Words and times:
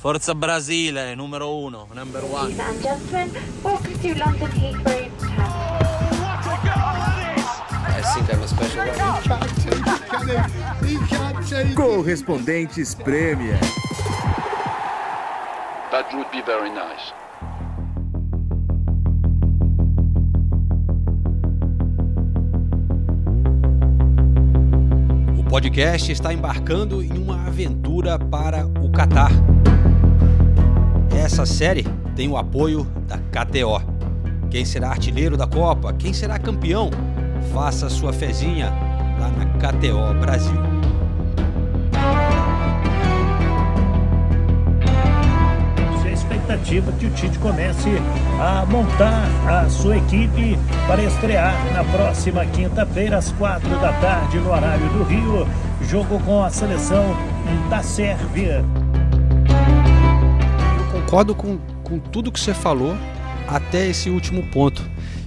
Forza 0.00 0.32
Brasile, 0.32 1.14
numero 1.14 1.54
uno, 1.54 1.86
number 1.92 2.24
one. 2.24 2.48
Ladies 2.48 2.58
and 2.58 2.82
gentlemen, 2.82 3.30
welcome 3.62 3.98
to 3.98 4.14
London 4.18 4.50
Heathrow 4.52 5.10
one. 11.36 11.74
Correspondentes 11.74 12.94
Premier. 12.94 13.58
That 15.90 16.10
would 16.14 16.30
be 16.32 16.40
very 16.46 16.70
nice. 16.70 17.12
O 25.38 25.44
podcast 25.44 26.10
está 26.10 26.32
embarcando 26.32 27.02
em 27.02 27.12
uma 27.18 27.46
aventura 27.46 28.18
para 28.18 28.66
o 28.66 28.90
Catar. 28.90 29.49
Essa 31.22 31.44
série 31.44 31.84
tem 32.16 32.28
o 32.28 32.36
apoio 32.38 32.84
da 33.06 33.18
KTO. 33.18 33.78
Quem 34.50 34.64
será 34.64 34.88
artilheiro 34.88 35.36
da 35.36 35.46
Copa? 35.46 35.92
Quem 35.92 36.14
será 36.14 36.38
campeão? 36.38 36.90
Faça 37.52 37.90
sua 37.90 38.10
fezinha 38.10 38.72
lá 39.20 39.28
na 39.28 39.44
KTO 39.58 40.18
Brasil. 40.18 40.58
A 46.02 46.10
expectativa 46.10 46.90
que 46.92 47.04
o 47.04 47.10
Tite 47.10 47.38
comece 47.38 47.90
a 48.40 48.64
montar 48.64 49.28
a 49.46 49.68
sua 49.68 49.98
equipe 49.98 50.58
para 50.86 51.02
estrear 51.04 51.54
na 51.74 51.84
próxima 51.84 52.46
quinta-feira, 52.46 53.18
às 53.18 53.30
quatro 53.32 53.68
da 53.78 53.92
tarde, 53.92 54.38
no 54.38 54.50
horário 54.50 54.88
do 54.88 55.04
Rio, 55.04 55.46
jogo 55.82 56.18
com 56.20 56.42
a 56.42 56.48
seleção 56.50 57.14
da 57.68 57.82
Sérvia. 57.82 58.64
Eu 61.10 61.16
concordo 61.16 61.34
com, 61.34 61.58
com 61.82 61.98
tudo 61.98 62.30
que 62.30 62.38
você 62.38 62.54
falou 62.54 62.96
até 63.48 63.88
esse 63.88 64.08
último 64.08 64.44
ponto, 64.44 64.80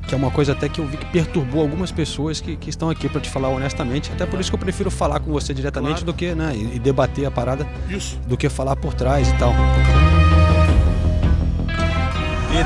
que 0.08 0.16
é 0.16 0.18
uma 0.18 0.32
coisa 0.32 0.54
até 0.54 0.70
que 0.70 0.80
eu 0.80 0.88
vi 0.88 0.96
que 0.96 1.06
perturbou 1.08 1.62
algumas 1.62 1.92
pessoas 1.92 2.40
que, 2.40 2.56
que 2.56 2.70
estão 2.70 2.90
aqui 2.90 3.10
para 3.10 3.20
te 3.20 3.30
falar 3.30 3.50
honestamente. 3.50 4.10
Até 4.14 4.26
por 4.26 4.40
isso 4.40 4.50
que 4.50 4.56
eu 4.56 4.60
prefiro 4.60 4.90
falar 4.90 5.20
com 5.20 5.30
você 5.30 5.54
diretamente 5.54 5.96
Claro. 5.96 6.06
do 6.06 6.14
que, 6.14 6.34
né, 6.34 6.54
e, 6.56 6.78
e 6.78 6.80
debater 6.80 7.26
a 7.26 7.32
parada 7.32 7.68
Isso. 7.90 8.18
do 8.26 8.38
que 8.38 8.48
falar 8.48 8.78
por 8.78 8.94
trás 8.94 9.28
e 9.28 9.34
tal. 9.34 9.54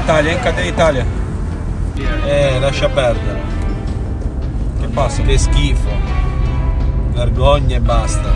Italia, 0.04 0.34
hein? 0.34 0.40
Cadê 0.44 0.62
a 0.62 0.68
Itália? 0.68 1.08
Eh, 2.28 2.60
lascia 2.60 2.88
perdere. 2.88 3.42
Che 4.80 4.88
passa? 4.90 5.23
Che 5.23 5.40
schifo. 5.40 5.90
Vergogna 7.14 7.78
e 7.78 7.80
basta. 7.80 8.32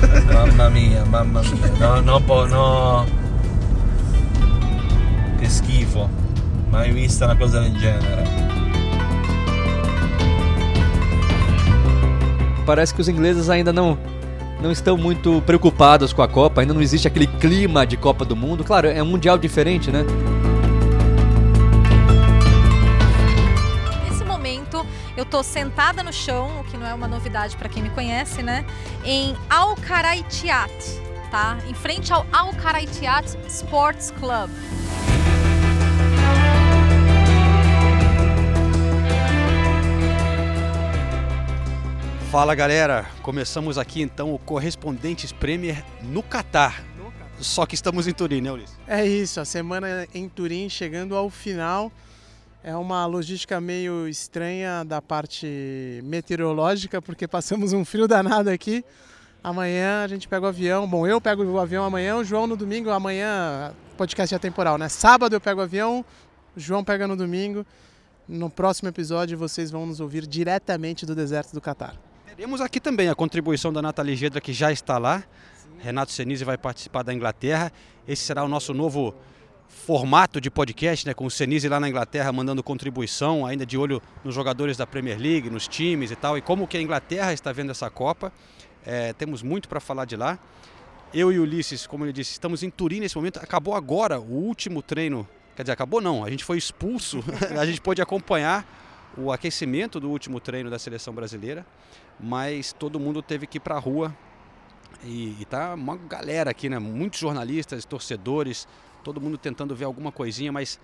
mamma 0.30 0.68
mia, 0.68 1.06
mamma 1.06 1.40
mia. 1.40 2.02
No, 2.02 2.02
no, 2.02 2.46
no. 2.46 3.19
Che 5.40 5.48
schifo. 5.48 6.06
Mai 6.68 6.92
vista 6.92 7.24
una 7.24 7.34
cosa 7.34 7.60
del 7.60 7.74
genere. 7.78 8.24
Parece 12.66 12.94
que 12.94 13.00
os 13.00 13.08
ingleses 13.08 13.48
ainda 13.48 13.72
não 13.72 13.98
não 14.60 14.70
estão 14.70 14.98
muito 14.98 15.42
preocupados 15.46 16.12
com 16.12 16.20
a 16.20 16.28
Copa, 16.28 16.60
ainda 16.60 16.74
não 16.74 16.82
existe 16.82 17.08
aquele 17.08 17.26
clima 17.26 17.86
de 17.86 17.96
Copa 17.96 18.22
do 18.22 18.36
Mundo. 18.36 18.62
Claro, 18.62 18.86
é 18.86 19.02
um 19.02 19.06
mundial 19.06 19.38
diferente, 19.38 19.90
né? 19.90 20.04
Nesse 24.06 24.22
momento, 24.22 24.84
eu 25.16 25.24
tô 25.24 25.42
sentada 25.42 26.02
no 26.02 26.12
chão, 26.12 26.60
o 26.60 26.64
que 26.64 26.76
não 26.76 26.86
é 26.86 26.92
uma 26.92 27.08
novidade 27.08 27.56
para 27.56 27.70
quem 27.70 27.82
me 27.82 27.88
conhece, 27.88 28.42
né? 28.42 28.66
Em 29.02 29.34
Al 29.48 29.74
Karaitiat, 29.76 30.70
tá? 31.30 31.56
Em 31.66 31.72
frente 31.72 32.12
ao 32.12 32.26
Al 32.30 32.52
Karaitiat 32.52 33.38
Sports 33.48 34.12
Club. 34.20 34.50
Fala 42.30 42.54
galera, 42.54 43.10
começamos 43.22 43.76
aqui 43.76 44.00
então 44.00 44.32
o 44.32 44.38
Correspondentes 44.38 45.32
Premier 45.32 45.84
no 46.00 46.22
Catar. 46.22 46.84
Só 47.40 47.66
que 47.66 47.74
estamos 47.74 48.06
em 48.06 48.12
Turim, 48.12 48.40
né, 48.40 48.52
Ulisses? 48.52 48.78
É 48.86 49.04
isso, 49.04 49.40
a 49.40 49.44
semana 49.44 50.06
em 50.14 50.28
Turim 50.28 50.68
chegando 50.68 51.16
ao 51.16 51.28
final. 51.28 51.90
É 52.62 52.76
uma 52.76 53.04
logística 53.04 53.60
meio 53.60 54.06
estranha 54.06 54.84
da 54.84 55.02
parte 55.02 56.00
meteorológica, 56.04 57.02
porque 57.02 57.26
passamos 57.26 57.72
um 57.72 57.84
frio 57.84 58.06
danado 58.06 58.48
aqui. 58.48 58.84
Amanhã 59.42 60.04
a 60.04 60.06
gente 60.06 60.28
pega 60.28 60.46
o 60.46 60.48
avião. 60.50 60.86
Bom, 60.86 61.08
eu 61.08 61.20
pego 61.20 61.42
o 61.42 61.58
avião 61.58 61.82
amanhã, 61.82 62.14
o 62.14 62.22
João 62.22 62.46
no 62.46 62.56
domingo. 62.56 62.90
Amanhã, 62.90 63.72
podcast 63.96 64.32
é 64.32 64.38
temporal, 64.38 64.78
né? 64.78 64.88
Sábado 64.88 65.34
eu 65.34 65.40
pego 65.40 65.58
o 65.58 65.64
avião, 65.64 66.04
o 66.56 66.60
João 66.60 66.84
pega 66.84 67.08
no 67.08 67.16
domingo. 67.16 67.66
No 68.28 68.48
próximo 68.48 68.88
episódio 68.88 69.36
vocês 69.36 69.68
vão 69.68 69.84
nos 69.84 69.98
ouvir 69.98 70.28
diretamente 70.28 71.04
do 71.04 71.16
deserto 71.16 71.52
do 71.52 71.60
Catar. 71.60 71.96
Teremos 72.36 72.60
aqui 72.60 72.78
também 72.78 73.08
a 73.08 73.14
contribuição 73.14 73.72
da 73.72 73.82
Nathalie 73.82 74.14
Gedra, 74.14 74.40
que 74.40 74.52
já 74.52 74.70
está 74.70 74.98
lá. 74.98 75.24
Renato 75.80 76.12
Senise 76.12 76.44
vai 76.44 76.56
participar 76.56 77.02
da 77.02 77.12
Inglaterra. 77.12 77.72
Esse 78.06 78.22
será 78.22 78.44
o 78.44 78.48
nosso 78.48 78.72
novo 78.72 79.16
formato 79.66 80.40
de 80.40 80.48
podcast, 80.48 81.06
né? 81.06 81.12
Com 81.12 81.26
o 81.26 81.30
Senise 81.30 81.68
lá 81.68 81.80
na 81.80 81.88
Inglaterra 81.88 82.32
mandando 82.32 82.62
contribuição, 82.62 83.44
ainda 83.44 83.66
de 83.66 83.76
olho 83.76 84.00
nos 84.24 84.32
jogadores 84.32 84.76
da 84.76 84.86
Premier 84.86 85.18
League, 85.18 85.50
nos 85.50 85.66
times 85.66 86.12
e 86.12 86.16
tal, 86.16 86.38
e 86.38 86.40
como 86.40 86.68
que 86.68 86.76
a 86.76 86.80
Inglaterra 86.80 87.32
está 87.32 87.50
vendo 87.50 87.70
essa 87.70 87.90
Copa. 87.90 88.32
É, 88.86 89.12
temos 89.12 89.42
muito 89.42 89.68
para 89.68 89.80
falar 89.80 90.04
de 90.04 90.16
lá. 90.16 90.38
Eu 91.12 91.32
e 91.32 91.38
Ulisses, 91.40 91.84
como 91.84 92.04
ele 92.04 92.12
disse, 92.12 92.30
estamos 92.30 92.62
em 92.62 92.70
Turim 92.70 93.00
nesse 93.00 93.16
momento. 93.16 93.38
Acabou 93.38 93.74
agora 93.74 94.20
o 94.20 94.34
último 94.34 94.82
treino. 94.82 95.28
Quer 95.56 95.62
dizer, 95.64 95.72
acabou 95.72 96.00
não, 96.00 96.24
a 96.24 96.30
gente 96.30 96.44
foi 96.44 96.56
expulso. 96.56 97.24
a 97.58 97.66
gente 97.66 97.80
pôde 97.80 98.00
acompanhar 98.00 98.64
o 99.16 99.32
aquecimento 99.32 99.98
do 99.98 100.08
último 100.08 100.38
treino 100.38 100.70
da 100.70 100.78
seleção 100.78 101.12
brasileira, 101.12 101.66
mas 102.22 102.72
todo 102.72 103.00
mundo 103.00 103.22
teve 103.22 103.46
que 103.46 103.58
ir 103.58 103.60
para 103.60 103.76
a 103.76 103.78
rua. 103.78 104.14
E, 105.04 105.36
e 105.40 105.44
tá 105.44 105.74
uma 105.74 105.96
galera 105.96 106.50
aqui, 106.50 106.68
né? 106.68 106.78
Muitos 106.78 107.18
jornalistas, 107.20 107.84
torcedores, 107.84 108.68
todo 109.02 109.20
mundo 109.20 109.38
tentando 109.38 109.74
ver 109.74 109.84
alguma 109.84 110.12
coisinha, 110.12 110.52
mas 110.52 110.78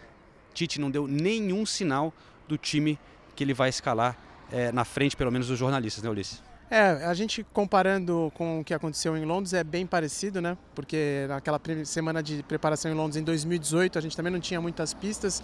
Tite 0.55 0.81
não 0.81 0.91
deu 0.91 1.07
nenhum 1.07 1.67
sinal 1.67 2.13
do 2.49 2.57
time 2.57 2.99
que 3.35 3.45
ele 3.45 3.53
vai 3.53 3.69
escalar 3.69 4.17
eh, 4.51 4.73
na 4.73 4.85
frente, 4.85 5.17
pelo 5.17 5.31
menos, 5.31 5.49
dos 5.49 5.59
jornalistas, 5.59 6.03
né, 6.03 6.09
Ulisses? 6.09 6.43
É, 6.69 6.81
a 7.05 7.15
gente 7.15 7.47
comparando 7.53 8.33
com 8.35 8.61
o 8.61 8.65
que 8.65 8.75
aconteceu 8.75 9.17
em 9.17 9.25
Londres 9.25 9.53
é 9.53 9.63
bem 9.63 9.87
parecido, 9.87 10.41
né? 10.41 10.59
Porque 10.75 11.27
naquela 11.29 11.61
semana 11.85 12.21
de 12.21 12.43
preparação 12.43 12.91
em 12.91 12.95
Londres 12.95 13.17
em 13.17 13.23
2018 13.23 13.97
a 13.97 14.01
gente 14.01 14.17
também 14.17 14.33
não 14.33 14.41
tinha 14.41 14.61
muitas 14.61 14.93
pistas, 14.93 15.41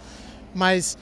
mas 0.53 0.97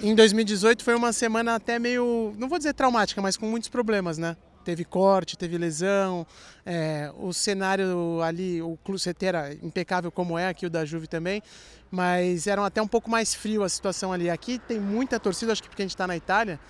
em 0.00 0.14
2018 0.14 0.84
foi 0.84 0.94
uma 0.94 1.12
semana 1.12 1.54
até 1.54 1.78
meio, 1.78 2.34
não 2.38 2.48
vou 2.48 2.58
dizer 2.58 2.72
traumática, 2.72 3.20
mas 3.20 3.36
com 3.36 3.46
muitos 3.46 3.68
problemas, 3.68 4.16
né? 4.18 4.36
Teve 4.64 4.84
corte, 4.84 5.36
teve 5.36 5.56
lesão, 5.56 6.26
é, 6.64 7.10
o 7.18 7.32
cenário 7.32 8.20
ali, 8.22 8.60
o 8.60 8.76
CT 8.76 9.26
era 9.26 9.54
impecável 9.54 10.12
como 10.12 10.38
é, 10.38 10.48
aqui 10.48 10.66
o 10.66 10.70
da 10.70 10.84
Juve 10.84 11.06
também, 11.06 11.42
mas 11.90 12.46
era 12.46 12.64
até 12.64 12.82
um 12.82 12.86
pouco 12.86 13.10
mais 13.10 13.34
frio 13.34 13.62
a 13.62 13.68
situação 13.68 14.12
ali. 14.12 14.28
Aqui 14.28 14.58
tem 14.58 14.78
muita 14.78 15.18
torcida, 15.18 15.52
acho 15.52 15.62
que 15.62 15.68
porque 15.68 15.82
a 15.82 15.84
gente 15.84 15.94
está 15.94 16.06
na 16.06 16.16
Itália, 16.16 16.60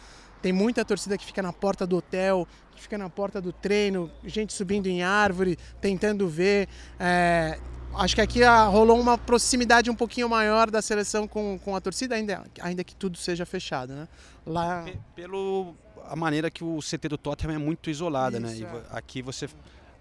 tem 0.41 0.53
muita 0.53 0.85
torcida 0.85 1.19
que 1.19 1.25
fica 1.25 1.43
na 1.43 1.53
porta 1.53 1.87
do 1.87 1.97
hotel, 1.97 2.47
que 2.75 2.81
fica 2.81 2.97
na 2.97 3.11
porta 3.11 3.41
do 3.41 3.53
treino, 3.53 4.11
gente 4.25 4.53
subindo 4.53 4.87
em 4.87 5.03
árvore, 5.03 5.59
tentando 5.81 6.29
ver. 6.29 6.69
É, 7.01 7.59
acho 7.95 8.15
que 8.15 8.21
aqui 8.21 8.43
ah, 8.43 8.65
rolou 8.67 9.01
uma 9.01 9.17
proximidade 9.19 9.91
um 9.91 9.95
pouquinho 9.95 10.29
maior 10.29 10.71
da 10.71 10.81
seleção 10.83 11.27
com, 11.27 11.59
com 11.65 11.75
a 11.75 11.81
torcida, 11.81 12.15
ainda, 12.15 12.45
ainda 12.61 12.85
que 12.85 12.95
tudo 12.95 13.17
seja 13.19 13.45
fechado. 13.47 13.93
Né? 13.93 14.09
Lá, 14.47 14.83
Pe- 14.85 14.99
Pelo 15.17 15.75
a 16.09 16.17
maneira 16.17 16.51
que 16.51 16.65
o 16.65 16.79
CT 16.79 17.09
do 17.09 17.19
Tottenham 17.19 17.55
é 17.55 17.59
muito 17.59 17.91
isolada, 17.91 18.41
né? 18.41 18.51
Isso, 18.53 18.63
E 18.63 18.65
é. 18.65 18.83
aqui 18.93 19.21
você 19.21 19.47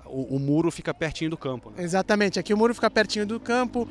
o, 0.05 0.35
o 0.37 0.39
muro 0.39 0.71
fica 0.71 0.93
pertinho 0.93 1.29
do 1.29 1.37
campo. 1.37 1.69
Né? 1.71 1.83
Exatamente, 1.83 2.39
aqui 2.39 2.53
o 2.53 2.57
muro 2.57 2.73
fica 2.73 2.89
pertinho 2.89 3.25
do 3.25 3.39
campo 3.41 3.85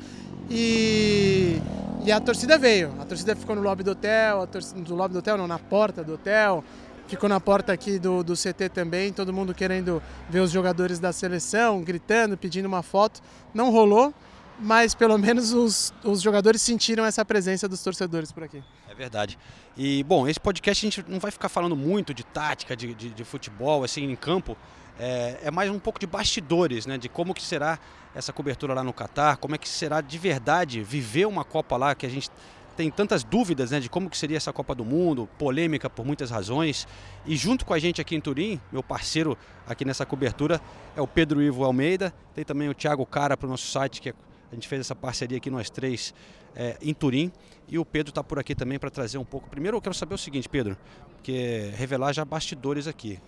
e, 0.49 1.61
e 2.03 2.11
a 2.11 2.19
torcida 2.19 2.57
veio. 2.57 2.91
A 2.99 3.05
torcida 3.05 3.35
ficou 3.35 3.55
no 3.55 3.61
lobby 3.61 3.83
do 3.83 3.91
hotel, 3.91 4.41
a 4.41 4.47
torcida, 4.47 4.81
do 4.81 4.95
lobby 4.95 5.13
do 5.13 5.19
hotel, 5.19 5.37
não, 5.37 5.47
na 5.47 5.59
porta 5.59 6.03
do 6.03 6.13
hotel. 6.15 6.63
Ficou 7.07 7.29
na 7.29 7.39
porta 7.39 7.71
aqui 7.71 7.97
do, 7.97 8.21
do 8.21 8.33
CT 8.33 8.69
também, 8.69 9.13
todo 9.13 9.31
mundo 9.31 9.53
querendo 9.53 10.03
ver 10.29 10.41
os 10.41 10.51
jogadores 10.51 10.99
da 10.99 11.13
seleção, 11.13 11.81
gritando, 11.81 12.37
pedindo 12.37 12.65
uma 12.65 12.83
foto. 12.83 13.21
Não 13.53 13.71
rolou, 13.71 14.13
mas 14.59 14.93
pelo 14.93 15.15
menos 15.19 15.53
os, 15.53 15.93
os 16.03 16.21
jogadores 16.21 16.61
sentiram 16.61 17.05
essa 17.05 17.23
presença 17.23 17.67
dos 17.67 17.81
torcedores 17.81 18.31
por 18.31 18.43
aqui. 18.43 18.61
É 18.89 18.93
verdade. 18.93 19.39
E, 19.77 20.03
bom, 20.03 20.27
esse 20.27 20.39
podcast 20.39 20.85
a 20.85 20.89
gente 20.89 21.05
não 21.09 21.19
vai 21.19 21.31
ficar 21.31 21.47
falando 21.47 21.77
muito 21.77 22.13
de 22.13 22.25
tática, 22.25 22.75
de, 22.75 22.93
de, 22.93 23.09
de 23.09 23.23
futebol, 23.23 23.85
assim, 23.85 24.03
em 24.03 24.15
campo. 24.15 24.57
É, 24.99 25.39
é 25.43 25.51
mais 25.51 25.69
um 25.71 25.79
pouco 25.79 25.99
de 25.99 26.07
bastidores, 26.07 26.85
né? 26.85 26.97
De 26.97 27.07
como 27.07 27.33
que 27.33 27.41
será 27.41 27.79
essa 28.13 28.33
cobertura 28.33 28.73
lá 28.73 28.83
no 28.83 28.91
Catar, 28.91 29.37
como 29.37 29.53
é 29.53 29.57
que 29.57 29.69
será 29.69 30.01
de 30.01 30.17
verdade 30.17 30.81
viver 30.81 31.27
uma 31.27 31.43
Copa 31.43 31.77
lá, 31.77 31.93
que 31.93 32.05
a 32.05 32.09
gente 32.09 32.31
tem 32.77 32.91
tantas 32.91 33.23
dúvidas 33.23 33.71
né, 33.71 33.79
de 33.79 33.89
como 33.89 34.07
que 34.07 34.15
seria 34.15 34.37
essa 34.37 34.53
Copa 34.53 34.75
do 34.75 34.85
Mundo, 34.85 35.27
polêmica 35.39 35.89
por 35.89 36.05
muitas 36.05 36.29
razões. 36.29 36.87
E 37.25 37.35
junto 37.35 37.65
com 37.65 37.73
a 37.73 37.79
gente 37.79 37.99
aqui 37.99 38.15
em 38.15 38.21
Turim, 38.21 38.61
meu 38.71 38.83
parceiro 38.83 39.35
aqui 39.65 39.83
nessa 39.83 40.05
cobertura 40.05 40.61
é 40.95 41.01
o 41.01 41.07
Pedro 41.07 41.41
Ivo 41.41 41.63
Almeida, 41.63 42.13
tem 42.35 42.45
também 42.45 42.69
o 42.69 42.75
Thiago 42.75 43.03
Cara 43.03 43.35
para 43.35 43.47
o 43.47 43.49
nosso 43.49 43.65
site, 43.67 43.99
que 43.99 44.09
a 44.09 44.53
gente 44.53 44.67
fez 44.67 44.81
essa 44.81 44.95
parceria 44.95 45.37
aqui 45.37 45.49
nós 45.49 45.71
três 45.71 46.13
é, 46.55 46.77
em 46.79 46.93
Turim. 46.93 47.31
E 47.67 47.79
o 47.79 47.83
Pedro 47.83 48.11
está 48.11 48.23
por 48.23 48.37
aqui 48.37 48.53
também 48.53 48.77
para 48.77 48.91
trazer 48.91 49.17
um 49.17 49.25
pouco. 49.25 49.49
Primeiro 49.49 49.75
eu 49.75 49.81
quero 49.81 49.95
saber 49.95 50.13
o 50.13 50.17
seguinte, 50.17 50.47
Pedro, 50.47 50.77
que 51.23 51.71
revelar 51.75 52.13
já 52.13 52.23
bastidores 52.23 52.85
aqui. 52.85 53.19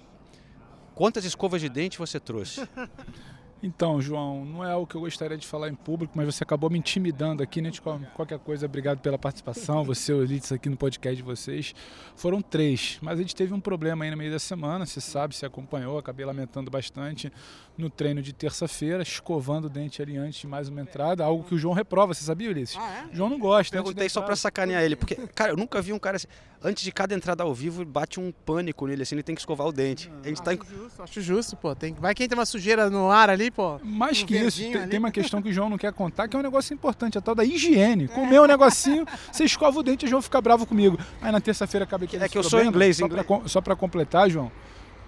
Quantas 0.93 1.25
escovas 1.25 1.59
de 1.59 1.69
dente 1.69 1.97
você 1.97 2.19
trouxe? 2.19 2.61
Então, 3.61 4.01
João, 4.01 4.45
não 4.45 4.63
é 4.63 4.71
algo 4.71 4.87
que 4.87 4.95
eu 4.95 5.01
gostaria 5.01 5.37
de 5.37 5.45
falar 5.45 5.67
em 5.67 5.75
público, 5.75 6.13
mas 6.15 6.25
você 6.25 6.43
acabou 6.43 6.69
me 6.69 6.79
intimidando 6.79 7.43
aqui, 7.43 7.61
né? 7.61 7.69
De 7.69 7.81
qualquer 7.81 8.39
coisa, 8.39 8.65
obrigado 8.65 8.99
pela 8.99 9.17
participação, 9.17 9.83
você, 9.83 10.13
o 10.13 10.23
Elites, 10.23 10.51
aqui 10.51 10.69
no 10.69 10.77
podcast 10.77 11.15
de 11.15 11.23
vocês. 11.23 11.75
Foram 12.15 12.41
três, 12.41 12.97
mas 13.01 13.19
a 13.19 13.21
gente 13.21 13.35
teve 13.35 13.53
um 13.53 13.59
problema 13.59 14.05
aí 14.05 14.11
no 14.11 14.17
meio 14.17 14.31
da 14.31 14.39
semana, 14.39 14.85
você 14.85 15.01
sabe, 15.01 15.35
você 15.35 15.45
acompanhou, 15.45 15.97
acabei 15.97 16.25
lamentando 16.25 16.71
bastante 16.71 17.31
no 17.77 17.89
treino 17.89 18.21
de 18.21 18.33
terça-feira, 18.33 19.01
escovando 19.01 19.65
o 19.65 19.69
dente 19.69 20.01
ali 20.01 20.17
antes 20.17 20.41
de 20.41 20.47
mais 20.47 20.67
uma 20.67 20.81
entrada, 20.81 21.23
algo 21.23 21.43
que 21.43 21.55
o 21.55 21.57
João 21.57 21.73
reprova, 21.73 22.13
você 22.13 22.23
sabia, 22.23 22.49
Ulisses? 22.49 22.77
Ah, 22.77 23.07
é? 23.09 23.15
João 23.15 23.29
não 23.29 23.39
gosta. 23.39 23.75
Perguntei 23.75 24.09
só 24.09 24.21
para 24.21 24.35
sacanear 24.35 24.83
ele, 24.83 24.95
porque, 24.95 25.15
cara, 25.33 25.53
eu 25.53 25.57
nunca 25.57 25.81
vi 25.81 25.93
um 25.93 25.99
cara 25.99 26.17
assim, 26.17 26.27
antes 26.61 26.83
de 26.83 26.91
cada 26.91 27.15
entrada 27.15 27.43
ao 27.43 27.53
vivo, 27.53 27.85
bate 27.85 28.19
um 28.19 28.31
pânico 28.31 28.85
nele, 28.85 29.03
assim, 29.03 29.15
ele 29.15 29.23
tem 29.23 29.33
que 29.33 29.41
escovar 29.41 29.67
o 29.67 29.71
dente. 29.71 30.11
a 30.23 30.27
gente 30.27 30.41
acho 30.41 30.43
tá 30.43 30.65
justo, 30.65 31.03
acho 31.03 31.21
justo, 31.21 31.55
pô. 31.55 31.73
Tem... 31.73 31.93
Vai 31.93 32.13
que 32.13 32.23
entra 32.23 32.37
uma 32.37 32.45
sujeira 32.45 32.89
no 32.89 33.09
ar 33.09 33.29
ali, 33.29 33.48
pô. 33.51 33.79
Mais 33.83 34.21
um 34.21 34.25
que 34.25 34.37
isso, 34.37 34.61
tem, 34.61 34.87
tem 34.87 34.99
uma 34.99 35.11
questão 35.11 35.41
que 35.41 35.49
o 35.49 35.53
João 35.53 35.69
não 35.69 35.77
quer 35.77 35.93
contar, 35.93 36.27
que 36.27 36.35
é 36.35 36.39
um 36.39 36.43
negócio 36.43 36.73
importante, 36.73 37.17
a 37.17 37.21
tal 37.21 37.35
da 37.35 37.43
higiene. 37.43 38.07
Comer 38.07 38.39
um 38.41 38.45
negocinho, 38.45 39.05
você 39.31 39.43
escova 39.43 39.79
o 39.79 39.83
dente 39.83 40.05
e 40.05 40.07
o 40.07 40.09
João 40.09 40.21
fica 40.21 40.41
bravo 40.41 40.65
comigo. 40.65 40.97
Aí 41.21 41.31
na 41.31 41.41
terça-feira 41.41 41.83
acabei 41.83 42.07
tendo 42.07 42.23
É 42.23 42.29
que 42.29 42.37
eu 42.37 42.43
sou 42.43 42.63
inglês, 42.63 42.97
só 42.97 43.05
inglês. 43.05 43.25
Pra, 43.25 43.41
só 43.45 43.61
para 43.61 43.75
completar, 43.75 44.29
João, 44.29 44.51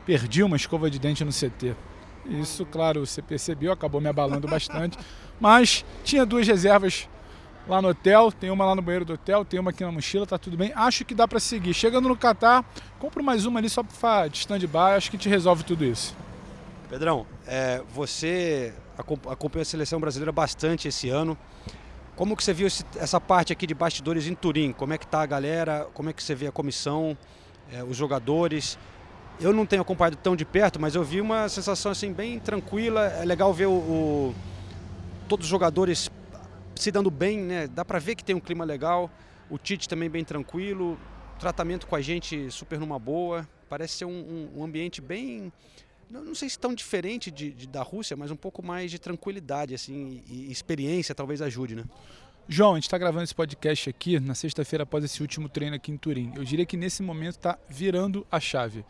perdi 0.06 0.44
uma 0.44 0.56
escova 0.56 0.90
de 0.90 1.00
dente 1.00 1.24
no 1.24 1.32
CT. 1.32 1.76
Isso, 2.26 2.66
claro, 2.66 3.06
você 3.06 3.22
percebeu, 3.22 3.72
acabou 3.72 4.00
me 4.00 4.08
abalando 4.08 4.48
bastante. 4.48 4.98
Mas 5.40 5.84
tinha 6.04 6.26
duas 6.26 6.48
reservas 6.48 7.08
lá 7.68 7.82
no 7.82 7.90
hotel, 7.90 8.32
tem 8.32 8.50
uma 8.50 8.66
lá 8.66 8.76
no 8.76 8.82
banheiro 8.82 9.06
do 9.06 9.14
hotel, 9.14 9.44
tem 9.46 9.60
uma 9.60 9.72
aqui 9.72 9.84
na 9.84 9.92
mochila, 9.92 10.26
tá 10.26 10.38
tudo 10.38 10.58
bem. 10.58 10.72
Acho 10.76 11.04
que 11.06 11.14
dá 11.14 11.28
para 11.28 11.40
seguir. 11.40 11.74
Chegando 11.74 12.08
no 12.08 12.16
Catar, 12.16 12.64
compro 13.00 13.24
mais 13.24 13.46
uma 13.46 13.60
ali 13.60 13.70
só 13.70 13.84
pra 13.84 14.28
de 14.28 14.38
stand-by, 14.38 14.96
acho 14.96 15.10
que 15.10 15.18
te 15.18 15.30
resolve 15.30 15.64
tudo 15.64 15.84
isso. 15.84 16.16
Pedrão, 16.92 17.26
é, 17.48 17.82
você 17.94 18.74
acom- 18.98 19.18
acompanhou 19.30 19.62
a 19.62 19.66
seleção 19.66 19.98
brasileira 19.98 20.30
bastante 20.30 20.90
esse 20.90 21.08
ano. 21.08 21.38
Como 22.18 22.36
que 22.36 22.44
você 22.44 22.52
viu 22.54 22.68
esse- 22.68 22.84
essa 22.98 23.18
parte 23.18 23.54
aqui 23.54 23.66
de 23.66 23.74
bastidores 23.74 24.28
em 24.28 24.36
Turim? 24.36 24.74
Como 24.74 24.92
é 24.92 24.98
que 24.98 25.08
tá 25.08 25.22
a 25.22 25.26
galera? 25.26 25.88
Como 25.94 26.10
é 26.10 26.14
que 26.14 26.22
você 26.22 26.36
vê 26.36 26.48
a 26.48 26.52
comissão, 26.52 27.18
é, 27.72 27.82
os 27.82 27.96
jogadores? 27.96 28.78
Eu 29.40 29.54
não 29.54 29.66
tenho 29.66 29.82
acompanhado 29.82 30.18
tão 30.18 30.36
de 30.36 30.44
perto, 30.44 30.82
mas 30.82 30.94
eu 30.94 31.02
vi 31.02 31.22
uma 31.22 31.48
sensação 31.48 31.94
assim 31.94 32.12
bem 32.12 32.38
tranquila. 32.40 33.06
É 33.06 33.24
legal 33.24 33.54
ver 33.54 33.68
o, 33.68 33.72
o- 33.72 34.36
todos 35.30 35.46
os 35.46 35.50
jogadores 35.50 36.12
se 36.76 36.92
dando 36.92 37.10
bem, 37.10 37.40
né? 37.40 37.68
Dá 37.70 37.86
para 37.86 38.00
ver 38.00 38.16
que 38.16 38.24
tem 38.26 38.36
um 38.36 38.40
clima 38.42 38.66
legal. 38.66 39.10
O 39.50 39.58
Tite 39.58 39.88
também 39.88 40.10
bem 40.10 40.26
tranquilo. 40.26 41.00
Tratamento 41.40 41.88
com 41.88 41.96
a 41.96 42.02
gente 42.02 42.52
super 42.52 42.78
numa 42.78 43.00
boa. 43.00 43.48
Parece 43.70 43.94
ser 44.00 44.06
um, 44.06 44.10
um- 44.10 44.60
um 44.60 44.64
ambiente 44.66 45.00
bem 45.00 45.54
não, 46.12 46.36
sei 46.36 46.50
se 46.50 46.60
tão 46.60 46.74
diferente 46.74 47.32
de, 47.32 47.52
de- 47.52 47.68
da 47.68 47.82
Rússia, 47.82 48.18
mas 48.18 48.32
um 48.32 48.36
pouco 48.36 48.64
mais 48.66 48.92
de 48.92 49.00
tranquilidade, 49.00 49.74
assim, 49.74 50.22
e, 50.28 50.48
e 50.48 50.52
experiência 50.52 51.16
talvez 51.16 51.42
ajude, 51.42 51.76
né? 51.76 51.84
João, 52.50 52.72
a 52.72 52.76
gente 52.76 52.84
está 52.88 52.98
gravando 52.98 53.24
esse 53.24 53.36
podcast 53.36 53.90
aqui 53.90 54.20
na 54.20 54.36
sexta-feira 54.36 54.84
após 54.84 55.04
esse 55.06 55.22
último 55.22 55.48
treino 55.48 55.76
aqui 55.76 55.92
em 55.92 55.98
Turim. 55.98 56.34
Eu 56.36 56.44
diria 56.44 56.66
que 56.66 56.76
nesse 56.76 57.02
momento 57.02 57.36
está 57.38 57.58
virando 57.70 58.26
a 58.32 58.40
chave. 58.40 58.84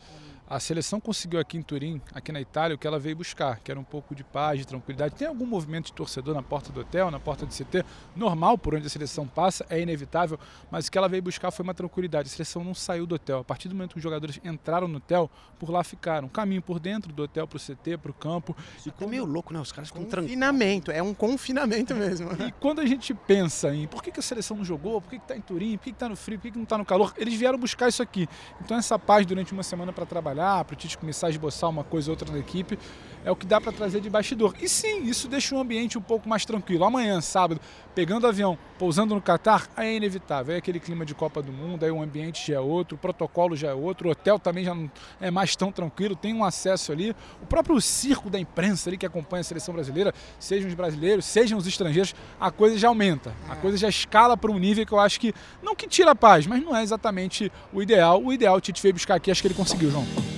A 0.51 0.59
seleção 0.59 1.00
conseguiu 1.00 1.39
aqui 1.39 1.57
em 1.57 1.62
Turim, 1.62 2.01
aqui 2.13 2.30
na 2.30 2.42
Itália, 2.42 2.75
o 2.75 2.77
que 2.77 2.86
ela 2.86 3.00
veio 3.00 3.15
buscar, 3.15 3.62
que 3.63 3.71
era 3.71 3.80
um 3.80 3.86
pouco 3.86 4.13
de 4.13 4.21
paz, 4.21 4.59
de 4.59 4.68
tranquilidade. 4.68 5.15
Tem 5.15 5.25
algum 5.25 5.45
movimento 5.45 5.86
de 5.86 5.94
torcedor 5.94 6.36
na 6.36 6.44
porta 6.44 6.74
do 6.74 6.81
hotel, 6.81 7.09
na 7.09 7.21
porta 7.21 7.45
do 7.45 7.53
CT, 7.53 7.86
normal 8.13 8.57
por 8.57 8.75
onde 8.75 8.86
a 8.86 8.89
seleção 8.89 9.25
passa, 9.25 9.65
é 9.69 9.80
inevitável, 9.80 10.38
mas 10.69 10.88
o 10.88 10.92
que 10.92 10.98
ela 10.98 11.07
veio 11.07 11.24
buscar 11.24 11.51
foi 11.51 11.63
uma 11.63 11.74
tranquilidade. 11.74 12.27
A 12.27 12.31
seleção 12.31 12.65
não 12.65 12.74
saiu 12.74 13.06
do 13.06 13.15
hotel. 13.15 13.39
A 13.39 13.44
partir 13.45 13.69
do 13.69 13.75
momento 13.75 13.92
que 13.92 14.00
os 14.00 14.03
jogadores 14.03 14.42
entraram 14.44 14.89
no 14.89 14.98
hotel, 14.98 15.31
por 15.57 15.69
lá 15.69 15.86
ficaram. 15.86 16.27
Caminho 16.27 16.62
por 16.62 16.81
dentro 16.81 17.13
do 17.13 17.24
hotel 17.24 17.48
para 17.48 17.56
o 17.56 17.59
CT, 17.59 18.00
para 18.00 18.12
o 18.12 18.13
campo. 18.13 18.53
E 18.86 18.89
é 18.89 19.07
meio 19.07 19.24
louco, 19.24 19.53
né? 19.53 19.59
Os 19.62 19.71
caras 19.71 19.88
ficam. 19.88 20.03
Confinamento, 20.03 20.92
é 20.92 21.01
um 21.01 21.13
confinamento 21.13 21.95
mesmo. 21.95 22.30
E 22.45 22.51
quando 22.59 22.81
a 22.81 22.86
gente 22.86 23.13
pensa 23.13 23.74
em 23.74 23.88
por 23.88 24.03
que, 24.03 24.12
que 24.12 24.19
a 24.19 24.24
seleção 24.24 24.57
não 24.57 24.65
jogou, 24.65 25.00
por 25.00 25.12
que 25.12 25.15
está 25.15 25.33
em 25.33 25.39
Turim, 25.39 25.77
por 25.77 25.86
que 25.86 25.92
está 25.92 26.09
no 26.09 26.18
frio, 26.18 26.38
por 26.38 26.44
que, 26.44 26.51
que 26.51 26.57
não 26.57 26.65
está 26.65 26.77
no 26.77 26.83
calor, 26.83 27.13
eles 27.15 27.36
vieram 27.36 27.57
buscar 27.57 27.88
isso 27.88 28.03
aqui. 28.03 28.27
Então 28.59 28.75
essa 28.75 29.00
paz 29.00 29.25
durante 29.25 29.53
uma 29.53 29.63
semana 29.63 29.94
para 29.94 30.06
trabalhar, 30.06 30.41
para 30.66 30.74
o 30.74 30.76
Tite 30.76 30.98
começar 30.98 31.28
a 31.28 31.30
esboçar 31.30 31.70
uma 31.70 31.84
coisa 31.84 32.10
ou 32.10 32.14
outra 32.14 32.32
na 32.32 32.40
equipe, 32.40 32.78
é 33.24 33.32
o 33.32 33.36
que 33.36 33.46
dá 33.46 33.62
para 33.62 33.72
trazer 33.72 34.02
de 34.02 34.10
bastidor. 34.10 34.56
E 34.60 34.68
sim, 34.68 35.04
isso 35.04 35.28
deixa 35.28 35.56
o 35.56 35.60
ambiente 35.60 35.98
um 35.98 36.02
pouco 36.02 36.28
mais 36.28 36.44
tranquilo. 36.46 36.84
Amanhã, 36.84 37.22
sábado, 37.22 37.62
pegando 37.94 38.26
avião, 38.26 38.58
pousando 38.80 39.14
no 39.14 39.22
Catar, 39.22 39.68
aí 39.76 39.90
é 39.90 39.96
inevitável. 39.96 40.56
É 40.56 40.58
aquele 40.58 40.80
clima 40.80 41.06
de 41.06 41.14
Copa 41.14 41.42
do 41.42 41.52
Mundo, 41.52 41.84
aí 41.84 41.92
o 41.92 42.02
ambiente 42.02 42.48
já 42.48 42.56
é 42.56 42.60
outro, 42.60 42.96
o 42.96 42.98
protocolo 42.98 43.56
já 43.56 43.70
é 43.70 43.74
outro, 43.74 44.08
o 44.08 44.12
hotel 44.12 44.40
também 44.40 44.64
já 44.64 44.74
não 44.74 44.90
é 45.20 45.30
mais 45.30 45.56
tão 45.56 45.72
tranquilo, 45.72 46.16
tem 46.16 46.34
um 46.34 46.44
acesso 46.44 46.92
ali. 46.92 47.16
O 47.42 47.46
próprio 47.46 47.80
circo 47.80 48.30
da 48.30 48.40
imprensa 48.40 48.90
ali 48.90 48.98
que 48.98 49.06
acompanha 49.06 49.42
a 49.42 49.44
seleção 49.44 49.74
brasileira, 49.74 50.14
sejam 50.40 50.68
os 50.68 50.74
brasileiros, 50.74 51.26
sejam 51.26 51.58
os 51.58 51.68
estrangeiros, 51.68 52.16
a 52.40 52.50
coisa 52.50 52.78
já 52.78 52.88
aumenta. 52.88 53.36
A 53.48 53.56
coisa 53.56 53.78
já 53.78 53.90
escala 53.90 54.36
para 54.36 54.52
um 54.52 54.58
nível 54.58 54.86
que 54.86 54.94
eu 54.94 55.00
acho 55.00 55.20
que, 55.20 55.34
não 55.62 55.76
que 55.76 55.88
tira 55.88 56.12
a 56.12 56.16
paz, 56.16 56.48
mas 56.48 56.64
não 56.64 56.76
é 56.76 56.82
exatamente 56.82 57.52
o 57.72 57.82
ideal. 57.82 58.22
O 58.24 58.34
ideal 58.34 58.56
o 58.56 58.62
Tite 58.62 58.82
veio 58.82 58.94
buscar 58.94 59.16
aqui, 59.16 59.30
acho 59.30 59.42
que 59.42 59.48
ele 59.48 59.56
conseguiu, 59.56 59.92
João. 59.92 60.31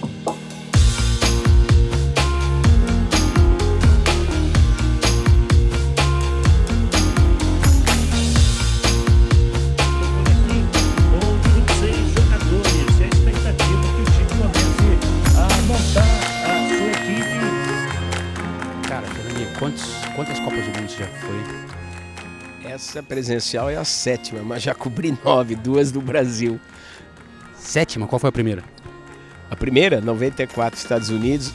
Essa 22.90 23.02
presencial 23.02 23.70
é 23.70 23.78
a 23.78 23.86
sétima, 23.86 24.42
mas 24.44 24.62
já 24.62 24.76
cobri 24.76 25.18
nove, 25.24 25.56
duas 25.56 25.90
do 25.90 26.02
Brasil. 26.02 26.60
Sétima? 27.56 28.06
Qual 28.06 28.20
foi 28.20 28.28
a 28.28 28.32
primeira? 28.32 28.62
A 29.50 29.56
primeira, 29.56 30.02
94, 30.02 30.78
Estados 30.78 31.10
Unidos, 31.10 31.54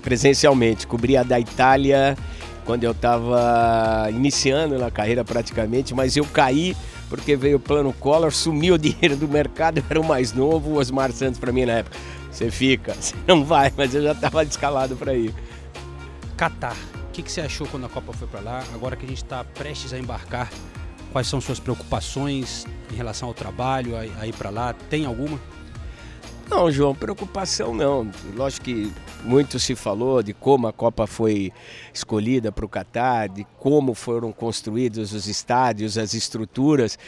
presencialmente. 0.00 0.86
Cobri 0.86 1.16
a 1.16 1.24
da 1.24 1.40
Itália 1.40 2.16
quando 2.64 2.84
eu 2.84 2.92
estava 2.92 4.08
iniciando 4.10 4.78
na 4.78 4.92
carreira 4.92 5.24
praticamente, 5.24 5.92
mas 5.92 6.16
eu 6.16 6.24
caí 6.24 6.76
porque 7.08 7.34
veio 7.34 7.56
o 7.56 7.60
plano 7.60 7.92
Collor, 7.92 8.32
sumiu 8.32 8.74
o 8.74 8.78
dinheiro 8.78 9.16
do 9.16 9.26
mercado, 9.26 9.78
eu 9.78 9.84
era 9.90 10.00
o 10.00 10.04
mais 10.04 10.32
novo, 10.32 10.70
o 10.70 10.76
Osmar 10.76 11.10
Santos 11.10 11.40
para 11.40 11.50
mim 11.50 11.64
na 11.64 11.72
época. 11.72 11.98
Você 12.30 12.48
fica, 12.48 12.94
você 12.98 13.16
não 13.26 13.44
vai, 13.44 13.72
mas 13.76 13.92
eu 13.92 14.02
já 14.02 14.12
estava 14.12 14.46
descalado 14.46 14.94
para 14.94 15.14
ir. 15.14 15.34
Catar. 16.36 16.76
Que, 17.20 17.24
que 17.24 17.32
você 17.32 17.42
achou 17.42 17.66
quando 17.66 17.84
a 17.84 17.88
Copa 17.90 18.14
foi 18.14 18.26
para 18.26 18.40
lá? 18.40 18.64
Agora 18.72 18.96
que 18.96 19.04
a 19.04 19.08
gente 19.08 19.22
está 19.22 19.44
prestes 19.44 19.92
a 19.92 19.98
embarcar, 19.98 20.50
quais 21.12 21.26
são 21.26 21.38
suas 21.38 21.60
preocupações 21.60 22.66
em 22.90 22.94
relação 22.96 23.28
ao 23.28 23.34
trabalho, 23.34 23.94
a, 23.94 24.00
a 24.22 24.26
ir 24.26 24.32
para 24.32 24.48
lá? 24.48 24.72
Tem 24.72 25.04
alguma? 25.04 25.38
Não, 26.48 26.72
João, 26.72 26.94
preocupação 26.94 27.74
não. 27.74 28.10
Lógico 28.34 28.64
que 28.64 28.90
muito 29.22 29.58
se 29.58 29.74
falou 29.74 30.22
de 30.22 30.32
como 30.32 30.66
a 30.66 30.72
Copa 30.72 31.06
foi 31.06 31.52
escolhida 31.92 32.50
para 32.50 32.64
o 32.64 32.68
Catar, 32.68 33.28
de 33.28 33.46
como 33.58 33.92
foram 33.92 34.32
construídos 34.32 35.12
os 35.12 35.26
estádios, 35.26 35.98
as 35.98 36.14
estruturas, 36.14 36.98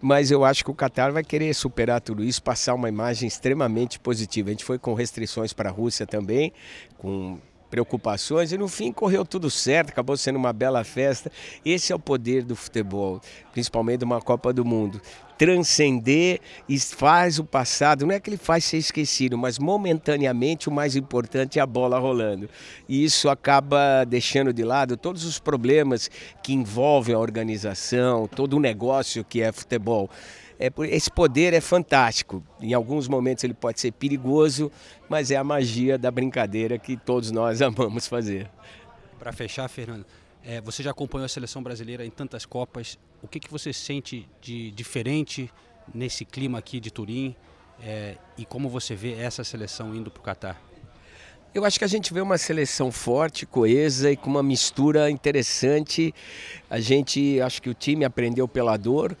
mas 0.00 0.30
eu 0.30 0.46
acho 0.46 0.64
que 0.64 0.70
o 0.70 0.74
Catar 0.74 1.12
vai 1.12 1.22
querer 1.22 1.52
superar 1.52 2.00
tudo 2.00 2.24
isso, 2.24 2.42
passar 2.42 2.72
uma 2.72 2.88
imagem 2.88 3.28
extremamente 3.28 4.00
positiva. 4.00 4.48
A 4.48 4.52
gente 4.52 4.64
foi 4.64 4.78
com 4.78 4.94
restrições 4.94 5.52
para 5.52 5.68
a 5.68 5.72
Rússia 5.72 6.06
também, 6.06 6.54
com 6.96 7.38
preocupações 7.68 8.52
e 8.52 8.58
no 8.58 8.68
fim 8.68 8.92
correu 8.92 9.24
tudo 9.24 9.50
certo, 9.50 9.90
acabou 9.90 10.16
sendo 10.16 10.36
uma 10.36 10.52
bela 10.52 10.84
festa. 10.84 11.30
Esse 11.64 11.92
é 11.92 11.96
o 11.96 11.98
poder 11.98 12.44
do 12.44 12.56
futebol, 12.56 13.20
principalmente 13.52 13.98
de 13.98 14.04
uma 14.04 14.20
Copa 14.20 14.52
do 14.52 14.64
Mundo. 14.64 15.00
Transcender 15.36 16.40
e 16.68 16.78
faz 16.80 17.38
o 17.38 17.44
passado, 17.44 18.04
não 18.04 18.12
é 18.12 18.18
que 18.18 18.28
ele 18.28 18.36
faz 18.36 18.64
ser 18.64 18.78
esquecido, 18.78 19.38
mas 19.38 19.56
momentaneamente 19.56 20.68
o 20.68 20.72
mais 20.72 20.96
importante 20.96 21.60
é 21.60 21.62
a 21.62 21.66
bola 21.66 21.98
rolando. 21.98 22.48
E 22.88 23.04
isso 23.04 23.28
acaba 23.28 24.04
deixando 24.04 24.52
de 24.52 24.64
lado 24.64 24.96
todos 24.96 25.24
os 25.24 25.38
problemas 25.38 26.10
que 26.42 26.52
envolvem 26.52 27.14
a 27.14 27.18
organização, 27.20 28.26
todo 28.26 28.56
o 28.56 28.60
negócio 28.60 29.24
que 29.24 29.40
é 29.40 29.52
futebol. 29.52 30.10
É, 30.58 30.70
esse 30.88 31.10
poder 31.10 31.54
é 31.54 31.60
fantástico. 31.60 32.42
Em 32.60 32.74
alguns 32.74 33.06
momentos 33.06 33.44
ele 33.44 33.54
pode 33.54 33.80
ser 33.80 33.92
perigoso, 33.92 34.72
mas 35.08 35.30
é 35.30 35.36
a 35.36 35.44
magia 35.44 35.96
da 35.96 36.10
brincadeira 36.10 36.78
que 36.78 36.96
todos 36.96 37.30
nós 37.30 37.60
amamos 37.62 38.06
fazer. 38.06 38.50
Para 39.18 39.32
fechar, 39.32 39.68
Fernando, 39.68 40.04
É, 40.44 40.60
você 40.60 40.82
já 40.82 40.92
acompanhou 40.92 41.26
a 41.26 41.28
seleção 41.28 41.62
brasileira 41.62 42.06
em 42.06 42.10
tantas 42.10 42.46
Copas. 42.46 42.98
O 43.20 43.28
que, 43.28 43.38
que 43.38 43.50
você 43.50 43.72
sente 43.72 44.26
de 44.40 44.70
diferente 44.70 45.50
nesse 45.92 46.24
clima 46.24 46.58
aqui 46.58 46.80
de 46.80 46.90
Turim? 46.90 47.36
É, 47.82 48.16
e 48.36 48.44
como 48.44 48.68
você 48.68 48.94
vê 48.94 49.12
essa 49.14 49.44
seleção 49.44 49.94
indo 49.94 50.10
para 50.10 50.20
o 50.20 50.22
Catar? 50.22 50.60
Eu 51.54 51.64
acho 51.64 51.78
que 51.78 51.84
a 51.84 51.88
gente 51.88 52.12
vê 52.14 52.20
uma 52.20 52.38
seleção 52.38 52.92
forte, 52.92 53.46
coesa 53.46 54.10
e 54.12 54.16
com 54.16 54.30
uma 54.30 54.42
mistura 54.42 55.10
interessante. 55.10 56.14
A 56.70 56.78
gente, 56.78 57.40
acho 57.40 57.60
que 57.60 57.70
o 57.70 57.74
time 57.74 58.04
aprendeu 58.04 58.46
pela 58.46 58.76
dor, 58.76 59.16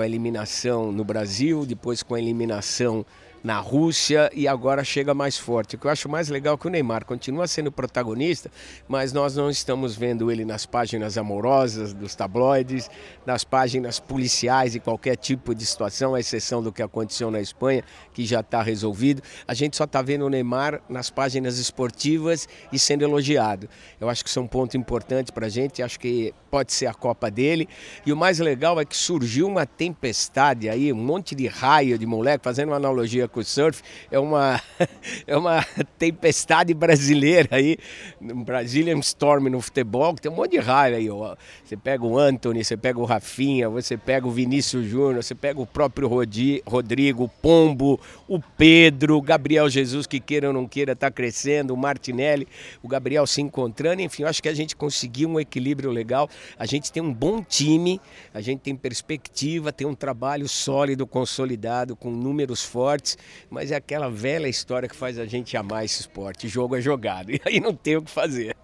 com 0.00 0.04
a 0.04 0.06
eliminação 0.06 0.90
no 0.90 1.04
Brasil, 1.04 1.66
depois 1.66 2.02
com 2.02 2.14
a 2.14 2.18
eliminação 2.18 3.04
na 3.42 3.58
Rússia 3.58 4.30
e 4.34 4.46
agora 4.46 4.84
chega 4.84 5.14
mais 5.14 5.36
forte. 5.38 5.76
O 5.76 5.78
que 5.78 5.86
eu 5.86 5.90
acho 5.90 6.08
mais 6.08 6.28
legal 6.28 6.54
é 6.54 6.58
que 6.58 6.66
o 6.66 6.70
Neymar 6.70 7.04
continua 7.04 7.46
sendo 7.46 7.72
protagonista, 7.72 8.50
mas 8.88 9.12
nós 9.12 9.36
não 9.36 9.48
estamos 9.48 9.96
vendo 9.96 10.30
ele 10.30 10.44
nas 10.44 10.66
páginas 10.66 11.16
amorosas 11.16 11.92
dos 11.92 12.14
tabloides, 12.14 12.90
nas 13.24 13.44
páginas 13.44 13.98
policiais 13.98 14.74
e 14.74 14.80
qualquer 14.80 15.16
tipo 15.16 15.54
de 15.54 15.64
situação, 15.64 16.14
à 16.14 16.20
exceção 16.20 16.62
do 16.62 16.72
que 16.72 16.82
aconteceu 16.82 17.30
na 17.30 17.40
Espanha, 17.40 17.82
que 18.12 18.24
já 18.24 18.40
está 18.40 18.62
resolvido. 18.62 19.22
A 19.46 19.54
gente 19.54 19.76
só 19.76 19.84
está 19.84 20.02
vendo 20.02 20.26
o 20.26 20.28
Neymar 20.28 20.82
nas 20.88 21.08
páginas 21.10 21.58
esportivas 21.58 22.48
e 22.72 22.78
sendo 22.78 23.02
elogiado. 23.02 23.68
Eu 24.00 24.08
acho 24.08 24.22
que 24.22 24.28
isso 24.28 24.38
é 24.38 24.42
um 24.42 24.46
ponto 24.46 24.76
importante 24.76 25.32
para 25.32 25.46
a 25.46 25.50
gente, 25.50 25.82
acho 25.82 25.98
que 25.98 26.34
pode 26.50 26.72
ser 26.72 26.86
a 26.86 26.94
Copa 26.94 27.30
dele. 27.30 27.68
E 28.04 28.12
o 28.12 28.16
mais 28.16 28.38
legal 28.38 28.78
é 28.80 28.84
que 28.84 28.96
surgiu 28.96 29.46
uma 29.46 29.64
tempestade 29.64 30.68
aí, 30.68 30.92
um 30.92 30.96
monte 30.96 31.34
de 31.34 31.46
raio 31.46 31.98
de 31.98 32.04
moleque, 32.04 32.44
fazendo 32.44 32.68
uma 32.68 32.76
analogia 32.76 33.29
surf, 33.44 33.82
é 34.10 34.18
uma, 34.18 34.60
é 35.26 35.36
uma 35.36 35.64
tempestade 35.98 36.74
brasileira 36.74 37.48
aí, 37.52 37.76
Brazilian 38.20 38.98
Storm 38.98 39.48
no 39.48 39.60
futebol, 39.60 40.14
que 40.14 40.22
tem 40.22 40.30
um 40.30 40.34
monte 40.34 40.52
de 40.52 40.58
raio 40.58 40.96
aí. 40.96 41.08
Ó. 41.08 41.36
Você 41.64 41.76
pega 41.76 42.04
o 42.04 42.18
Anthony, 42.18 42.64
você 42.64 42.76
pega 42.76 42.98
o 42.98 43.04
Rafinha, 43.04 43.68
você 43.68 43.96
pega 43.96 44.26
o 44.26 44.30
Vinícius 44.30 44.86
Júnior, 44.86 45.22
você 45.22 45.34
pega 45.34 45.60
o 45.60 45.66
próprio 45.66 46.08
Rodi, 46.08 46.62
Rodrigo, 46.66 47.24
o 47.24 47.28
Pombo, 47.28 48.00
o 48.28 48.40
Pedro, 48.40 49.16
o 49.16 49.22
Gabriel 49.22 49.68
Jesus, 49.68 50.06
que 50.06 50.20
queira 50.20 50.48
ou 50.48 50.52
não 50.52 50.66
queira, 50.66 50.92
está 50.92 51.10
crescendo, 51.10 51.74
o 51.74 51.76
Martinelli, 51.76 52.46
o 52.82 52.88
Gabriel 52.88 53.26
se 53.26 53.40
encontrando, 53.40 54.02
enfim, 54.02 54.24
acho 54.24 54.42
que 54.42 54.48
a 54.48 54.54
gente 54.54 54.76
conseguiu 54.76 55.28
um 55.28 55.40
equilíbrio 55.40 55.90
legal. 55.90 56.28
A 56.58 56.66
gente 56.66 56.92
tem 56.92 57.02
um 57.02 57.12
bom 57.12 57.42
time, 57.42 58.00
a 58.32 58.40
gente 58.40 58.60
tem 58.60 58.74
perspectiva, 58.76 59.72
tem 59.72 59.86
um 59.86 59.94
trabalho 59.94 60.48
sólido, 60.48 61.06
consolidado, 61.06 61.96
com 61.96 62.10
números 62.10 62.62
fortes, 62.62 63.16
mas 63.48 63.70
é 63.70 63.76
aquela 63.76 64.10
velha 64.10 64.48
história 64.48 64.88
que 64.88 64.96
faz 64.96 65.18
a 65.18 65.26
gente 65.26 65.56
amar 65.56 65.84
esse 65.84 66.00
esporte. 66.00 66.48
Jogo 66.48 66.76
é 66.76 66.80
jogado, 66.80 67.30
e 67.32 67.40
aí 67.44 67.60
não 67.60 67.74
tem 67.74 67.96
o 67.96 68.02
que 68.02 68.10
fazer. 68.10 68.56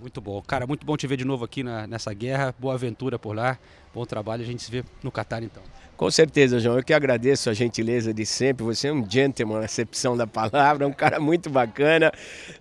Muito 0.00 0.20
bom. 0.20 0.40
Cara, 0.42 0.66
muito 0.66 0.86
bom 0.86 0.96
te 0.96 1.06
ver 1.06 1.16
de 1.16 1.24
novo 1.24 1.44
aqui 1.44 1.62
na, 1.62 1.86
nessa 1.86 2.12
guerra. 2.14 2.54
Boa 2.58 2.74
aventura 2.74 3.18
por 3.18 3.34
lá. 3.34 3.58
Bom 3.92 4.04
trabalho. 4.06 4.42
A 4.42 4.46
gente 4.46 4.62
se 4.62 4.70
vê 4.70 4.84
no 5.02 5.10
Catar 5.10 5.42
então. 5.42 5.62
Com 5.96 6.08
certeza, 6.12 6.60
João. 6.60 6.76
Eu 6.76 6.84
que 6.84 6.94
agradeço 6.94 7.50
a 7.50 7.52
gentileza 7.52 8.14
de 8.14 8.24
sempre. 8.24 8.64
Você 8.64 8.86
é 8.86 8.92
um 8.92 9.04
gentleman 9.08 9.58
na 9.58 9.64
acepção 9.64 10.16
da 10.16 10.28
palavra, 10.28 10.86
um 10.86 10.92
cara 10.92 11.18
muito 11.18 11.50
bacana. 11.50 12.12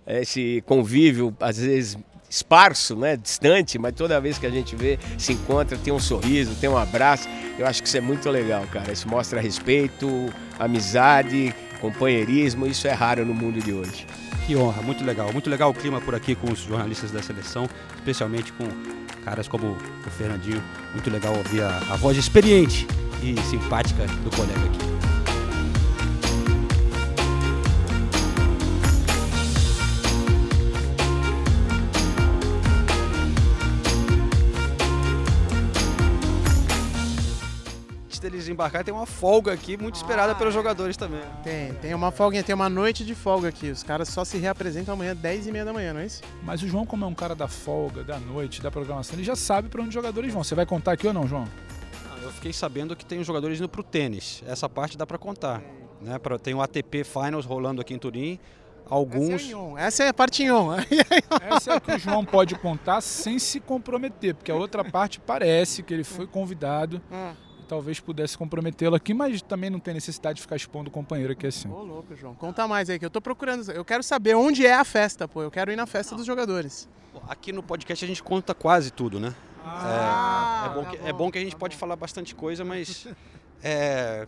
Esse 0.07 0.63
convívio, 0.65 1.35
às 1.39 1.59
vezes 1.59 1.95
esparso, 2.29 2.95
né, 2.95 3.15
distante, 3.15 3.79
mas 3.79 3.93
toda 3.93 4.19
vez 4.19 4.37
que 4.37 4.45
a 4.45 4.49
gente 4.49 4.75
vê, 4.75 4.99
se 5.17 5.33
encontra, 5.33 5.77
tem 5.77 5.93
um 5.93 5.99
sorriso, 5.99 6.55
tem 6.55 6.69
um 6.69 6.77
abraço. 6.77 7.27
Eu 7.57 7.65
acho 7.65 7.81
que 7.81 7.87
isso 7.87 7.97
é 7.97 8.01
muito 8.01 8.29
legal, 8.29 8.65
cara. 8.71 8.91
Isso 8.91 9.07
mostra 9.07 9.39
respeito, 9.39 10.07
amizade, 10.59 11.53
companheirismo. 11.79 12.67
Isso 12.67 12.87
é 12.87 12.93
raro 12.93 13.25
no 13.25 13.33
mundo 13.33 13.59
de 13.59 13.73
hoje. 13.73 14.05
Que 14.45 14.55
honra, 14.55 14.81
muito 14.81 15.03
legal. 15.03 15.31
Muito 15.33 15.49
legal 15.49 15.71
o 15.71 15.73
clima 15.73 15.99
por 15.99 16.15
aqui 16.15 16.35
com 16.35 16.51
os 16.51 16.59
jornalistas 16.59 17.11
da 17.11 17.21
seleção, 17.21 17.67
especialmente 17.95 18.51
com 18.53 18.65
caras 19.23 19.47
como 19.47 19.71
o 20.05 20.09
Fernandinho. 20.11 20.63
Muito 20.93 21.09
legal 21.09 21.35
ouvir 21.35 21.61
a, 21.61 21.77
a 21.89 21.95
voz 21.95 22.17
experiente 22.17 22.87
e 23.21 23.39
simpática 23.41 24.05
do 24.23 24.29
colega 24.35 24.65
aqui. 24.65 24.86
Deles 38.47 38.49
embarcar, 38.49 38.83
tem 38.83 38.93
uma 38.93 39.05
folga 39.05 39.53
aqui 39.53 39.77
muito 39.77 39.95
esperada 39.95 40.31
ah, 40.31 40.35
pelos 40.35 40.53
jogadores 40.53 40.95
também. 40.95 41.21
Tem, 41.43 41.73
tem 41.73 41.93
uma 41.93 42.11
folga, 42.11 42.41
tem 42.41 42.55
uma 42.55 42.69
noite 42.69 43.05
de 43.05 43.13
folga 43.13 43.49
aqui. 43.49 43.69
Os 43.69 43.83
caras 43.83 44.09
só 44.09 44.23
se 44.23 44.37
reapresentam 44.37 44.93
amanhã, 44.93 45.15
10 45.15 45.47
e 45.47 45.51
meia 45.51 45.65
da 45.65 45.73
manhã, 45.73 45.93
não 45.93 45.99
é 45.99 46.05
isso? 46.05 46.21
Mas 46.43 46.61
o 46.63 46.67
João, 46.67 46.85
como 46.85 47.05
é 47.05 47.07
um 47.07 47.13
cara 47.13 47.35
da 47.35 47.47
folga, 47.47 48.03
da 48.03 48.19
noite, 48.19 48.61
da 48.61 48.71
programação, 48.71 49.15
ele 49.15 49.23
já 49.23 49.35
sabe 49.35 49.69
para 49.69 49.81
onde 49.81 49.89
os 49.89 49.93
jogadores 49.93 50.33
vão. 50.33 50.43
Você 50.43 50.55
vai 50.55 50.65
contar 50.65 50.93
aqui 50.93 51.07
ou 51.07 51.13
não, 51.13 51.27
João? 51.27 51.45
Não, 52.09 52.23
eu 52.23 52.31
fiquei 52.31 52.53
sabendo 52.53 52.95
que 52.95 53.05
tem 53.05 53.19
os 53.19 53.27
jogadores 53.27 53.59
indo 53.59 53.69
pro 53.69 53.83
tênis. 53.83 54.43
Essa 54.47 54.69
parte 54.69 54.97
dá 54.97 55.05
para 55.05 55.17
contar. 55.17 55.61
Né? 56.01 56.17
Pra, 56.19 56.39
tem 56.39 56.53
o 56.53 56.61
ATP 56.61 57.03
Finals 57.03 57.45
rolando 57.45 57.81
aqui 57.81 57.93
em 57.93 57.99
Turim 57.99 58.39
alguns. 58.89 59.41
Essa 59.41 59.55
é, 59.55 59.85
Essa 59.85 60.03
é 60.03 60.07
a 60.07 60.13
parte 60.13 60.43
em 60.43 60.51
on. 60.51 60.69
Essa 61.51 61.73
é 61.73 61.75
a 61.75 61.79
que 61.79 61.91
o 61.91 61.99
João 61.99 62.23
pode 62.23 62.55
contar 62.55 63.01
sem 63.01 63.37
se 63.37 63.59
comprometer, 63.59 64.33
porque 64.33 64.49
a 64.49 64.55
outra 64.55 64.81
parte 64.81 65.19
parece 65.19 65.83
que 65.83 65.93
ele 65.93 66.05
foi 66.05 66.25
convidado. 66.25 67.01
Hum 67.11 67.46
talvez 67.67 67.99
pudesse 67.99 68.37
comprometê-lo 68.37 68.95
aqui, 68.95 69.13
mas 69.13 69.41
também 69.41 69.69
não 69.69 69.79
tem 69.79 69.93
necessidade 69.93 70.37
de 70.37 70.41
ficar 70.41 70.55
expondo 70.55 70.89
o 70.89 70.91
companheiro 70.91 71.33
aqui 71.33 71.47
assim. 71.47 71.69
Ô, 71.69 71.83
louco, 71.83 72.15
João. 72.15 72.33
Conta 72.35 72.67
mais 72.67 72.89
aí, 72.89 72.97
que 72.97 73.05
eu 73.05 73.09
tô 73.09 73.21
procurando. 73.21 73.69
Eu 73.71 73.83
quero 73.83 74.01
saber 74.01 74.35
onde 74.35 74.65
é 74.65 74.73
a 74.73 74.83
festa, 74.83 75.27
pô. 75.27 75.41
Eu 75.41 75.51
quero 75.51 75.71
ir 75.71 75.75
na 75.75 75.85
festa 75.85 76.15
dos 76.15 76.25
jogadores. 76.25 76.87
Aqui 77.27 77.51
no 77.51 77.63
podcast 77.63 78.03
a 78.03 78.07
gente 78.07 78.23
conta 78.23 78.53
quase 78.53 78.91
tudo, 78.91 79.19
né? 79.19 79.33
Ah, 79.63 80.63
é, 80.63 80.69
é, 80.69 80.73
bom 80.73 80.83
tá 80.83 80.89
que, 80.89 80.97
bom, 80.97 81.07
é 81.07 81.13
bom 81.13 81.31
que 81.31 81.37
a 81.37 81.41
gente 81.41 81.53
tá 81.53 81.57
pode 81.57 81.75
bom. 81.75 81.79
falar 81.79 81.95
bastante 81.95 82.33
coisa, 82.33 82.63
mas. 82.63 83.07
É, 83.63 84.27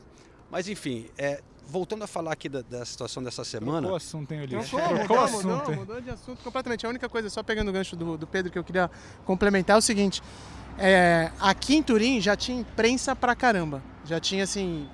mas 0.50 0.67
enfim, 0.67 1.08
é, 1.15 1.39
voltando 1.67 2.03
a 2.03 2.08
falar 2.08 2.34
aqui 2.34 2.50
da, 2.50 2.63
da, 2.63 2.84
situação 2.84 3.22
dessa 3.22 3.43
semana. 3.43 3.81
Trocou 3.81 3.96
assunto, 3.96 4.31
hein, 4.34 4.41
Ulisses? 4.41 4.69
Trocou, 4.69 4.88
Trocou 4.88 5.17
mudou, 5.17 5.24
assunto, 5.24 5.48
mudou, 5.48 5.75
mudou 5.75 6.01
de 6.01 6.10
assunto 6.10 6.43
completamente. 6.43 6.86
A 6.86 6.89
única 6.89 7.08
coisa, 7.08 7.29
só 7.29 7.43
pegando 7.43 7.69
o 7.69 7.72
gancho 7.72 7.96
do, 7.96 8.17
do 8.17 8.25
Pedro, 8.25 8.51
que 8.51 8.58
eu 8.58 8.63
queria 8.63 8.89
complementar 9.25 9.75
é 9.75 9.79
o 9.79 9.81
seguinte. 9.81 10.22
É, 10.81 11.29
aqui 11.39 11.75
em 11.75 11.83
Turim 11.83 12.21
já 12.21 12.38
tinha 12.38 12.59
imprensa 12.59 13.13
pra 13.13 13.36
caramba. 13.36 13.83
Já 14.05 14.17
tinha, 14.17 14.45
assim, 14.45 14.88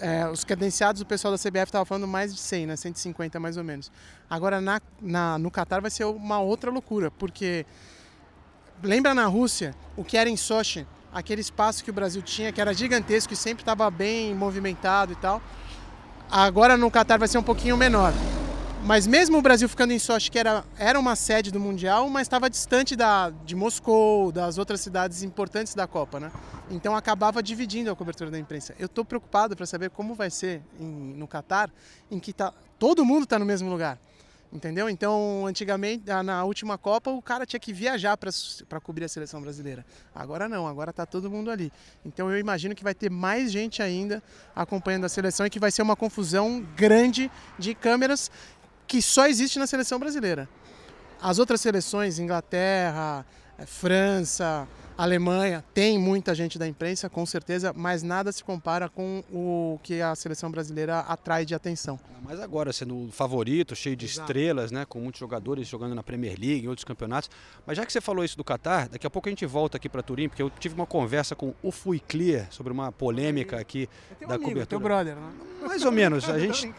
é, 0.00 0.28
os 0.28 0.44
credenciados, 0.44 1.00
o 1.00 1.06
pessoal 1.06 1.32
da 1.32 1.38
CBF 1.38 1.64
estava 1.64 1.84
falando 1.84 2.06
mais 2.06 2.34
de 2.34 2.40
100, 2.40 2.66
né? 2.66 2.76
150 2.76 3.40
mais 3.40 3.56
ou 3.56 3.64
menos. 3.64 3.90
Agora 4.28 4.60
na, 4.60 4.80
na, 5.00 5.38
no 5.38 5.50
Catar 5.50 5.80
vai 5.80 5.90
ser 5.90 6.04
uma 6.04 6.40
outra 6.40 6.70
loucura, 6.70 7.10
porque 7.10 7.64
lembra 8.82 9.14
na 9.14 9.26
Rússia 9.26 9.74
o 9.96 10.04
que 10.04 10.16
era 10.16 10.28
em 10.28 10.36
Sochi, 10.36 10.86
aquele 11.12 11.40
espaço 11.40 11.82
que 11.82 11.90
o 11.90 11.94
Brasil 11.94 12.20
tinha, 12.20 12.52
que 12.52 12.60
era 12.60 12.74
gigantesco 12.74 13.32
e 13.32 13.36
sempre 13.36 13.62
estava 13.62 13.90
bem 13.90 14.34
movimentado 14.34 15.12
e 15.12 15.16
tal. 15.16 15.42
Agora 16.30 16.76
no 16.76 16.90
Catar 16.90 17.18
vai 17.18 17.28
ser 17.28 17.38
um 17.38 17.42
pouquinho 17.42 17.76
menor. 17.76 18.12
Mas 18.84 19.06
mesmo 19.06 19.36
o 19.38 19.42
Brasil 19.42 19.68
ficando 19.68 19.92
em 19.92 19.98
Sochi, 19.98 20.30
que 20.30 20.38
era, 20.38 20.64
era 20.78 20.98
uma 20.98 21.14
sede 21.14 21.50
do 21.50 21.60
Mundial, 21.60 22.08
mas 22.08 22.22
estava 22.22 22.48
distante 22.48 22.96
da, 22.96 23.30
de 23.30 23.54
Moscou, 23.54 24.32
das 24.32 24.56
outras 24.56 24.80
cidades 24.80 25.22
importantes 25.22 25.74
da 25.74 25.86
Copa, 25.86 26.18
né? 26.18 26.32
Então 26.70 26.96
acabava 26.96 27.42
dividindo 27.42 27.90
a 27.90 27.96
cobertura 27.96 28.30
da 28.30 28.38
imprensa. 28.38 28.74
Eu 28.78 28.86
estou 28.86 29.04
preocupado 29.04 29.54
para 29.54 29.66
saber 29.66 29.90
como 29.90 30.14
vai 30.14 30.30
ser 30.30 30.62
em, 30.80 30.86
no 30.86 31.26
Catar, 31.26 31.70
em 32.10 32.18
que 32.18 32.32
tá, 32.32 32.52
todo 32.78 33.04
mundo 33.04 33.24
está 33.24 33.38
no 33.38 33.44
mesmo 33.44 33.68
lugar. 33.68 33.98
Entendeu? 34.50 34.88
Então, 34.88 35.44
antigamente, 35.46 36.04
na 36.24 36.42
última 36.42 36.78
Copa, 36.78 37.10
o 37.10 37.20
cara 37.20 37.44
tinha 37.44 37.60
que 37.60 37.70
viajar 37.70 38.16
para 38.16 38.80
cobrir 38.80 39.04
a 39.04 39.08
seleção 39.08 39.42
brasileira. 39.42 39.84
Agora 40.14 40.48
não, 40.48 40.66
agora 40.66 40.88
está 40.88 41.04
todo 41.04 41.30
mundo 41.30 41.50
ali. 41.50 41.70
Então, 42.02 42.30
eu 42.30 42.38
imagino 42.38 42.74
que 42.74 42.82
vai 42.82 42.94
ter 42.94 43.10
mais 43.10 43.52
gente 43.52 43.82
ainda 43.82 44.22
acompanhando 44.56 45.04
a 45.04 45.08
seleção 45.08 45.44
e 45.44 45.50
que 45.50 45.60
vai 45.60 45.70
ser 45.70 45.82
uma 45.82 45.94
confusão 45.94 46.66
grande 46.74 47.30
de 47.58 47.74
câmeras 47.74 48.30
que 48.88 49.02
só 49.02 49.28
existe 49.28 49.58
na 49.58 49.66
seleção 49.66 49.98
brasileira. 49.98 50.48
As 51.20 51.38
outras 51.38 51.60
seleções, 51.60 52.18
Inglaterra, 52.18 53.26
eh, 53.58 53.66
França, 53.66 54.66
Alemanha, 54.96 55.64
tem 55.74 55.96
muita 55.98 56.34
gente 56.34 56.58
da 56.58 56.66
imprensa, 56.66 57.08
com 57.08 57.24
certeza, 57.24 57.72
mas 57.76 58.02
nada 58.02 58.32
se 58.32 58.42
compara 58.42 58.88
com 58.88 59.22
o 59.30 59.78
que 59.82 60.00
a 60.00 60.12
seleção 60.16 60.50
brasileira 60.50 61.00
atrai 61.00 61.44
de 61.44 61.54
atenção. 61.54 62.00
Mas 62.24 62.40
agora, 62.40 62.72
sendo 62.72 63.06
o 63.06 63.12
favorito, 63.12 63.76
cheio 63.76 63.94
de 63.94 64.06
Exato. 64.06 64.22
estrelas, 64.22 64.72
né, 64.72 64.84
com 64.84 65.00
muitos 65.00 65.20
jogadores 65.20 65.68
jogando 65.68 65.94
na 65.94 66.02
Premier 66.02 66.36
League 66.38 66.64
e 66.64 66.68
outros 66.68 66.84
campeonatos. 66.84 67.30
Mas 67.66 67.76
já 67.76 67.86
que 67.86 67.92
você 67.92 68.00
falou 68.00 68.24
isso 68.24 68.36
do 68.36 68.42
Qatar, 68.44 68.88
daqui 68.88 69.06
a 69.06 69.10
pouco 69.10 69.28
a 69.28 69.30
gente 69.30 69.46
volta 69.46 69.76
aqui 69.76 69.88
para 69.88 70.02
Turim, 70.02 70.28
porque 70.28 70.42
eu 70.42 70.50
tive 70.50 70.74
uma 70.74 70.86
conversa 70.86 71.36
com 71.36 71.54
o 71.62 71.70
Fui 71.70 72.00
Clear 72.00 72.48
sobre 72.50 72.72
uma 72.72 72.90
polêmica 72.90 73.60
aqui 73.60 73.88
da 74.20 74.34
amigo, 74.34 74.50
cobertura. 74.50 74.66
Teu 74.66 74.80
brother, 74.80 75.14
né? 75.14 75.32
Mais 75.62 75.84
ou 75.84 75.92
menos. 75.92 76.28
A 76.28 76.38
gente 76.40 76.74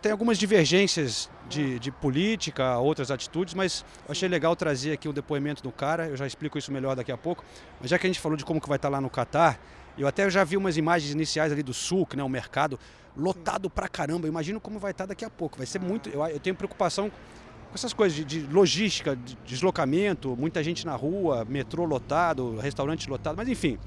tem 0.00 0.10
algumas 0.12 0.38
divergências 0.38 1.30
de, 1.48 1.78
de, 1.78 1.90
política, 1.90 2.78
outras 2.78 3.10
atitudes, 3.10 3.54
mas 3.54 3.84
eu 4.06 4.12
achei 4.12 4.28
legal 4.28 4.56
trazer 4.56 4.92
aqui 4.92 5.08
o 5.08 5.12
depoimento 5.12 5.62
do 5.62 5.70
cara, 5.70 6.08
eu 6.08 6.16
já 6.16 6.26
explico 6.26 6.58
isso 6.58 6.72
melhor 6.72 6.96
daqui 6.96 7.12
a 7.12 7.16
pouco. 7.16 7.44
Mas 7.80 7.90
já 7.90 7.98
que 7.98 8.06
a 8.06 8.08
gente 8.08 8.20
falou 8.20 8.36
de 8.36 8.44
como 8.44 8.60
que 8.60 8.68
vai 8.68 8.76
estar 8.76 8.88
lá 8.88 9.00
no 9.00 9.10
Catar, 9.10 9.60
eu 9.96 10.06
até 10.06 10.28
já 10.30 10.42
vi 10.44 10.56
umas 10.56 10.76
imagens 10.76 11.12
iniciais 11.12 11.52
ali 11.52 11.62
do 11.62 11.74
sul, 11.74 12.08
né, 12.16 12.22
o 12.22 12.28
mercado 12.28 12.78
lotado 13.16 13.68
pra 13.68 13.88
caramba. 13.88 14.26
Eu 14.26 14.30
imagino 14.30 14.60
como 14.60 14.78
vai 14.78 14.92
estar 14.92 15.06
daqui 15.06 15.24
a 15.24 15.30
pouco. 15.30 15.58
Vai 15.58 15.66
ser 15.66 15.80
muito. 15.80 16.08
Eu, 16.08 16.24
eu 16.26 16.40
tenho 16.40 16.56
preocupação 16.56 17.10
com 17.10 17.74
essas 17.74 17.92
coisas 17.92 18.16
de, 18.16 18.24
de 18.24 18.52
logística, 18.52 19.16
de 19.16 19.36
deslocamento, 19.44 20.36
muita 20.36 20.62
gente 20.62 20.84
na 20.84 20.94
rua, 20.94 21.44
metrô 21.44 21.84
lotado, 21.84 22.58
restaurante 22.58 23.08
lotado, 23.08 23.36
mas 23.36 23.48
enfim. 23.48 23.78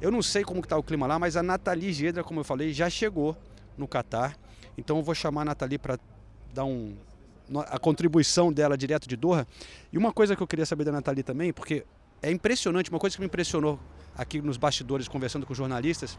Eu 0.00 0.10
não 0.10 0.22
sei 0.22 0.42
como 0.42 0.60
está 0.60 0.78
o 0.78 0.82
clima 0.82 1.06
lá, 1.06 1.18
mas 1.18 1.36
a 1.36 1.42
Nathalie 1.42 1.92
Gedra, 1.92 2.24
como 2.24 2.40
eu 2.40 2.44
falei, 2.44 2.72
já 2.72 2.88
chegou 2.88 3.36
no 3.76 3.86
Catar. 3.86 4.34
Então 4.80 4.96
eu 4.96 5.02
vou 5.02 5.14
chamar 5.14 5.42
a 5.42 5.44
Nathalie 5.44 5.78
para 5.78 5.98
dar 6.52 6.64
um, 6.64 6.96
a 7.68 7.78
contribuição 7.78 8.52
dela 8.52 8.76
direto 8.76 9.08
de 9.08 9.16
Doha. 9.16 9.46
E 9.92 9.98
uma 9.98 10.12
coisa 10.12 10.34
que 10.34 10.42
eu 10.42 10.46
queria 10.46 10.66
saber 10.66 10.84
da 10.84 10.92
Nathalie 10.92 11.22
também, 11.22 11.52
porque 11.52 11.84
é 12.22 12.30
impressionante, 12.30 12.90
uma 12.90 12.98
coisa 12.98 13.14
que 13.14 13.20
me 13.20 13.26
impressionou 13.26 13.78
aqui 14.16 14.40
nos 14.40 14.56
bastidores, 14.56 15.06
conversando 15.06 15.46
com 15.46 15.54
jornalistas, 15.54 16.18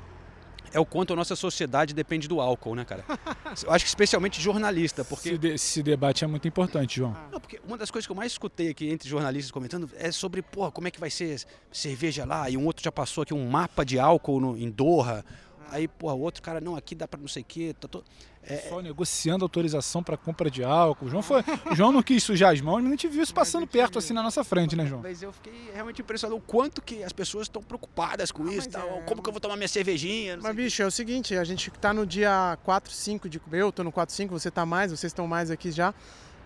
é 0.74 0.80
o 0.80 0.86
quanto 0.86 1.12
a 1.12 1.15
nossa 1.15 1.36
sociedade 1.36 1.94
depende 1.94 2.27
do 2.27 2.39
álcool, 2.39 2.75
né, 2.75 2.86
cara? 2.86 3.03
Eu 3.63 3.72
acho 3.74 3.84
que 3.84 3.89
especialmente 3.89 4.39
jornalista, 4.39 5.03
porque... 5.03 5.30
Esse, 5.30 5.38
de, 5.38 5.48
esse 5.50 5.84
debate 5.84 6.24
é 6.24 6.27
muito 6.27 6.48
importante, 6.48 6.98
João. 6.98 7.15
Não, 7.32 7.39
porque 7.41 7.60
uma 7.68 7.77
das 7.77 7.91
coisas 7.91 8.06
que 8.06 8.12
eu 8.12 8.15
mais 8.15 8.32
escutei 8.32 8.70
aqui 8.70 8.89
entre 8.89 9.10
jornalistas 9.10 9.51
comentando 9.51 9.89
é 9.98 10.12
sobre, 10.12 10.41
porra, 10.41 10.72
como 10.72 10.88
é 10.88 10.91
que 10.91 11.00
vai 11.00 11.10
ser 11.10 11.41
cerveja 11.72 12.24
lá, 12.24 12.50
e 12.50 12.56
um 12.56 12.65
outro 12.65 12.84
já 12.84 12.91
passou 12.91 13.24
aqui 13.24 13.34
um 13.34 13.50
mapa 13.50 13.84
de 13.84 14.00
álcool 14.00 14.39
no, 14.39 14.58
em 14.58 14.70
Doha, 14.70 15.25
aí, 15.72 15.88
porra, 15.88 16.13
o 16.13 16.20
outro 16.20 16.42
cara, 16.42 16.62
não, 16.62 16.75
aqui 16.75 16.94
dá 16.94 17.08
para 17.08 17.20
não 17.20 17.28
sei 17.28 17.42
o 17.42 17.46
quê, 17.46 17.75
tá 17.80 17.88
tô... 17.88 18.04
É, 18.44 18.58
Só 18.70 18.82
negociando 18.82 19.46
autorização 19.46 20.01
para 20.01 20.18
compra 20.18 20.50
de 20.50 20.63
álcool. 20.63 21.06
O 21.06 21.10
João, 21.10 21.22
foi, 21.22 21.42
o 21.72 21.75
João 21.75 21.92
não 21.92 22.01
quis 22.01 22.24
sujar 22.24 22.51
as 22.51 22.60
mãos, 22.60 22.82
mas 22.82 22.88
a 22.88 22.90
gente 22.90 23.08
viu 23.08 23.22
isso 23.22 23.34
passando 23.34 23.68
perto 23.68 24.00
assim 24.00 24.13
na 24.13 24.24
nossa 24.24 24.44
frente, 24.44 24.75
né, 24.75 24.86
João? 24.86 25.01
Mas 25.01 25.22
eu 25.22 25.32
fiquei 25.32 25.54
realmente 25.74 26.01
impressionado 26.01 26.38
o 26.38 26.42
quanto 26.42 26.82
que 26.82 27.04
as 27.04 27.13
pessoas 27.13 27.46
estão 27.46 27.62
preocupadas 27.62 28.32
com 28.32 28.44
ah, 28.44 28.54
isso. 28.54 28.68
Tal, 28.68 28.98
é... 28.98 29.01
Como 29.01 29.22
que 29.22 29.30
eu 29.30 29.34
vou 29.34 29.40
tomar 29.40 29.56
minha 29.56 29.68
cervejinha? 29.68 30.40
Mas, 30.42 30.56
bicho, 30.56 30.82
é 30.82 30.86
o 30.88 30.92
seguinte, 30.92 31.36
a 31.36 31.44
gente 31.44 31.70
tá 31.72 31.94
no 31.94 32.06
dia 32.06 32.58
4, 32.63 32.92
5 32.92 33.30
de. 33.30 33.40
Eu 33.51 33.72
tô 33.72 33.84
no 33.84 33.92
4, 33.92 34.13
5, 34.13 34.40
você 34.40 34.50
tá 34.50 34.66
mais, 34.66 34.92
vocês 34.92 35.12
estão 35.12 35.28
mais 35.28 35.51
aqui 35.51 35.72
já. 35.72 35.94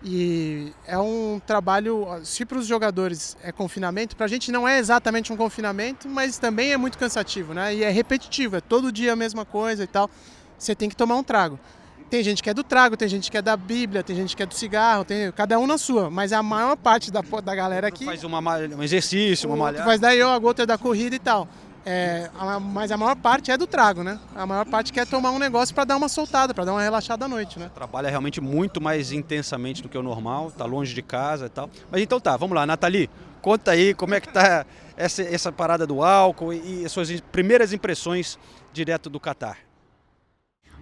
E 0.04 0.72
é 0.86 0.98
um 0.98 1.40
trabalho, 1.44 2.06
se 2.22 2.44
para 2.44 2.58
os 2.58 2.66
jogadores 2.66 3.36
é 3.42 3.50
confinamento, 3.50 4.14
para 4.14 4.26
a 4.26 4.28
gente 4.28 4.52
não 4.52 4.68
é 4.68 4.78
exatamente 4.78 5.32
um 5.32 5.36
confinamento, 5.36 6.08
mas 6.08 6.38
também 6.38 6.72
é 6.72 6.76
muito 6.76 6.98
cansativo, 6.98 7.54
né? 7.54 7.74
E 7.74 7.82
é 7.82 7.90
repetitivo, 7.90 8.56
é 8.56 8.60
todo 8.60 8.92
dia 8.92 9.14
a 9.14 9.16
mesma 9.16 9.44
coisa 9.44 9.84
e 9.84 9.86
tal. 9.86 10.10
Você 10.58 10.74
tem 10.74 10.88
que 10.88 10.96
tomar 10.96 11.16
um 11.16 11.22
trago. 11.22 11.58
Tem 12.08 12.22
gente 12.22 12.40
que 12.40 12.48
é 12.48 12.54
do 12.54 12.62
trago, 12.62 12.96
tem 12.96 13.08
gente 13.08 13.30
que 13.30 13.36
é 13.36 13.42
da 13.42 13.56
Bíblia, 13.56 14.02
tem 14.02 14.14
gente 14.14 14.36
que 14.36 14.42
é 14.42 14.46
do 14.46 14.54
cigarro, 14.54 15.04
tem 15.04 15.32
cada 15.32 15.58
um 15.58 15.66
na 15.66 15.76
sua. 15.76 16.08
Mas 16.08 16.32
a 16.32 16.40
maior 16.40 16.76
parte 16.76 17.10
da, 17.10 17.20
da 17.20 17.54
galera 17.54 17.88
aqui. 17.88 18.04
Faz 18.04 18.22
uma, 18.22 18.38
um 18.38 18.82
exercício, 18.82 19.48
uma 19.48 19.56
malhada. 19.56 19.84
Faz 19.84 19.98
da 19.98 20.12
yoga, 20.12 20.46
outra 20.46 20.62
é 20.62 20.66
da 20.66 20.78
corrida 20.78 21.16
e 21.16 21.18
tal. 21.18 21.48
É, 21.88 22.28
a, 22.36 22.58
mas 22.58 22.90
a 22.90 22.96
maior 22.96 23.14
parte 23.14 23.52
é 23.52 23.56
do 23.56 23.64
trago, 23.64 24.02
né? 24.02 24.18
A 24.34 24.44
maior 24.44 24.66
parte 24.66 24.92
quer 24.92 25.06
tomar 25.06 25.30
um 25.30 25.38
negócio 25.38 25.72
para 25.72 25.84
dar 25.84 25.96
uma 25.96 26.08
soltada, 26.08 26.52
para 26.52 26.64
dar 26.64 26.72
uma 26.72 26.82
relaxada 26.82 27.26
à 27.26 27.28
noite, 27.28 27.60
né? 27.60 27.70
Trabalha 27.72 28.10
realmente 28.10 28.40
muito 28.40 28.80
mais 28.80 29.12
intensamente 29.12 29.84
do 29.84 29.88
que 29.88 29.96
o 29.96 30.02
normal, 30.02 30.50
tá 30.50 30.64
longe 30.64 30.92
de 30.92 31.00
casa 31.00 31.46
e 31.46 31.48
tal. 31.48 31.70
Mas 31.88 32.02
então 32.02 32.18
tá, 32.18 32.36
vamos 32.36 32.56
lá, 32.56 32.66
Nathalie, 32.66 33.08
conta 33.40 33.70
aí 33.70 33.94
como 33.94 34.16
é 34.16 34.20
que 34.20 34.28
tá 34.28 34.66
essa, 34.96 35.22
essa 35.22 35.52
parada 35.52 35.86
do 35.86 36.02
álcool 36.02 36.52
e, 36.52 36.82
e 36.82 36.84
as 36.84 36.90
suas 36.90 37.20
primeiras 37.20 37.72
impressões 37.72 38.36
direto 38.72 39.08
do 39.08 39.20
Catar. 39.20 39.65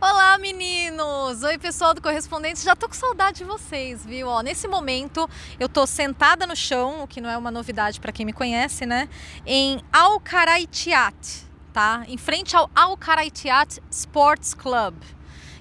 Olá, 0.07 0.37
meninos! 0.37 1.43
Oi, 1.43 1.57
pessoal 1.57 1.95
do 1.95 2.03
Correspondente. 2.03 2.63
Já 2.63 2.77
tô 2.77 2.87
com 2.87 2.93
saudade 2.93 3.39
de 3.39 3.45
vocês, 3.45 4.05
viu? 4.05 4.29
Ó, 4.29 4.43
nesse 4.43 4.69
momento, 4.69 5.27
eu 5.59 5.67
tô 5.67 5.87
sentada 5.87 6.47
no 6.47 6.55
chão, 6.55 7.03
o 7.03 7.07
que 7.09 7.23
não 7.23 7.31
é 7.31 7.39
uma 7.39 7.51
novidade 7.51 7.99
para 7.99 8.13
quem 8.13 8.27
me 8.27 8.33
conhece, 8.35 8.85
né? 8.85 9.09
Em 9.47 9.81
Al 9.91 10.21
Karaitiat, 10.21 11.47
tá? 11.73 12.05
Em 12.07 12.19
frente 12.19 12.55
ao 12.55 12.69
Al 12.75 12.99
Karaitiat 12.99 13.81
Sports 13.91 14.53
Club 14.53 14.95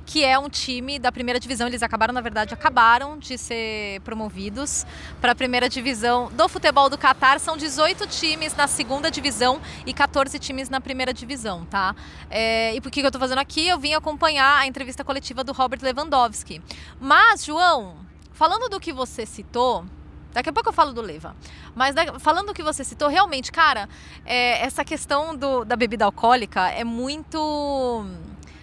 que 0.06 0.24
é 0.24 0.38
um 0.38 0.50
time 0.50 1.00
da 1.00 1.12
primeira 1.12 1.40
divisão. 1.40 1.68
Eles 1.68 1.84
acabaram, 1.84 2.14
na 2.14 2.22
verdade, 2.22 2.54
acabaram 2.54 3.18
de 3.18 3.38
ser 3.38 4.02
promovidos 4.02 4.86
para 5.22 5.32
a 5.32 5.36
primeira 5.36 5.70
divisão 5.70 6.30
do 6.32 6.48
futebol 6.48 6.90
do 6.90 6.98
Catar. 6.98 7.40
São 7.40 7.56
18 7.56 8.08
times 8.08 8.56
na 8.56 8.68
segunda 8.68 9.10
divisão 9.10 9.62
e 9.86 9.94
14 9.94 10.38
times 10.40 10.70
na 10.70 10.82
primeira 10.82 11.14
divisão, 11.14 11.66
tá? 11.66 11.96
É, 12.30 12.76
e 12.76 12.82
por 12.82 12.92
que 12.92 13.02
eu 13.02 13.08
estou 13.08 13.20
fazendo 13.20 13.40
aqui? 13.40 13.68
Eu 13.68 13.80
vim 13.80 13.94
acompanhar 13.94 14.60
a 14.60 14.68
entrevista 14.68 15.04
coletiva 15.04 15.44
do 15.44 15.54
Robert 15.54 15.80
Lewandowski. 15.82 16.62
Mas, 17.00 17.46
João, 17.46 17.98
falando 18.34 18.70
do 18.70 18.80
que 18.80 18.92
você 18.92 19.26
citou, 19.26 19.86
Daqui 20.34 20.50
a 20.50 20.54
pouco 20.54 20.70
eu 20.70 20.74
falo 20.74 20.92
do 20.94 21.02
Leva. 21.02 21.36
Mas 21.76 21.94
falando 22.20 22.48
do 22.48 22.54
que 22.56 22.64
você 22.64 22.84
citou, 22.84 23.08
realmente, 23.08 23.52
cara, 23.52 23.88
é, 24.26 24.66
essa 24.66 24.84
questão 24.84 25.36
do, 25.36 25.64
da 25.64 25.76
bebida 25.76 26.06
alcoólica 26.06 26.70
é 26.70 26.84
muito 26.84 28.04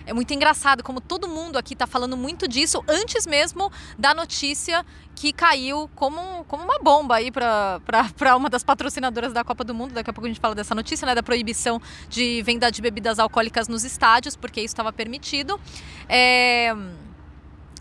é 0.07 0.13
muito 0.13 0.33
engraçado 0.33 0.83
como 0.83 1.01
todo 1.01 1.29
mundo 1.29 1.57
aqui 1.59 1.75
está 1.75 1.87
falando 1.87 2.17
muito 2.17 2.49
disso 2.49 2.83
antes 2.89 3.27
mesmo 3.27 3.71
da 3.99 4.15
notícia 4.15 4.85
que 5.15 5.33
caiu 5.33 5.91
como, 5.95 6.45
como 6.45 6.65
uma 6.65 6.79
bomba 6.79 7.17
aí 7.17 7.31
para 7.31 8.37
uma 8.37 8.49
das 8.49 8.65
patrocinadoras 8.65 9.33
da 9.33 9.45
Copa 9.45 9.63
do 9.63 9.75
Mundo. 9.75 9.93
Daqui 9.93 10.09
a 10.09 10.13
pouco 10.13 10.27
a 10.27 10.29
gente 10.29 10.41
fala 10.41 10.55
dessa 10.55 10.75
notícia, 10.75 11.05
né? 11.05 11.15
Da 11.15 11.23
proibição 11.23 11.81
de 12.09 12.41
venda 12.43 12.71
de 12.71 12.81
bebidas 12.81 13.19
alcoólicas 13.19 13.69
nos 13.69 13.85
estádios, 13.85 14.35
porque 14.35 14.61
isso 14.61 14.73
estava 14.73 14.93
permitido. 14.93 15.61
É... 16.09 16.75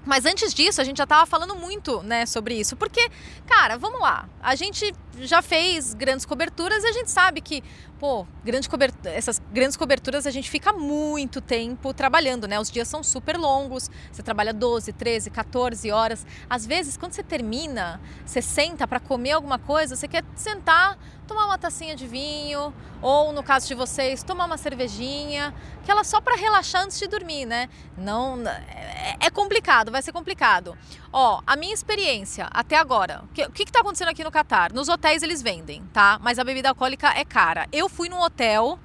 Mas 0.06 0.26
antes 0.26 0.54
disso, 0.54 0.82
a 0.82 0.84
gente 0.84 0.98
já 0.98 1.04
estava 1.04 1.26
falando 1.26 1.56
muito, 1.56 2.02
né, 2.04 2.26
sobre 2.26 2.56
isso. 2.56 2.76
Porque, 2.76 3.10
cara, 3.46 3.78
vamos 3.78 4.02
lá. 4.02 4.28
A 4.42 4.56
gente 4.56 4.94
já 5.22 5.42
fez 5.42 5.94
grandes 5.94 6.26
coberturas 6.26 6.84
e 6.84 6.88
a 6.88 6.92
gente 6.92 7.12
sabe 7.12 7.42
que, 7.42 7.64
pô, 8.00 8.26
grande 8.44 8.70
cobertura, 8.70 9.14
essas 9.14 9.42
grandes 9.52 9.76
coberturas 9.76 10.26
a 10.26 10.32
gente 10.32 10.50
fica 10.50 10.74
muito 10.74 11.42
tempo 11.42 11.94
trabalhando, 11.94 12.48
né? 12.48 12.60
Os 12.60 12.72
dias 12.72 12.88
são 12.88 13.04
super 13.04 13.38
longos. 13.38 13.90
Você 14.12 14.24
trabalha 14.24 14.54
12, 14.54 14.94
13, 14.94 15.30
14 15.30 15.92
horas. 15.92 16.26
Às 16.50 16.66
vezes, 16.66 16.98
quando 16.98 17.14
você 17.14 17.24
termina, 17.24 18.00
você 18.26 18.42
senta 18.42 18.88
para 18.88 19.00
comer 19.00 19.32
alguma 19.32 19.60
coisa, 19.60 19.96
você 19.96 20.08
quer 20.08 20.24
sentar, 20.36 20.98
tomar 21.28 21.46
uma 21.46 21.58
tacinha 21.58 21.96
de 21.96 22.08
vinho, 22.08 22.74
ou 23.02 23.32
no 23.32 23.44
caso 23.44 23.68
de 23.68 23.76
vocês, 23.76 24.24
tomar 24.24 24.46
uma 24.46 24.58
cervejinha, 24.58 25.54
aquela 25.82 26.04
só 26.04 26.20
para 26.20 26.36
relaxar 26.36 26.84
antes 26.84 27.00
de 27.00 27.08
dormir, 27.08 27.46
né? 27.46 27.70
Não 27.98 28.40
é, 28.48 29.16
é, 29.20 29.30
complicado, 29.30 29.92
vai 29.92 30.02
ser 30.02 30.12
complicado. 30.12 30.78
Ó, 31.12 31.42
a 31.48 31.56
minha 31.56 31.74
experiência 31.74 32.48
até 32.52 32.78
agora, 32.78 33.22
o 33.24 33.28
que, 33.30 33.50
que, 33.50 33.66
que 33.66 33.72
tá 33.72 33.80
acontecendo 33.80 34.10
aqui 34.10 34.24
no 34.24 34.32
Catar? 34.32 34.72
Nos 34.74 34.90
hotéis 34.90 35.09
eles 35.18 35.42
vendem, 35.42 35.84
tá? 35.94 36.20
Mas 36.22 36.40
a 36.40 36.44
bebida 36.44 36.70
alcoólica 36.70 37.10
é 37.10 37.26
cara. 37.26 37.68
Eu 37.72 37.90
fui 37.90 38.10
num 38.10 38.22
hotel 38.22 38.80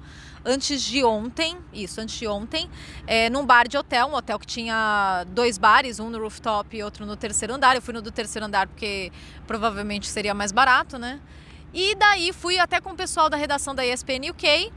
antes 0.45 0.81
de 0.81 1.03
ontem, 1.03 1.57
isso, 1.73 1.99
antes 1.99 2.15
de 2.17 2.27
ontem, 2.27 2.69
é, 3.07 3.29
num 3.29 3.45
bar 3.45 3.67
de 3.67 3.77
hotel, 3.77 4.07
um 4.07 4.13
hotel 4.13 4.37
que 4.37 4.45
tinha 4.45 5.25
dois 5.29 5.57
bares, 5.57 5.99
um 5.99 6.09
no 6.09 6.19
rooftop 6.19 6.77
e 6.77 6.83
outro 6.83 7.05
no 7.05 7.15
terceiro 7.15 7.53
andar. 7.53 7.75
Eu 7.75 7.81
fui 7.81 7.93
no 7.93 8.01
do 8.01 8.11
terceiro 8.11 8.45
andar 8.45 8.67
porque 8.67 9.11
provavelmente 9.47 10.07
seria 10.07 10.33
mais 10.33 10.51
barato, 10.51 10.99
né? 10.99 11.19
E 11.73 11.95
daí 11.95 12.31
fui 12.31 12.59
até 12.59 12.79
com 12.79 12.91
o 12.91 12.95
pessoal 12.95 13.29
da 13.29 13.35
redação 13.35 13.73
da 13.73 13.85
ESPN 13.85 14.29
UK 14.29 14.71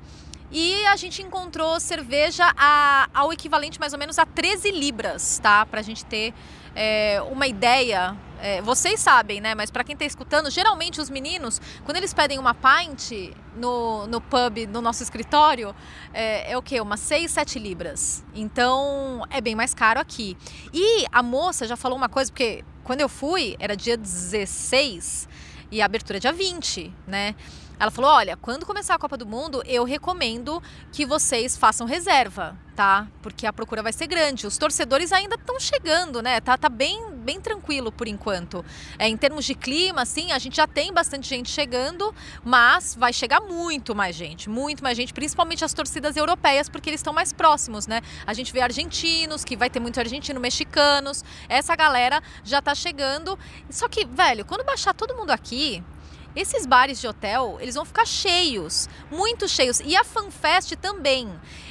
e 0.51 0.85
a 0.87 0.97
gente 0.97 1.21
encontrou 1.23 1.79
cerveja 1.79 2.53
a, 2.57 3.09
ao 3.13 3.33
equivalente 3.33 3.79
mais 3.79 3.93
ou 3.93 3.99
menos 3.99 4.19
a 4.19 4.25
13 4.25 4.71
libras, 4.71 5.39
tá? 5.39 5.67
Pra 5.67 5.83
gente 5.83 6.05
ter 6.05 6.33
é, 6.75 7.23
uma 7.31 7.47
ideia. 7.47 8.17
É, 8.41 8.63
vocês 8.63 9.01
sabem, 9.01 9.41
né? 9.41 9.55
Mas 9.55 9.71
para 9.71 9.83
quem 9.83 9.95
está 9.95 10.05
escutando, 10.05 10.51
geralmente 10.51 11.01
os 11.01 11.11
meninos, 11.11 11.61
quando 11.85 11.97
eles 11.97 12.15
pedem 12.15 12.39
uma 12.39 12.55
pint 12.55 13.35
no, 13.57 14.07
no 14.07 14.21
pub, 14.21 14.67
no 14.69 14.81
nosso 14.81 15.03
escritório, 15.03 15.75
é, 16.13 16.53
é 16.53 16.57
o 16.57 16.63
quê? 16.63 16.81
Umas 16.81 17.01
6, 17.01 17.31
7 17.31 17.59
libras. 17.59 18.25
Então 18.35 19.25
é 19.31 19.41
bem 19.41 19.55
mais 19.55 19.75
caro 19.75 20.01
aqui. 20.01 20.37
E 20.73 21.05
a 21.11 21.23
moça 21.23 21.67
já 21.67 21.77
falou 21.77 21.99
uma 21.99 22.09
coisa, 22.09 22.31
porque 22.31 22.65
quando 22.85 23.01
eu 23.01 23.09
fui, 23.09 23.57
era 23.59 23.77
dia 23.77 23.97
16 23.97 25.29
e 25.71 25.83
a 25.83 25.85
abertura 25.85 26.19
é 26.19 26.21
dia 26.21 26.33
20, 26.33 26.93
né? 27.07 27.35
Ela 27.79 27.91
falou: 27.91 28.11
olha, 28.11 28.37
quando 28.37 28.67
começar 28.67 28.95
a 28.95 28.99
Copa 28.99 29.17
do 29.17 29.27
Mundo, 29.27 29.63
eu 29.65 29.85
recomendo 29.85 30.63
que 30.93 31.07
vocês 31.07 31.57
façam 31.57 31.87
reserva, 31.87 32.59
tá? 32.75 33.07
Porque 33.23 33.47
a 33.47 33.53
procura 33.53 33.83
vai 33.83 33.93
ser 33.93 34.07
grande. 34.07 34.47
Os 34.47 34.59
torcedores 34.59 35.13
ainda 35.13 35.37
estão 35.37 35.61
chegando, 35.61 36.21
né? 36.21 36.41
Tá, 36.41 36.57
tá 36.57 36.69
bem, 36.69 37.01
bem 37.29 37.39
tranquilo 37.43 37.93
por 37.93 38.09
enquanto. 38.09 38.65
É, 38.99 39.07
em 39.07 39.15
termos 39.15 39.45
de 39.45 39.55
clima, 39.55 40.01
assim, 40.01 40.33
a 40.33 40.39
gente 40.39 40.57
já 40.57 40.67
tem 40.67 40.91
bastante 40.95 41.29
gente 41.29 41.51
chegando, 41.51 42.15
mas 42.43 42.95
vai 42.95 43.13
chegar 43.13 43.43
muito 43.43 43.95
mais 43.95 44.17
gente, 44.17 44.49
muito 44.49 44.83
mais 44.83 44.97
gente, 44.97 45.13
principalmente 45.13 45.63
as 45.63 45.75
torcidas 45.75 46.17
europeias, 46.17 46.71
porque 46.71 46.89
eles 46.89 47.01
estão 47.01 47.13
mais 47.13 47.31
próximos, 47.31 47.87
né? 47.87 48.01
A 48.27 48.33
gente 48.33 48.51
vê 48.51 48.63
argentinos, 48.63 49.45
que 49.45 49.59
vai 49.59 49.69
ter 49.69 49.79
muito 49.79 50.01
argentino, 50.01 50.41
mexicanos. 50.41 51.23
Essa 51.51 51.77
galera 51.77 52.23
já 52.43 52.63
tá 52.63 52.75
chegando. 52.75 53.39
Só 53.69 53.89
que, 53.89 54.07
velho, 54.07 54.47
quando 54.47 54.65
baixar 54.65 54.95
todo 54.95 55.15
mundo 55.15 55.31
aqui, 55.31 55.85
esses 56.35 56.67
bares 56.67 57.01
de 57.01 57.07
hotel, 57.09 57.59
eles 57.61 57.75
vão 57.75 57.85
ficar 57.85 58.07
cheios, 58.07 58.89
muito 59.11 59.49
cheios. 59.49 59.81
E 59.81 59.97
a 59.97 60.05
FanFest 60.05 60.77
também. 60.77 61.29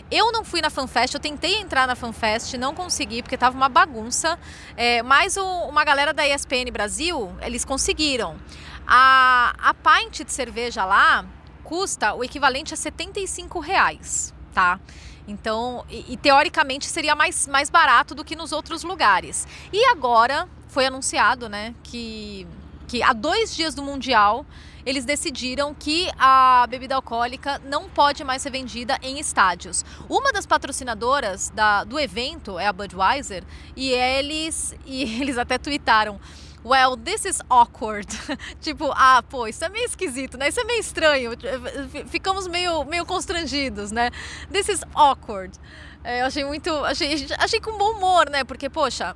Eu 0.10 0.32
não 0.32 0.44
fui 0.44 0.62
na 0.62 0.70
FanFest, 0.70 1.14
eu 1.14 1.20
tentei 1.20 1.60
entrar 1.60 1.86
na 1.86 1.96
FanFest, 1.96 2.54
não 2.54 2.74
consegui, 2.74 3.22
porque 3.22 3.38
tava 3.38 3.56
uma 3.56 3.68
bagunça. 3.68 4.40
É, 4.76 5.04
mas 5.04 5.36
o, 5.36 5.44
uma 5.68 5.84
galera 5.84 6.14
da 6.14 6.26
ESPN 6.26 6.72
Brasil, 6.72 7.36
eles 7.42 7.66
conseguiram. 7.66 8.38
A, 8.88 9.54
a 9.60 9.74
pint 9.74 10.24
de 10.24 10.32
cerveja 10.32 10.86
lá 10.86 11.26
custa 11.64 12.14
o 12.14 12.24
equivalente 12.24 12.74
a 12.74 12.78
75 12.78 13.60
reais, 13.60 14.34
tá? 14.54 14.80
Então, 15.28 15.84
e, 15.90 16.14
e, 16.14 16.16
teoricamente 16.16 16.86
seria 16.86 17.14
mais, 17.14 17.46
mais 17.46 17.70
barato 17.70 18.16
do 18.16 18.24
que 18.24 18.34
nos 18.34 18.54
outros 18.54 18.84
lugares. 18.84 19.46
E 19.74 19.86
agora 19.88 20.48
foi 20.70 20.86
anunciado, 20.86 21.50
né, 21.50 21.76
que, 21.84 22.48
que 22.88 23.04
há 23.04 23.12
dois 23.12 23.54
dias 23.54 23.76
do 23.76 23.84
Mundial 23.84 24.46
eles 24.88 25.04
decidiram 25.04 25.74
que 25.74 26.10
a 26.18 26.66
bebida 26.70 26.96
alcoólica 26.96 27.62
não 27.66 27.90
pode 27.90 28.24
mais 28.24 28.42
ser 28.42 28.52
vendida 28.52 28.98
em 29.02 29.20
estádios. 29.20 29.84
Uma 30.08 30.32
das 30.32 30.46
patrocinadoras 30.46 31.50
da, 31.50 31.84
do 31.84 32.00
evento 32.00 32.58
é 32.58 32.68
a 32.68 32.72
Budweiser 32.72 33.44
e 33.76 33.92
eles, 33.92 34.74
e 34.86 35.04
eles 35.22 35.38
até 35.38 35.58
tweetaram. 35.58 36.18
Well, 36.64 36.96
this 36.96 37.26
is 37.26 37.42
awkward. 37.50 38.08
tipo, 38.62 38.90
ah, 38.94 39.22
pô, 39.30 39.46
isso 39.46 39.66
é 39.66 39.68
meio 39.68 39.86
esquisito, 39.86 40.38
né? 40.38 40.48
Isso 40.48 40.62
é 40.62 40.64
meio 40.64 40.80
estranho. 40.80 41.32
Ficamos 42.08 42.48
meio, 42.48 42.86
meio 42.86 43.06
constrangidos, 43.06 43.92
né? 43.92 44.10
This 44.50 44.70
is 44.70 44.84
awkward. 44.96 45.54
É, 46.02 46.22
eu 46.22 46.28
achei 46.28 46.46
muito. 46.46 46.70
Achei, 46.86 47.28
achei 47.38 47.60
com 47.60 47.78
bom 47.78 47.92
humor, 47.92 48.30
né? 48.30 48.46
Porque, 48.46 48.70
poxa, 48.70 49.16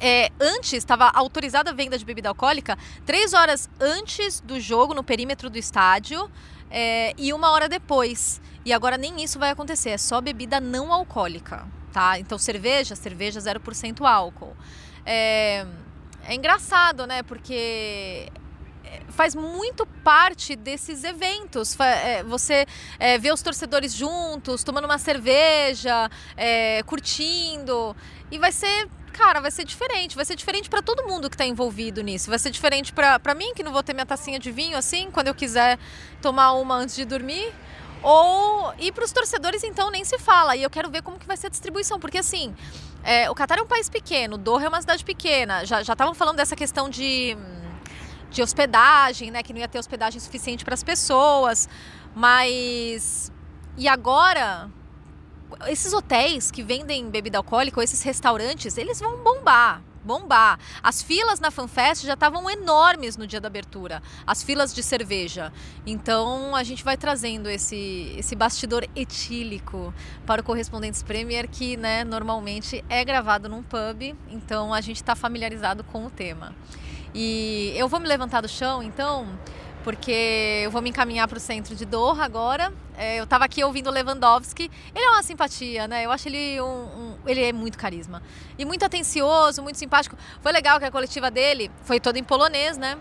é, 0.00 0.30
antes 0.40 0.72
estava 0.72 1.10
autorizada 1.10 1.70
a 1.70 1.74
venda 1.74 1.98
de 1.98 2.04
bebida 2.04 2.28
alcoólica 2.28 2.78
três 3.04 3.32
horas 3.32 3.68
antes 3.80 4.40
do 4.40 4.58
jogo 4.60 4.94
no 4.94 5.02
perímetro 5.04 5.50
do 5.50 5.58
estádio 5.58 6.30
é, 6.70 7.12
e 7.18 7.32
uma 7.32 7.50
hora 7.50 7.68
depois. 7.68 8.40
E 8.64 8.72
agora 8.72 8.96
nem 8.96 9.22
isso 9.22 9.38
vai 9.38 9.50
acontecer, 9.50 9.90
é 9.90 9.98
só 9.98 10.20
bebida 10.20 10.60
não 10.60 10.92
alcoólica, 10.92 11.66
tá? 11.92 12.18
Então 12.18 12.38
cerveja, 12.38 12.94
cerveja 12.94 13.40
0% 13.40 14.06
álcool. 14.06 14.56
É, 15.04 15.66
é 16.24 16.34
engraçado, 16.34 17.06
né? 17.06 17.22
Porque 17.22 18.30
faz 19.08 19.34
muito 19.34 19.86
parte 20.02 20.56
desses 20.56 21.04
eventos. 21.04 21.78
É, 21.80 22.22
você 22.22 22.66
é, 22.98 23.18
vê 23.18 23.32
os 23.32 23.42
torcedores 23.42 23.94
juntos, 23.94 24.64
tomando 24.64 24.84
uma 24.84 24.98
cerveja, 24.98 26.10
é, 26.36 26.82
curtindo. 26.84 27.94
E 28.30 28.38
vai 28.38 28.52
ser 28.52 28.88
cara, 29.12 29.40
vai 29.40 29.50
ser 29.50 29.64
diferente. 29.64 30.16
Vai 30.16 30.24
ser 30.24 30.34
diferente 30.34 30.68
para 30.68 30.82
todo 30.82 31.06
mundo 31.06 31.28
que 31.28 31.34
está 31.34 31.46
envolvido 31.46 32.02
nisso. 32.02 32.30
Vai 32.30 32.38
ser 32.38 32.50
diferente 32.50 32.92
para 32.92 33.34
mim, 33.34 33.52
que 33.54 33.62
não 33.62 33.72
vou 33.72 33.82
ter 33.82 33.92
minha 33.92 34.06
tacinha 34.06 34.38
de 34.38 34.50
vinho 34.50 34.76
assim, 34.76 35.10
quando 35.10 35.28
eu 35.28 35.34
quiser 35.34 35.78
tomar 36.20 36.52
uma 36.52 36.74
antes 36.74 36.96
de 36.96 37.04
dormir. 37.04 37.52
Ou 38.02 38.74
e 38.78 38.90
para 38.90 39.04
os 39.04 39.12
torcedores, 39.12 39.62
então, 39.62 39.90
nem 39.90 40.04
se 40.04 40.18
fala. 40.18 40.56
E 40.56 40.62
eu 40.62 40.70
quero 40.70 40.90
ver 40.90 41.02
como 41.02 41.18
que 41.18 41.26
vai 41.26 41.36
ser 41.36 41.46
a 41.46 41.50
distribuição, 41.50 42.00
porque 42.00 42.18
assim, 42.18 42.54
é, 43.04 43.30
o 43.30 43.34
Catar 43.34 43.58
é 43.58 43.62
um 43.62 43.66
país 43.66 43.88
pequeno, 43.88 44.36
Doha 44.36 44.64
é 44.64 44.68
uma 44.68 44.80
cidade 44.80 45.04
pequena. 45.04 45.64
Já 45.64 45.80
estavam 45.82 46.14
falando 46.14 46.36
dessa 46.36 46.56
questão 46.56 46.88
de, 46.88 47.36
de 48.30 48.42
hospedagem, 48.42 49.30
né? 49.30 49.42
Que 49.42 49.52
não 49.52 49.60
ia 49.60 49.68
ter 49.68 49.78
hospedagem 49.78 50.20
suficiente 50.20 50.64
para 50.64 50.74
as 50.74 50.82
pessoas. 50.82 51.68
Mas. 52.14 53.32
E 53.76 53.88
agora, 53.88 54.68
esses 55.68 55.92
hotéis 55.92 56.50
que 56.50 56.62
vendem 56.62 57.10
bebida 57.10 57.38
alcoólica, 57.38 57.78
ou 57.78 57.82
esses 57.82 58.02
restaurantes, 58.02 58.76
eles 58.76 59.00
vão 59.00 59.18
bombar. 59.18 59.82
Bombar. 60.04 60.58
As 60.82 61.00
filas 61.00 61.38
na 61.38 61.52
FanFest 61.52 62.04
já 62.04 62.14
estavam 62.14 62.50
enormes 62.50 63.16
no 63.16 63.24
dia 63.24 63.40
da 63.40 63.46
abertura, 63.46 64.02
as 64.26 64.42
filas 64.42 64.74
de 64.74 64.82
cerveja. 64.82 65.52
Então 65.86 66.56
a 66.56 66.64
gente 66.64 66.82
vai 66.82 66.96
trazendo 66.96 67.48
esse, 67.48 68.12
esse 68.18 68.34
bastidor 68.34 68.84
etílico 68.96 69.94
para 70.26 70.40
o 70.40 70.44
Correspondentes 70.44 71.04
Premier, 71.04 71.48
que 71.48 71.76
né, 71.76 72.02
normalmente 72.02 72.84
é 72.88 73.04
gravado 73.04 73.48
num 73.48 73.62
pub, 73.62 74.16
então 74.28 74.74
a 74.74 74.80
gente 74.80 74.96
está 74.96 75.14
familiarizado 75.14 75.84
com 75.84 76.04
o 76.04 76.10
tema. 76.10 76.52
E 77.14 77.72
eu 77.76 77.88
vou 77.88 78.00
me 78.00 78.08
levantar 78.08 78.40
do 78.40 78.48
chão, 78.48 78.82
então 78.82 79.28
porque 79.82 80.62
eu 80.64 80.70
vou 80.70 80.80
me 80.80 80.90
encaminhar 80.90 81.26
para 81.28 81.38
o 81.38 81.40
centro 81.40 81.74
de 81.74 81.84
Doha 81.84 82.24
agora. 82.24 82.72
É, 82.96 83.18
eu 83.18 83.24
estava 83.24 83.44
aqui 83.44 83.64
ouvindo 83.64 83.88
o 83.88 83.90
Lewandowski. 83.90 84.70
Ele 84.94 85.04
é 85.04 85.10
uma 85.10 85.22
simpatia, 85.22 85.88
né? 85.88 86.04
Eu 86.04 86.12
acho 86.12 86.28
ele 86.28 86.60
um, 86.60 86.64
um, 86.64 87.16
ele 87.26 87.42
é 87.42 87.52
muito 87.52 87.76
carisma 87.78 88.22
e 88.58 88.64
muito 88.64 88.84
atencioso, 88.84 89.62
muito 89.62 89.78
simpático. 89.78 90.16
Foi 90.40 90.52
legal 90.52 90.78
que 90.78 90.84
a 90.84 90.90
coletiva 90.90 91.30
dele 91.30 91.70
foi 91.84 91.98
toda 91.98 92.18
em 92.18 92.24
polonês, 92.24 92.76
né? 92.76 92.96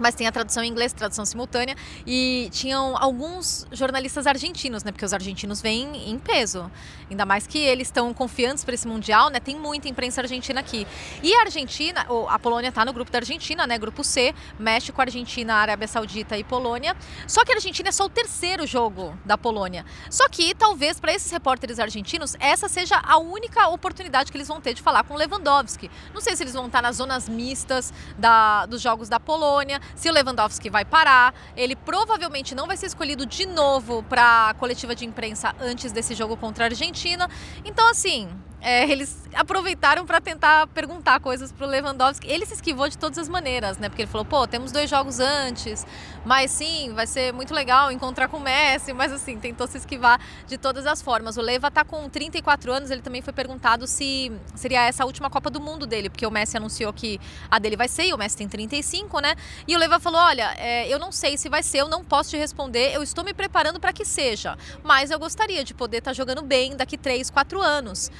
Mas 0.00 0.14
tem 0.14 0.26
a 0.26 0.32
tradução 0.32 0.62
em 0.64 0.68
inglês, 0.68 0.92
tradução 0.92 1.24
simultânea, 1.24 1.76
e 2.06 2.48
tinham 2.52 2.96
alguns 2.96 3.66
jornalistas 3.70 4.26
argentinos, 4.26 4.82
né? 4.82 4.90
Porque 4.90 5.04
os 5.04 5.12
argentinos 5.12 5.60
vêm 5.60 6.10
em 6.10 6.18
peso. 6.18 6.70
Ainda 7.10 7.26
mais 7.26 7.46
que 7.46 7.58
eles 7.58 7.88
estão 7.88 8.12
confiantes 8.14 8.64
para 8.64 8.74
esse 8.74 8.86
Mundial, 8.86 9.30
né? 9.30 9.38
Tem 9.40 9.56
muita 9.56 9.88
imprensa 9.88 10.20
argentina 10.20 10.60
aqui. 10.60 10.86
E 11.22 11.34
a 11.34 11.42
Argentina, 11.42 12.06
a 12.28 12.38
Polônia 12.38 12.68
está 12.68 12.84
no 12.84 12.92
grupo 12.92 13.10
da 13.10 13.18
Argentina, 13.18 13.66
né? 13.66 13.78
Grupo 13.78 14.02
C, 14.02 14.34
México, 14.58 15.00
Argentina, 15.00 15.54
Arábia 15.54 15.86
Saudita 15.86 16.36
e 16.36 16.42
Polônia. 16.42 16.96
Só 17.26 17.44
que 17.44 17.52
a 17.52 17.56
Argentina 17.56 17.88
é 17.88 17.92
só 17.92 18.04
o 18.06 18.08
terceiro 18.08 18.66
jogo 18.66 19.16
da 19.24 19.36
Polônia. 19.36 19.84
Só 20.08 20.28
que 20.28 20.54
talvez 20.54 20.98
para 20.98 21.12
esses 21.12 21.30
repórteres 21.30 21.78
argentinos 21.78 22.36
essa 22.40 22.68
seja 22.68 23.00
a 23.02 23.18
única 23.18 23.68
oportunidade 23.68 24.30
que 24.30 24.36
eles 24.36 24.48
vão 24.48 24.60
ter 24.60 24.74
de 24.74 24.82
falar 24.82 25.04
com 25.04 25.14
Lewandowski. 25.14 25.90
Não 26.14 26.20
sei 26.20 26.34
se 26.36 26.42
eles 26.42 26.54
vão 26.54 26.66
estar 26.66 26.82
nas 26.82 26.96
zonas 26.96 27.28
mistas 27.28 27.92
da, 28.18 28.66
dos 28.66 28.80
jogos 28.80 29.08
da 29.08 29.20
Polônia, 29.20 29.80
se 29.94 30.08
o 30.08 30.12
Lewandowski 30.12 30.70
vai 30.70 30.84
parar. 30.84 31.34
Ele 31.56 31.76
provavelmente 31.76 32.54
não 32.54 32.66
vai 32.66 32.76
ser 32.76 32.86
escolhido 32.86 33.26
de 33.26 33.46
novo 33.46 34.02
para 34.02 34.50
a 34.50 34.54
coletiva 34.54 34.94
de 34.94 35.04
imprensa 35.04 35.54
antes 35.60 35.92
desse 35.92 36.14
jogo 36.14 36.36
contra 36.36 36.64
a 36.64 36.68
Argentina. 36.68 37.28
Então, 37.64 37.88
assim, 37.90 38.28
é, 38.60 38.88
eles 38.90 39.20
aproveitaram 39.34 40.04
para 40.04 40.20
tentar 40.20 40.66
perguntar 40.68 41.18
coisas 41.20 41.50
para 41.50 41.66
o 41.66 41.68
Lewandowski. 41.68 42.28
Ele 42.28 42.44
se 42.44 42.54
esquivou 42.54 42.88
de 42.88 42.98
todas 42.98 43.16
as 43.18 43.28
maneiras, 43.28 43.78
né? 43.78 43.88
Porque 43.88 44.02
ele 44.02 44.10
falou: 44.10 44.24
pô, 44.24 44.46
temos 44.46 44.70
dois 44.70 44.90
jogos 44.90 45.18
antes, 45.18 45.86
mas 46.24 46.50
sim, 46.50 46.92
vai 46.94 47.06
ser 47.06 47.32
muito 47.32 47.54
legal 47.54 47.90
encontrar 47.90 48.28
com 48.28 48.36
o 48.36 48.40
Messi, 48.40 48.92
mas 48.92 49.12
assim, 49.12 49.38
tentou 49.38 49.66
se 49.66 49.78
esquivar 49.78 50.20
de 50.46 50.58
todas 50.58 50.86
as 50.86 51.00
formas. 51.00 51.36
O 51.36 51.40
Leva 51.40 51.68
está 51.68 51.84
com 51.84 52.08
34 52.08 52.72
anos, 52.72 52.90
ele 52.90 53.00
também 53.02 53.22
foi 53.22 53.32
perguntado 53.32 53.86
se 53.86 54.30
seria 54.54 54.86
essa 54.86 55.04
a 55.04 55.06
última 55.06 55.30
Copa 55.30 55.48
do 55.48 55.60
Mundo 55.60 55.86
dele, 55.86 56.10
porque 56.10 56.26
o 56.26 56.30
Messi 56.30 56.56
anunciou 56.56 56.92
que 56.92 57.18
a 57.50 57.58
dele 57.58 57.76
vai 57.76 57.88
ser, 57.88 58.04
e 58.04 58.12
o 58.12 58.18
Messi 58.18 58.36
tem 58.36 58.48
35, 58.48 59.20
né? 59.20 59.34
E 59.66 59.74
o 59.74 59.78
Leva 59.78 59.98
falou: 59.98 60.20
olha, 60.20 60.54
é, 60.58 60.86
eu 60.88 60.98
não 60.98 61.10
sei 61.10 61.38
se 61.38 61.48
vai 61.48 61.62
ser, 61.62 61.78
eu 61.78 61.88
não 61.88 62.04
posso 62.04 62.30
te 62.30 62.36
responder, 62.36 62.92
eu 62.94 63.02
estou 63.02 63.24
me 63.24 63.32
preparando 63.32 63.80
para 63.80 63.92
que 63.92 64.04
seja, 64.04 64.56
mas 64.82 65.10
eu 65.10 65.18
gostaria 65.18 65.64
de 65.64 65.72
poder 65.72 65.98
estar 65.98 66.10
tá 66.10 66.14
jogando 66.14 66.42
bem 66.42 66.76
daqui 66.76 66.98
3, 66.98 67.30
4 67.30 67.60
anos. 67.62 68.10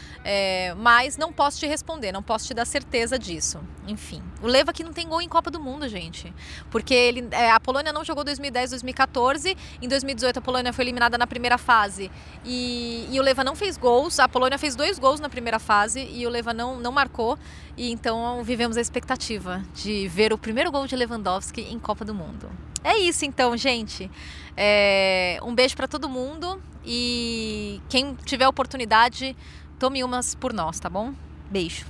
Mas 0.76 1.16
não 1.16 1.32
posso 1.32 1.58
te 1.58 1.66
responder, 1.66 2.12
não 2.12 2.22
posso 2.22 2.46
te 2.46 2.54
dar 2.54 2.64
certeza 2.64 3.18
disso. 3.18 3.60
Enfim, 3.86 4.22
o 4.42 4.46
Leva 4.46 4.70
aqui 4.70 4.84
não 4.84 4.92
tem 4.92 5.08
gol 5.08 5.20
em 5.20 5.28
Copa 5.28 5.50
do 5.50 5.58
Mundo, 5.58 5.88
gente. 5.88 6.32
Porque 6.70 6.94
ele, 6.94 7.26
é, 7.30 7.50
a 7.50 7.58
Polônia 7.58 7.92
não 7.92 8.04
jogou 8.04 8.22
2010, 8.22 8.70
2014. 8.70 9.56
Em 9.82 9.88
2018 9.88 10.38
a 10.38 10.42
Polônia 10.42 10.72
foi 10.72 10.84
eliminada 10.84 11.18
na 11.18 11.26
primeira 11.26 11.58
fase. 11.58 12.10
E, 12.44 13.08
e 13.10 13.18
o 13.18 13.22
Leva 13.22 13.42
não 13.42 13.56
fez 13.56 13.76
gols. 13.76 14.20
A 14.20 14.28
Polônia 14.28 14.58
fez 14.58 14.76
dois 14.76 14.98
gols 14.98 15.20
na 15.20 15.28
primeira 15.28 15.58
fase 15.58 16.08
e 16.12 16.26
o 16.26 16.30
Leva 16.30 16.54
não, 16.54 16.78
não 16.78 16.92
marcou. 16.92 17.38
E 17.76 17.90
então 17.90 18.42
vivemos 18.44 18.76
a 18.76 18.80
expectativa 18.80 19.62
de 19.74 20.06
ver 20.08 20.32
o 20.32 20.38
primeiro 20.38 20.70
gol 20.70 20.86
de 20.86 20.94
Lewandowski 20.94 21.62
em 21.62 21.78
Copa 21.78 22.04
do 22.04 22.14
Mundo. 22.14 22.50
É 22.82 22.96
isso 22.98 23.24
então, 23.24 23.56
gente. 23.56 24.10
É, 24.56 25.38
um 25.42 25.54
beijo 25.54 25.76
para 25.76 25.88
todo 25.88 26.08
mundo 26.08 26.62
e 26.84 27.80
quem 27.88 28.14
tiver 28.24 28.48
oportunidade 28.48 29.36
Tome 29.80 30.04
umas 30.04 30.34
por 30.34 30.52
nós, 30.52 30.78
tá 30.78 30.90
bom? 30.90 31.14
Beijo. 31.50 31.86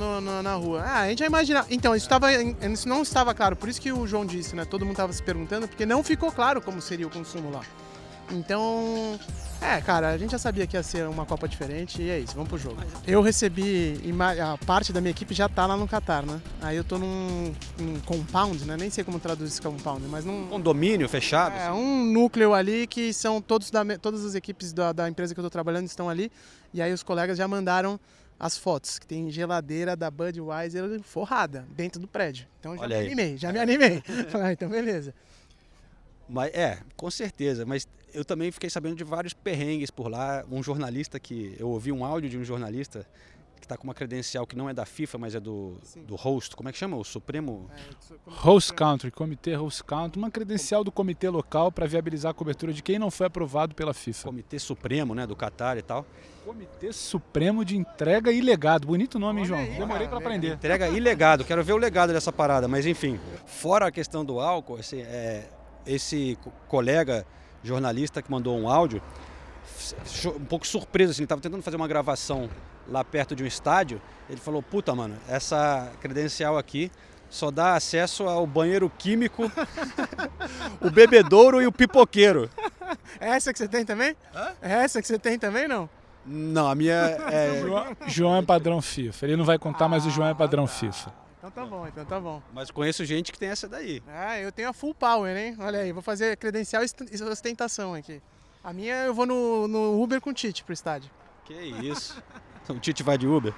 No, 0.00 0.20
no, 0.20 0.42
na 0.42 0.54
rua. 0.54 0.82
Ah, 0.82 1.00
a 1.00 1.08
gente 1.10 1.18
já 1.18 1.26
imagina. 1.26 1.66
Então, 1.70 1.94
isso, 1.94 2.08
tava, 2.08 2.32
isso 2.32 2.88
não 2.88 3.02
estava 3.02 3.34
claro, 3.34 3.54
por 3.54 3.68
isso 3.68 3.80
que 3.80 3.92
o 3.92 4.06
João 4.06 4.24
disse, 4.24 4.56
né? 4.56 4.64
Todo 4.64 4.80
mundo 4.82 4.92
estava 4.92 5.12
se 5.12 5.22
perguntando, 5.22 5.68
porque 5.68 5.84
não 5.84 6.02
ficou 6.02 6.32
claro 6.32 6.62
como 6.62 6.80
seria 6.80 7.06
o 7.06 7.10
consumo 7.10 7.50
lá. 7.50 7.60
Então, 8.32 9.18
é, 9.60 9.80
cara, 9.80 10.10
a 10.10 10.16
gente 10.16 10.30
já 10.30 10.38
sabia 10.38 10.64
que 10.64 10.76
ia 10.76 10.82
ser 10.84 11.08
uma 11.08 11.26
Copa 11.26 11.48
diferente 11.48 12.00
e 12.00 12.08
é 12.08 12.20
isso, 12.20 12.32
vamos 12.34 12.48
pro 12.48 12.56
jogo. 12.56 12.76
Eu 13.04 13.20
recebi, 13.22 14.00
a 14.40 14.56
parte 14.64 14.92
da 14.92 15.00
minha 15.00 15.10
equipe 15.10 15.34
já 15.34 15.48
tá 15.48 15.66
lá 15.66 15.76
no 15.76 15.88
Qatar, 15.88 16.24
né? 16.24 16.40
Aí 16.62 16.76
eu 16.76 16.84
tô 16.84 16.96
num, 16.96 17.52
num 17.78 17.98
compound, 18.06 18.64
né? 18.64 18.76
Nem 18.78 18.88
sei 18.88 19.02
como 19.02 19.18
traduz 19.18 19.50
esse 19.50 19.60
compound, 19.60 20.06
mas 20.06 20.24
num... 20.24 20.46
Condomínio 20.46 21.08
fechado? 21.08 21.56
É, 21.56 21.72
um 21.72 22.04
núcleo 22.04 22.54
ali 22.54 22.86
que 22.86 23.12
são 23.12 23.40
todos 23.42 23.68
da, 23.68 23.84
todas 23.98 24.24
as 24.24 24.36
equipes 24.36 24.72
da, 24.72 24.92
da 24.92 25.08
empresa 25.08 25.34
que 25.34 25.40
eu 25.40 25.44
tô 25.44 25.50
trabalhando 25.50 25.86
estão 25.86 26.08
ali. 26.08 26.30
E 26.72 26.80
aí 26.80 26.92
os 26.92 27.02
colegas 27.02 27.36
já 27.36 27.48
mandaram 27.48 27.98
as 28.40 28.56
fotos, 28.56 28.98
que 28.98 29.06
tem 29.06 29.30
geladeira 29.30 29.94
da 29.94 30.10
Budweiser 30.10 31.02
forrada 31.02 31.66
dentro 31.76 32.00
do 32.00 32.08
prédio. 32.08 32.46
Então 32.58 32.74
já 32.74 32.82
Olha 32.82 32.96
me 32.96 33.02
aí. 33.02 33.06
animei, 33.06 33.36
já 33.36 33.52
me 33.52 33.58
animei. 33.58 34.02
ah, 34.42 34.52
então 34.52 34.70
beleza. 34.70 35.14
Mas, 36.26 36.54
é, 36.54 36.78
com 36.96 37.10
certeza, 37.10 37.66
mas 37.66 37.86
eu 38.14 38.24
também 38.24 38.50
fiquei 38.50 38.70
sabendo 38.70 38.96
de 38.96 39.04
vários 39.04 39.34
perrengues 39.34 39.90
por 39.90 40.08
lá. 40.08 40.42
Um 40.50 40.62
jornalista 40.62 41.20
que. 41.20 41.54
Eu 41.58 41.68
ouvi 41.68 41.92
um 41.92 42.02
áudio 42.04 42.30
de 42.30 42.38
um 42.38 42.44
jornalista 42.44 43.06
está 43.70 43.76
com 43.76 43.84
uma 43.84 43.94
credencial 43.94 44.44
que 44.46 44.56
não 44.56 44.68
é 44.68 44.74
da 44.74 44.84
FIFA, 44.84 45.18
mas 45.18 45.34
é 45.36 45.40
do, 45.40 45.76
do 46.04 46.16
host, 46.16 46.56
como 46.56 46.68
é 46.68 46.72
que 46.72 46.78
chama? 46.78 46.96
O 46.96 47.04
Supremo? 47.04 47.70
Host 48.26 48.74
Country, 48.74 49.10
Comitê 49.12 49.54
Host 49.54 49.84
Country, 49.84 50.18
uma 50.18 50.30
credencial 50.30 50.82
do 50.82 50.90
comitê 50.90 51.28
local 51.28 51.70
para 51.70 51.86
viabilizar 51.86 52.32
a 52.32 52.34
cobertura 52.34 52.72
de 52.72 52.82
quem 52.82 52.98
não 52.98 53.10
foi 53.12 53.26
aprovado 53.26 53.72
pela 53.74 53.94
FIFA. 53.94 54.24
Comitê 54.28 54.58
Supremo, 54.58 55.14
né, 55.14 55.24
do 55.26 55.36
Qatar 55.36 55.78
e 55.78 55.82
tal. 55.82 56.04
Comitê 56.44 56.92
Supremo 56.92 57.64
de 57.64 57.76
Entrega 57.76 58.32
e 58.32 58.40
Legado. 58.40 58.88
Bonito 58.88 59.18
nome, 59.20 59.40
hein, 59.42 59.46
João? 59.46 59.64
Demorei 59.64 60.08
para 60.08 60.18
aprender. 60.18 60.54
Entrega 60.54 60.88
e 60.88 60.98
legado, 60.98 61.44
quero 61.44 61.62
ver 61.62 61.72
o 61.74 61.76
legado 61.76 62.12
dessa 62.12 62.32
parada, 62.32 62.66
mas 62.66 62.86
enfim. 62.86 63.20
Fora 63.46 63.86
a 63.86 63.92
questão 63.92 64.24
do 64.24 64.40
álcool, 64.40 64.78
esse, 64.80 65.00
é, 65.02 65.48
esse 65.86 66.36
co- 66.42 66.50
colega 66.66 67.24
jornalista 67.62 68.20
que 68.20 68.30
mandou 68.30 68.58
um 68.58 68.68
áudio, 68.68 69.00
um 70.26 70.44
pouco 70.44 70.66
surpreso, 70.66 71.12
assim, 71.12 71.22
ele 71.22 71.26
estava 71.26 71.40
tentando 71.40 71.62
fazer 71.62 71.76
uma 71.76 71.88
gravação 71.88 72.48
lá 72.88 73.04
perto 73.04 73.36
de 73.36 73.42
um 73.42 73.46
estádio, 73.46 74.00
ele 74.28 74.40
falou, 74.40 74.62
puta, 74.62 74.94
mano, 74.94 75.16
essa 75.28 75.90
credencial 76.00 76.58
aqui 76.58 76.90
só 77.28 77.50
dá 77.50 77.74
acesso 77.74 78.24
ao 78.24 78.46
banheiro 78.46 78.90
químico, 78.98 79.50
o 80.80 80.90
bebedouro 80.90 81.62
e 81.62 81.66
o 81.66 81.72
pipoqueiro. 81.72 82.50
É 83.20 83.28
essa 83.30 83.52
que 83.52 83.58
você 83.58 83.68
tem 83.68 83.84
também? 83.84 84.16
É 84.60 84.72
essa 84.72 85.00
que 85.00 85.06
você 85.06 85.18
tem 85.18 85.38
também, 85.38 85.68
não? 85.68 85.88
Não, 86.26 86.68
a 86.68 86.74
minha 86.74 86.94
é... 87.30 87.60
João, 87.62 87.96
João 88.06 88.36
é 88.36 88.42
padrão 88.42 88.82
FIFA. 88.82 89.26
Ele 89.26 89.36
não 89.36 89.44
vai 89.44 89.58
contar, 89.58 89.88
mas 89.88 90.04
o 90.04 90.10
João 90.10 90.28
é 90.28 90.34
padrão 90.34 90.66
FIFA. 90.66 91.12
Então 91.38 91.50
tá 91.50 91.64
bom, 91.64 91.86
então 91.86 92.04
tá 92.04 92.20
bom. 92.20 92.42
Mas 92.52 92.70
conheço 92.70 93.04
gente 93.04 93.32
que 93.32 93.38
tem 93.38 93.48
essa 93.48 93.66
daí. 93.66 94.02
Ah, 94.06 94.38
eu 94.38 94.52
tenho 94.52 94.68
a 94.68 94.72
full 94.74 94.94
power, 94.94 95.34
hein? 95.34 95.56
Olha 95.58 95.80
aí, 95.80 95.90
vou 95.90 96.02
fazer 96.02 96.36
credencial 96.36 96.82
e 96.82 97.22
ostentação 97.22 97.94
aqui. 97.94 98.20
A 98.62 98.74
minha 98.74 99.06
eu 99.06 99.14
vou 99.14 99.24
no, 99.24 99.66
no 99.66 100.02
Uber 100.02 100.20
com 100.20 100.30
o 100.30 100.34
Tite 100.34 100.62
pro 100.62 100.74
estádio. 100.74 101.10
Que 101.44 101.54
isso. 101.54 102.22
O 102.68 102.78
Tite 102.78 103.02
vai 103.02 103.16
de 103.16 103.26
Uber. 103.26 103.54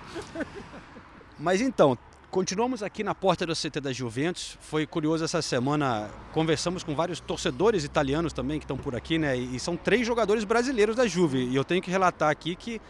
Mas 1.39 1.61
então, 1.61 1.99
continuamos 2.31 2.85
aqui 2.85 3.03
na 3.03 3.15
porta 3.15 3.45
do 3.45 3.53
CT 3.53 3.81
da 3.81 3.93
Juventus. 3.93 4.57
Foi 4.61 4.87
curioso 4.87 5.25
essa 5.25 5.43
semana, 5.43 6.09
conversamos 6.33 6.85
com 6.85 6.95
vários 6.95 7.19
torcedores 7.19 7.85
italianos 7.85 8.33
também 8.33 8.61
que 8.61 8.65
estão 8.65 8.77
por 8.79 8.95
aqui, 8.95 9.19
né? 9.19 9.37
E 9.37 9.59
são 9.59 9.77
três 9.77 10.07
jogadores 10.07 10.45
brasileiros 10.45 10.95
da 10.95 11.07
Juve. 11.07 11.49
E 11.49 11.57
eu 11.57 11.65
tenho 11.65 11.83
que 11.83 11.91
relatar 11.91 12.31
aqui 12.31 12.55
que 12.55 12.81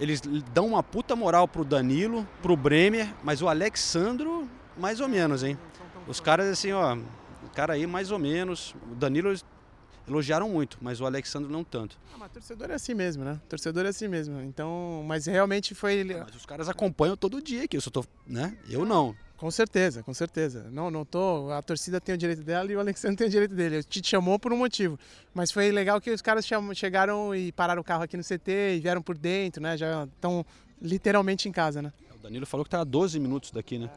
eles 0.00 0.22
dão 0.52 0.68
uma 0.68 0.82
puta 0.82 1.14
moral 1.14 1.46
pro 1.46 1.64
Danilo, 1.64 2.26
pro 2.40 2.56
Bremer, 2.56 3.14
mas 3.22 3.42
o 3.42 3.48
Alexandro, 3.48 4.48
mais 4.76 5.00
ou 5.00 5.08
menos, 5.08 5.42
hein? 5.44 5.58
Os 6.06 6.18
caras 6.18 6.48
assim, 6.48 6.72
ó, 6.72 6.96
o 6.96 7.50
cara 7.54 7.74
aí 7.74 7.86
mais 7.86 8.10
ou 8.10 8.18
menos. 8.18 8.74
O 8.90 8.94
Danilo 8.94 9.32
elogiaram 10.08 10.48
muito, 10.48 10.78
mas 10.80 11.00
o 11.00 11.06
Alexandro 11.06 11.50
não 11.50 11.62
tanto. 11.62 11.98
Ah, 12.14 12.16
mas 12.18 12.30
torcedor 12.32 12.70
é 12.70 12.74
assim 12.74 12.94
mesmo, 12.94 13.24
né? 13.24 13.40
Torcedor 13.48 13.84
é 13.86 13.88
assim 13.88 14.08
mesmo. 14.08 14.40
Então, 14.42 15.04
mas 15.06 15.26
realmente 15.26 15.74
foi. 15.74 16.02
Mas 16.04 16.34
os 16.34 16.46
caras 16.46 16.68
acompanham 16.68 17.16
todo 17.16 17.40
dia 17.42 17.64
aqui, 17.64 17.76
eu 17.76 17.80
só 17.80 17.90
tô, 17.90 18.04
né? 18.26 18.56
Eu 18.68 18.84
não. 18.84 19.14
Com 19.36 19.50
certeza, 19.52 20.02
com 20.02 20.12
certeza. 20.12 20.66
Não, 20.72 20.90
não 20.90 21.04
tô. 21.04 21.52
A 21.52 21.62
torcida 21.62 22.00
tem 22.00 22.12
o 22.14 22.18
direito 22.18 22.42
dela 22.42 22.72
e 22.72 22.74
o 22.74 22.80
Alexandre 22.80 23.16
tem 23.16 23.28
o 23.28 23.30
direito 23.30 23.54
dele. 23.54 23.78
O 23.78 23.84
Tite 23.84 24.08
chamou 24.08 24.36
por 24.36 24.52
um 24.52 24.56
motivo. 24.56 24.98
Mas 25.32 25.52
foi 25.52 25.70
legal 25.70 26.00
que 26.00 26.10
os 26.10 26.20
caras 26.20 26.44
cham- 26.44 26.74
chegaram 26.74 27.32
e 27.32 27.52
pararam 27.52 27.80
o 27.80 27.84
carro 27.84 28.02
aqui 28.02 28.16
no 28.16 28.24
CT 28.24 28.74
e 28.76 28.80
vieram 28.80 29.00
por 29.00 29.16
dentro, 29.16 29.62
né? 29.62 29.76
Já 29.76 30.04
estão 30.12 30.44
literalmente 30.82 31.48
em 31.48 31.52
casa, 31.52 31.80
né? 31.80 31.92
O 32.16 32.18
Danilo 32.18 32.46
falou 32.46 32.64
que 32.64 32.70
tá 32.70 32.80
a 32.80 32.84
12 32.84 33.20
minutos 33.20 33.52
daqui, 33.52 33.78
né? 33.78 33.88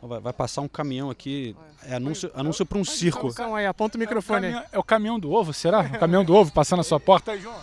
Vai, 0.00 0.20
vai 0.20 0.32
passar 0.32 0.60
um 0.60 0.68
caminhão 0.68 1.10
aqui, 1.10 1.56
é 1.84 1.96
anúncio, 1.96 2.30
anúncio 2.34 2.64
para 2.64 2.78
um 2.78 2.84
circo. 2.84 3.28
Então 3.28 3.54
aí, 3.54 3.66
aponta 3.66 3.96
o 3.96 4.00
microfone 4.00 4.46
aí. 4.46 4.64
É 4.72 4.78
o 4.78 4.84
caminhão 4.84 5.18
do 5.18 5.32
ovo, 5.32 5.52
será? 5.52 5.80
O 5.80 5.98
caminhão 5.98 6.24
do 6.24 6.34
ovo 6.34 6.52
passando 6.52 6.78
na 6.78 6.84
sua 6.84 7.00
porta 7.00 7.32
aí, 7.32 7.40
João. 7.40 7.56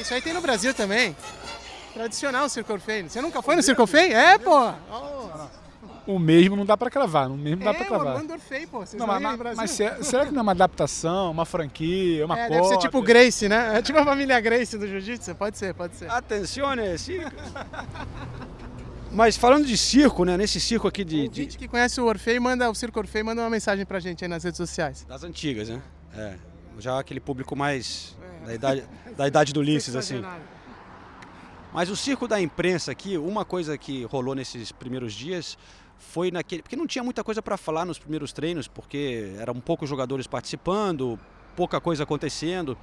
Isso 0.00 0.14
aí 0.14 0.22
tem 0.22 0.32
no 0.32 0.40
Brasil 0.40 0.72
também. 0.72 1.16
Tradicional 1.92 2.46
o 2.46 2.48
Circo 2.48 2.72
Orfei. 2.72 3.02
Você 3.08 3.20
nunca 3.20 3.42
foi 3.42 3.56
no 3.56 3.62
Circo 3.62 3.82
Orfei? 3.82 4.12
É, 4.12 4.38
pô! 4.38 4.72
O 6.06 6.18
mesmo 6.18 6.56
não 6.56 6.64
dá 6.66 6.76
pra 6.76 6.90
cravar, 6.90 7.30
o 7.30 7.36
mesmo 7.36 7.62
dá 7.64 7.70
é, 7.70 7.74
pra 7.74 7.84
o 7.84 7.86
cravar. 7.86 8.06
Orlando 8.14 8.32
Orfei, 8.32 8.66
pô. 8.66 8.80
Vocês 8.80 8.98
Não, 8.98 9.06
mas, 9.06 9.16
no 9.22 9.28
mas, 9.28 9.38
Brasil? 9.38 9.56
mas 9.56 9.70
se- 9.70 10.04
será 10.04 10.26
que 10.26 10.32
não 10.32 10.40
é 10.40 10.42
uma 10.42 10.50
adaptação, 10.52 11.30
uma 11.30 11.44
franquia, 11.46 12.24
uma 12.26 12.36
é, 12.36 12.42
cópia? 12.48 12.56
deve 12.60 12.68
ser 12.74 12.78
tipo 12.78 13.00
Grace, 13.02 13.48
né? 13.48 13.78
É 13.78 13.82
tipo 13.82 13.98
a 13.98 14.04
família 14.04 14.40
Grace 14.40 14.76
do 14.76 14.86
Jiu-Jitsu. 14.88 15.34
Pode 15.36 15.56
ser, 15.56 15.72
pode 15.74 15.94
ser. 15.94 16.10
Atencione, 16.10 16.98
circo. 16.98 17.30
Mas 19.12 19.36
falando 19.36 19.66
de 19.66 19.76
circo, 19.76 20.24
né? 20.24 20.36
Nesse 20.36 20.58
circo 20.58 20.88
aqui 20.88 21.04
de, 21.04 21.28
de- 21.28 21.42
Gente 21.42 21.58
que 21.58 21.68
conhece 21.68 22.00
o 22.00 22.04
Orfei, 22.06 22.40
manda 22.40 22.68
o 22.70 22.74
Circo 22.74 22.98
Orfei, 22.98 23.22
manda 23.22 23.42
uma 23.42 23.50
mensagem 23.50 23.84
pra 23.84 24.00
gente 24.00 24.24
aí 24.24 24.28
nas 24.28 24.42
redes 24.42 24.56
sociais. 24.56 25.04
das 25.06 25.22
antigas, 25.22 25.68
né? 25.68 25.82
É, 26.16 26.34
já 26.78 26.98
aquele 26.98 27.20
público 27.20 27.54
mais 27.54 28.16
da 28.46 28.54
idade, 28.54 28.84
da 29.16 29.28
idade 29.28 29.52
do 29.52 29.60
Ulisses, 29.60 29.94
assim. 29.94 30.22
Mas 31.74 31.88
o 31.90 31.96
circo 31.96 32.26
da 32.26 32.40
imprensa 32.40 32.90
aqui, 32.90 33.16
uma 33.18 33.44
coisa 33.44 33.76
que 33.78 34.04
rolou 34.04 34.34
nesses 34.34 34.72
primeiros 34.72 35.12
dias 35.14 35.56
foi 36.10 36.30
naquele. 36.30 36.62
Porque 36.62 36.76
não 36.76 36.86
tinha 36.86 37.02
muita 37.04 37.22
coisa 37.24 37.40
para 37.40 37.56
falar 37.56 37.84
nos 37.84 37.98
primeiros 37.98 38.32
treinos, 38.32 38.68
porque 38.68 39.32
eram 39.38 39.54
poucos 39.60 39.88
jogadores 39.88 40.26
participando, 40.26 41.18
pouca 41.56 41.80
coisa 41.80 42.02
acontecendo. 42.02 42.76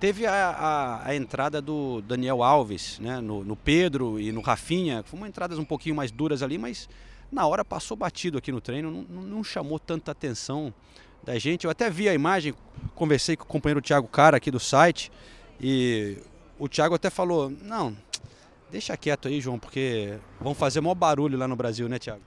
Teve 0.00 0.26
a, 0.26 0.32
a- 0.50 1.08
a 1.08 1.14
entrada 1.14 1.60
do 1.62 2.00
Daniel 2.02 2.42
Alves, 2.42 2.98
né, 2.98 3.20
no, 3.20 3.44
no 3.44 3.54
Pedro 3.56 4.18
e 4.18 4.32
no 4.32 4.40
Rafinha. 4.40 5.02
Foram 5.04 5.26
entradas 5.26 5.58
um 5.58 5.64
pouquinho 5.64 5.94
mais 5.94 6.10
duras 6.10 6.42
ali, 6.42 6.58
mas 6.58 6.88
na 7.30 7.46
hora 7.46 7.64
passou 7.64 7.96
batido 7.96 8.36
aqui 8.38 8.50
no 8.50 8.60
treino, 8.60 9.06
não, 9.08 9.22
não- 9.22 9.44
chamou 9.44 9.78
tanta 9.78 10.10
atenção 10.10 10.72
da 11.22 11.38
gente. 11.38 11.64
Eu 11.64 11.70
até 11.70 11.88
vi 11.88 12.08
a 12.08 12.14
imagem, 12.14 12.52
conversei 12.94 13.36
com 13.36 13.44
o 13.44 13.46
companheiro 13.46 13.80
Thiago 13.80 14.08
Cara 14.08 14.36
aqui 14.38 14.50
do 14.50 14.58
site 14.58 15.10
e 15.60 16.16
o 16.58 16.68
Thiago 16.68 16.94
até 16.96 17.08
falou: 17.10 17.48
Não, 17.62 17.96
deixa 18.72 18.96
quieto 18.96 19.28
aí, 19.28 19.40
João, 19.40 19.58
porque 19.58 20.18
vão 20.40 20.54
fazer 20.54 20.80
maior 20.80 20.94
barulho 20.94 21.36
lá 21.38 21.46
no 21.46 21.54
Brasil, 21.54 21.88
né, 21.88 21.98
Thiago? 21.98 22.22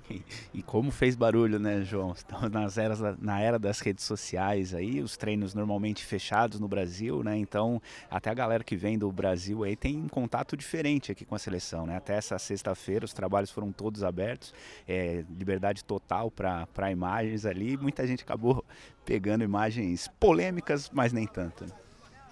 E 0.53 0.61
como 0.61 0.91
fez 0.91 1.15
barulho, 1.15 1.59
né, 1.59 1.81
João? 1.81 2.13
Estamos 2.13 2.51
nas 2.51 2.77
eras 2.77 2.99
na 3.19 3.41
era 3.41 3.57
das 3.57 3.79
redes 3.79 4.05
sociais 4.05 4.73
aí, 4.73 5.01
os 5.01 5.17
treinos 5.17 5.55
normalmente 5.55 6.05
fechados 6.05 6.59
no 6.59 6.67
Brasil, 6.67 7.23
né? 7.23 7.35
Então, 7.35 7.81
até 8.09 8.29
a 8.29 8.33
galera 8.33 8.63
que 8.63 8.75
vem 8.75 8.97
do 8.97 9.11
Brasil 9.11 9.63
aí 9.63 9.75
tem 9.75 9.97
um 9.97 10.07
contato 10.07 10.55
diferente 10.55 11.11
aqui 11.11 11.25
com 11.25 11.33
a 11.33 11.39
seleção, 11.39 11.87
né? 11.87 11.97
Até 11.97 12.15
essa 12.15 12.37
sexta-feira 12.37 13.03
os 13.03 13.13
trabalhos 13.13 13.49
foram 13.49 13.71
todos 13.71 14.03
abertos, 14.03 14.53
é, 14.87 15.25
liberdade 15.37 15.83
total 15.83 16.29
para 16.29 16.91
imagens 16.91 17.45
ali. 17.45 17.75
Muita 17.75 18.05
gente 18.05 18.23
acabou 18.23 18.63
pegando 19.03 19.43
imagens 19.43 20.07
polêmicas, 20.19 20.91
mas 20.93 21.11
nem 21.11 21.25
tanto. 21.25 21.65
né? 21.65 21.84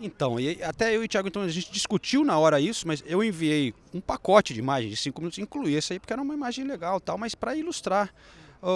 Então, 0.05 0.37
e 0.37 0.61
até 0.61 0.93
eu 0.93 1.01
e 1.01 1.05
o 1.05 1.07
Thiago, 1.07 1.29
então, 1.29 1.41
a 1.43 1.47
gente 1.47 1.71
discutiu 1.71 2.25
na 2.25 2.37
hora 2.37 2.59
isso, 2.59 2.85
mas 2.85 3.01
eu 3.07 3.23
enviei 3.23 3.73
um 3.93 4.01
pacote 4.01 4.53
de 4.53 4.59
imagens 4.59 4.91
de 4.91 4.97
5 4.97 5.21
minutos, 5.21 5.39
incluí 5.39 5.77
essa 5.77 5.93
aí 5.93 5.99
porque 5.99 6.11
era 6.11 6.21
uma 6.21 6.33
imagem 6.33 6.65
legal 6.65 6.99
tal, 6.99 7.17
mas 7.17 7.33
para 7.33 7.55
ilustrar 7.55 8.13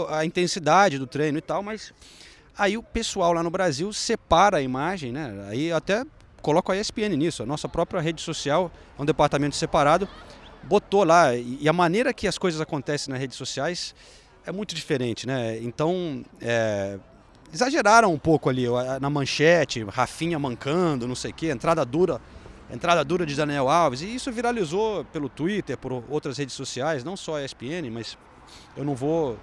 a 0.10 0.24
intensidade 0.24 0.98
do 0.98 1.06
treino 1.06 1.38
e 1.38 1.42
tal, 1.42 1.62
mas 1.62 1.94
aí 2.58 2.78
o 2.78 2.84
pessoal 2.84 3.34
lá 3.34 3.44
no 3.44 3.50
Brasil 3.50 3.92
separa 3.92 4.58
a 4.58 4.62
imagem, 4.62 5.12
né? 5.12 5.48
Aí 5.50 5.70
até 5.70 6.06
coloco 6.42 6.72
a 6.72 6.78
ESPN 6.78 7.18
nisso, 7.18 7.44
a 7.44 7.46
nossa 7.46 7.68
própria 7.68 8.00
rede 8.00 8.22
social 8.22 8.72
é 8.98 9.02
um 9.02 9.06
departamento 9.06 9.58
separado, 9.58 10.08
botou 10.64 11.04
lá, 11.04 11.36
e 11.36 11.68
a 11.68 11.74
maneira 11.74 12.14
que 12.14 12.26
as 12.26 12.38
coisas 12.38 12.62
acontecem 12.62 13.12
nas 13.12 13.20
redes 13.20 13.36
sociais 13.36 13.94
é 14.46 14.52
muito 14.52 14.74
diferente, 14.74 15.28
né? 15.28 15.58
Então, 15.62 16.24
é, 16.40 16.98
exageraram 17.54 18.14
um 18.14 18.18
pouco 18.20 18.50
ali 18.50 18.66
na 19.02 19.10
manchete, 19.10 19.84
Rafinha 19.84 20.38
mancando, 20.40 21.08
não 21.08 21.16
sei 21.16 21.32
o 21.32 21.34
quê, 21.34 21.50
entrada 21.52 21.86
dura, 21.86 22.22
entrada 22.72 23.04
dura 23.04 23.26
de 23.26 23.36
Daniel 23.36 23.70
Alves, 23.70 24.02
e 24.02 24.14
isso 24.14 24.32
viralizou 24.32 25.06
pelo 25.06 25.30
Twitter, 25.30 25.78
por 25.78 26.04
outras 26.10 26.38
redes 26.38 26.56
sociais, 26.56 27.04
não 27.04 27.16
só 27.16 27.38
a 27.38 27.44
ESPN, 27.46 27.90
mas 27.92 28.18
eu 28.76 28.84
não 28.84 28.96
vou 28.96 29.38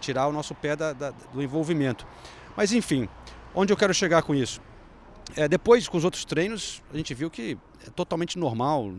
tirar 0.00 0.26
o 0.28 0.32
nosso 0.32 0.54
pé 0.54 0.76
da- 0.76 0.92
da- 0.92 1.10
do 1.32 1.42
envolvimento. 1.42 2.06
Mas 2.56 2.72
enfim, 2.72 3.08
onde 3.54 3.72
eu 3.72 3.76
quero 3.76 3.92
chegar 3.94 4.22
com 4.22 4.34
isso? 4.34 4.60
É, 5.36 5.46
depois, 5.46 5.86
com 5.88 5.96
os 5.98 6.04
outros 6.04 6.24
treinos, 6.24 6.82
a 6.92 6.96
gente 6.96 7.12
viu 7.14 7.30
que 7.30 7.58
é 7.86 7.90
totalmente 7.90 8.38
normal, 8.38 8.90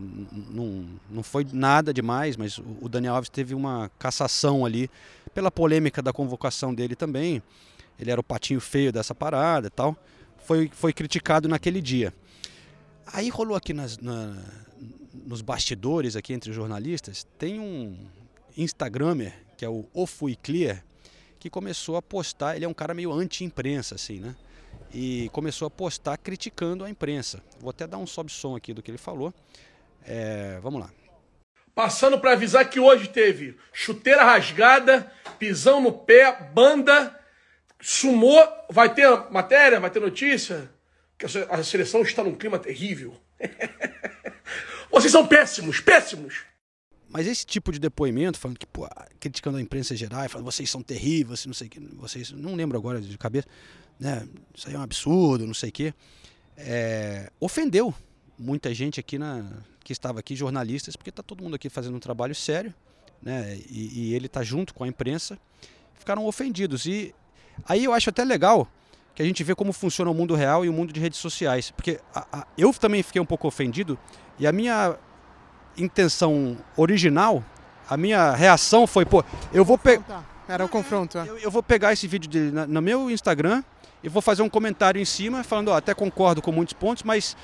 não, 0.50 0.86
não 1.10 1.22
foi 1.22 1.46
nada 1.52 1.92
demais, 1.92 2.36
mas 2.36 2.58
o 2.58 2.64
o 2.82 2.88
Daniel 2.88 3.14
Alves 3.16 3.28
teve 3.28 3.54
uma 3.54 3.90
cassação 3.98 4.64
ali 4.64 4.88
pela 5.34 5.50
polêmica 5.50 6.00
da 6.00 6.12
convocação 6.12 6.72
dele 6.74 6.94
também. 6.96 7.42
Ele 8.00 8.10
era 8.10 8.20
o 8.20 8.24
patinho 8.24 8.60
feio 8.60 8.92
dessa 8.92 9.14
parada 9.14 9.66
e 9.66 9.70
tal. 9.70 9.96
Foi, 10.44 10.70
foi 10.72 10.92
criticado 10.92 11.48
naquele 11.48 11.80
dia. 11.80 12.14
Aí 13.12 13.28
rolou 13.28 13.56
aqui 13.56 13.72
nas, 13.72 13.98
na- 13.98 14.36
nos 15.26 15.42
bastidores, 15.42 16.16
aqui 16.16 16.32
entre 16.32 16.52
jornalistas, 16.52 17.26
tem 17.38 17.60
um 17.60 17.96
Instagramer, 18.56 19.34
que 19.56 19.64
é 19.64 19.68
o 19.68 19.86
Ofui 19.92 20.36
Clear, 20.36 20.82
que 21.38 21.50
começou 21.50 21.96
a 21.96 22.02
postar, 22.02 22.56
ele 22.56 22.64
é 22.64 22.68
um 22.68 22.74
cara 22.74 22.94
meio 22.94 23.12
anti-imprensa, 23.12 23.94
assim, 23.94 24.20
né? 24.20 24.34
E 24.92 25.28
começou 25.32 25.66
a 25.66 25.70
postar 25.70 26.16
criticando 26.18 26.84
a 26.84 26.90
imprensa. 26.90 27.42
Vou 27.60 27.70
até 27.70 27.86
dar 27.86 27.98
um 27.98 28.06
sobe-som 28.06 28.56
aqui 28.56 28.72
do 28.74 28.82
que 28.82 28.90
ele 28.90 28.98
falou. 28.98 29.32
É, 30.04 30.58
vamos 30.62 30.80
lá. 30.80 30.90
Passando 31.74 32.18
para 32.18 32.32
avisar 32.32 32.68
que 32.68 32.80
hoje 32.80 33.08
teve 33.08 33.56
chuteira 33.72 34.24
rasgada, 34.24 35.10
pisão 35.38 35.80
no 35.80 35.92
pé, 35.92 36.50
banda, 36.52 37.18
sumô. 37.80 38.36
Vai 38.70 38.92
ter 38.94 39.08
matéria? 39.30 39.80
Vai 39.80 39.90
ter 39.90 40.00
notícia? 40.00 40.70
que 41.18 41.26
a 41.26 41.28
se- 41.28 41.46
a 41.50 41.62
seleção 41.62 42.00
está 42.00 42.24
num 42.24 42.34
clima 42.34 42.58
terrível. 42.58 43.14
Vocês 44.90 45.12
são 45.12 45.26
péssimos, 45.26 45.78
péssimos. 45.80 46.44
Mas 47.08 47.26
esse 47.26 47.44
tipo 47.44 47.70
de 47.72 47.78
depoimento, 47.78 48.38
falando 48.38 48.58
que, 48.58 48.66
pô, 48.66 48.88
criticando 49.18 49.58
a 49.58 49.60
imprensa 49.60 49.94
geral, 49.94 50.28
falando 50.28 50.46
vocês 50.46 50.70
são 50.70 50.80
terríveis, 50.80 51.44
não 51.44 51.52
sei 51.52 51.68
que, 51.68 51.80
vocês, 51.94 52.30
não 52.30 52.54
lembro 52.54 52.78
agora 52.78 53.00
de 53.00 53.18
cabeça, 53.18 53.48
né? 53.98 54.26
Isso 54.54 54.68
aí 54.68 54.74
é 54.74 54.78
um 54.78 54.82
absurdo, 54.82 55.46
não 55.46 55.54
sei 55.54 55.70
o 55.70 55.72
que. 55.72 55.94
É, 56.56 57.30
ofendeu 57.40 57.92
muita 58.38 58.72
gente 58.72 59.00
aqui 59.00 59.18
na 59.18 59.44
que 59.82 59.92
estava 59.92 60.20
aqui, 60.20 60.36
jornalistas, 60.36 60.94
porque 60.94 61.10
está 61.10 61.22
todo 61.22 61.42
mundo 61.42 61.56
aqui 61.56 61.68
fazendo 61.68 61.96
um 61.96 62.00
trabalho 62.00 62.34
sério, 62.34 62.72
né? 63.20 63.58
E, 63.68 64.10
e 64.10 64.14
ele 64.14 64.26
está 64.26 64.42
junto 64.44 64.72
com 64.72 64.84
a 64.84 64.88
imprensa, 64.88 65.36
ficaram 65.98 66.24
ofendidos. 66.26 66.86
E 66.86 67.12
aí 67.66 67.84
eu 67.84 67.92
acho 67.92 68.10
até 68.10 68.24
legal 68.24 68.66
que 69.14 69.22
a 69.22 69.24
gente 69.24 69.42
vê 69.44 69.54
como 69.54 69.72
funciona 69.72 70.10
o 70.10 70.14
mundo 70.14 70.34
real 70.34 70.64
e 70.64 70.68
o 70.68 70.72
mundo 70.72 70.92
de 70.92 71.00
redes 71.00 71.18
sociais, 71.18 71.70
porque 71.70 72.00
a- 72.14 72.26
a- 72.32 72.46
eu 72.56 72.72
também 72.72 73.02
fiquei 73.02 73.20
um 73.20 73.26
pouco 73.26 73.46
ofendido 73.48 73.98
e 74.38 74.46
a 74.46 74.52
minha 74.52 74.96
intenção 75.76 76.56
original, 76.76 77.44
a 77.88 77.96
minha 77.96 78.32
reação 78.32 78.86
foi, 78.86 79.04
pô, 79.04 79.24
eu 79.52 79.64
vou 79.64 79.78
pegar. 79.78 80.24
Era 80.48 80.64
o 80.64 80.68
confronto. 80.68 81.16
é. 81.18 81.28
Eu, 81.28 81.38
eu 81.38 81.50
vou 81.50 81.62
pegar 81.62 81.92
esse 81.92 82.06
vídeo 82.08 82.28
dele 82.28 82.50
na- 82.50 82.66
no 82.66 82.82
meu 82.82 83.08
Instagram 83.10 83.62
e 84.02 84.08
vou 84.08 84.20
fazer 84.20 84.42
um 84.42 84.48
comentário 84.48 85.00
em 85.00 85.04
cima, 85.04 85.44
falando, 85.44 85.68
ó, 85.68 85.76
até 85.76 85.94
concordo 85.94 86.42
com 86.42 86.50
muitos 86.50 86.72
pontos, 86.74 87.04
mas, 87.04 87.36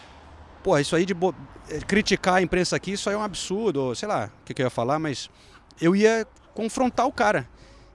pô, 0.63 0.77
isso 0.79 0.97
aí 0.97 1.07
de 1.07 1.15
bo- 1.15 1.35
eh, 1.71 1.79
criticar 1.87 2.35
a 2.35 2.43
imprensa 2.43 2.75
aqui, 2.75 2.93
isso 2.93 3.09
aí 3.09 3.15
é 3.15 3.19
um 3.19 3.23
absurdo, 3.23 3.81
ou 3.81 3.95
sei 3.95 4.09
lá 4.09 4.31
o 4.43 4.45
que, 4.45 4.55
que 4.55 4.63
eu 4.63 4.67
ia 4.67 4.71
falar, 4.71 4.99
mas 4.99 5.31
eu 5.81 5.95
ia 5.95 6.27
confrontar 6.53 7.07
o 7.07 7.13
cara. 7.13 7.49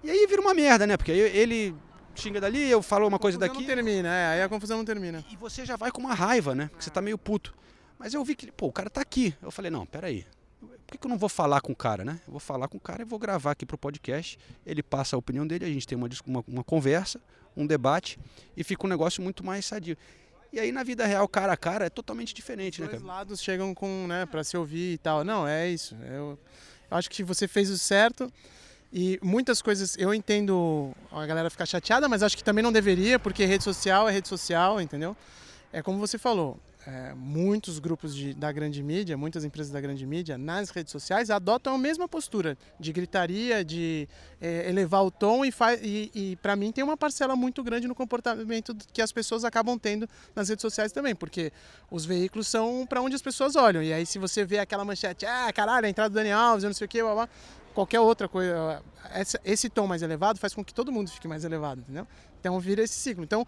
E 0.03 0.09
aí 0.09 0.25
vira 0.27 0.41
uma 0.41 0.53
merda, 0.53 0.87
né? 0.87 0.95
Porque 0.95 1.11
aí 1.11 1.19
ele 1.19 1.75
xinga 2.15 2.41
dali, 2.41 2.69
eu 2.69 2.81
falo 2.81 3.07
uma 3.07 3.19
coisa 3.19 3.37
daqui. 3.37 3.59
Não 3.59 3.65
termina, 3.65 4.09
é, 4.09 4.27
aí 4.33 4.41
a 4.41 4.49
confusão 4.49 4.77
não 4.77 4.85
termina. 4.85 5.23
E 5.31 5.35
você 5.35 5.65
já 5.65 5.75
vai 5.75 5.91
com 5.91 6.01
uma 6.01 6.13
raiva, 6.13 6.53
né? 6.53 6.67
Porque 6.67 6.83
você 6.83 6.89
tá 6.89 7.01
meio 7.01 7.17
puto. 7.17 7.53
Mas 7.97 8.13
eu 8.13 8.23
vi 8.23 8.35
que, 8.35 8.51
pô, 8.51 8.67
o 8.67 8.71
cara 8.71 8.89
tá 8.89 9.01
aqui. 9.01 9.35
Eu 9.41 9.51
falei, 9.51 9.69
não, 9.69 9.85
peraí. 9.85 10.25
Por 10.59 10.93
que, 10.93 10.97
que 10.97 11.05
eu 11.05 11.09
não 11.09 11.17
vou 11.17 11.29
falar 11.29 11.61
com 11.61 11.71
o 11.71 11.75
cara, 11.75 12.03
né? 12.03 12.19
Eu 12.27 12.31
vou 12.31 12.39
falar 12.39 12.67
com 12.67 12.77
o 12.77 12.79
cara 12.79 13.01
e 13.01 13.05
vou 13.05 13.17
gravar 13.17 13.51
aqui 13.51 13.65
pro 13.65 13.77
podcast. 13.77 14.37
Ele 14.65 14.83
passa 14.83 15.15
a 15.15 15.19
opinião 15.19 15.47
dele, 15.47 15.65
a 15.65 15.69
gente 15.69 15.87
tem 15.87 15.97
uma, 15.97 16.09
uma, 16.25 16.43
uma 16.47 16.63
conversa, 16.63 17.21
um 17.55 17.65
debate 17.65 18.19
e 18.55 18.63
fica 18.63 18.85
um 18.85 18.89
negócio 18.89 19.23
muito 19.23 19.45
mais 19.45 19.65
sadio. 19.65 19.97
E 20.51 20.59
aí 20.59 20.71
na 20.71 20.83
vida 20.83 21.05
real, 21.05 21.27
cara 21.27 21.53
a 21.53 21.57
cara, 21.57 21.85
é 21.85 21.89
totalmente 21.89 22.33
diferente, 22.33 22.81
né, 22.81 22.87
Dois 22.87 23.01
cara? 23.01 23.13
lados 23.13 23.41
chegam 23.41 23.73
com, 23.73 24.05
né, 24.07 24.25
para 24.25 24.43
se 24.43 24.57
ouvir 24.57 24.93
e 24.93 24.97
tal. 24.97 25.23
Não, 25.23 25.47
é 25.47 25.69
isso. 25.69 25.95
Eu, 26.03 26.37
eu 26.89 26.97
acho 26.97 27.09
que 27.09 27.23
você 27.23 27.47
fez 27.47 27.69
o 27.69 27.77
certo. 27.77 28.31
E 28.93 29.17
muitas 29.23 29.61
coisas, 29.61 29.95
eu 29.97 30.13
entendo 30.13 30.91
a 31.11 31.25
galera 31.25 31.49
ficar 31.49 31.65
chateada, 31.65 32.09
mas 32.09 32.21
acho 32.23 32.35
que 32.35 32.43
também 32.43 32.61
não 32.63 32.71
deveria, 32.73 33.17
porque 33.17 33.45
rede 33.45 33.63
social 33.63 34.07
é 34.09 34.11
rede 34.11 34.27
social, 34.27 34.81
entendeu? 34.81 35.15
É 35.71 35.81
como 35.81 35.97
você 35.97 36.17
falou, 36.17 36.59
é, 36.85 37.13
muitos 37.15 37.79
grupos 37.79 38.13
de- 38.13 38.33
da 38.33 38.51
grande 38.51 38.83
mídia, 38.83 39.15
muitas 39.15 39.45
empresas 39.45 39.71
da 39.71 39.79
grande 39.79 40.05
mídia, 40.05 40.37
nas 40.37 40.71
redes 40.71 40.91
sociais, 40.91 41.29
adotam 41.29 41.75
a 41.75 41.77
mesma 41.77 42.05
postura 42.05 42.57
de 42.77 42.91
gritaria, 42.91 43.63
de 43.63 44.09
é, 44.41 44.67
elevar 44.67 45.05
o 45.05 45.11
tom 45.11 45.45
e, 45.45 45.53
e, 45.81 46.11
e 46.13 46.35
para 46.37 46.55
mim 46.57 46.71
tem 46.73 46.83
uma 46.83 46.97
parcela 46.97 47.33
muito 47.35 47.63
grande 47.63 47.87
no 47.87 47.95
comportamento 47.95 48.75
que 48.91 49.01
as 49.01 49.11
pessoas 49.13 49.45
acabam 49.45 49.77
tendo 49.79 50.09
nas 50.35 50.49
redes 50.49 50.61
sociais 50.63 50.91
também, 50.91 51.15
porque 51.15 51.53
os 51.89 52.03
veículos 52.03 52.47
são 52.49 52.85
para 52.89 53.01
onde 53.01 53.15
as 53.15 53.21
pessoas 53.21 53.55
olham. 53.55 53.81
E 53.81 53.93
aí 53.93 54.05
se 54.05 54.19
você 54.19 54.43
vê 54.43 54.59
aquela 54.59 54.83
manchete, 54.83 55.25
ah, 55.25 55.49
caralho, 55.53 55.85
a 55.85 55.89
entrada 55.89 56.09
do 56.09 56.15
Dani 56.15 56.31
Alves, 56.31 56.63
eu 56.65 56.69
não 56.69 56.73
sei 56.75 56.85
o 56.85 56.89
que, 56.89 57.01
blá, 57.01 57.13
blá, 57.13 57.29
qualquer 57.73 57.99
outra 57.99 58.27
coisa, 58.27 58.81
essa- 59.11 59.39
esse 59.43 59.69
tom 59.69 59.87
mais 59.87 60.01
elevado 60.01 60.39
faz 60.39 60.53
com 60.53 60.63
que 60.63 60.73
todo 60.73 60.91
mundo 60.91 61.09
fique 61.09 61.27
mais 61.27 61.43
elevado, 61.43 61.81
entendeu? 61.81 62.07
Então 62.39 62.59
vira 62.59 62.81
esse 62.83 62.95
ciclo. 62.95 63.23
Então 63.23 63.45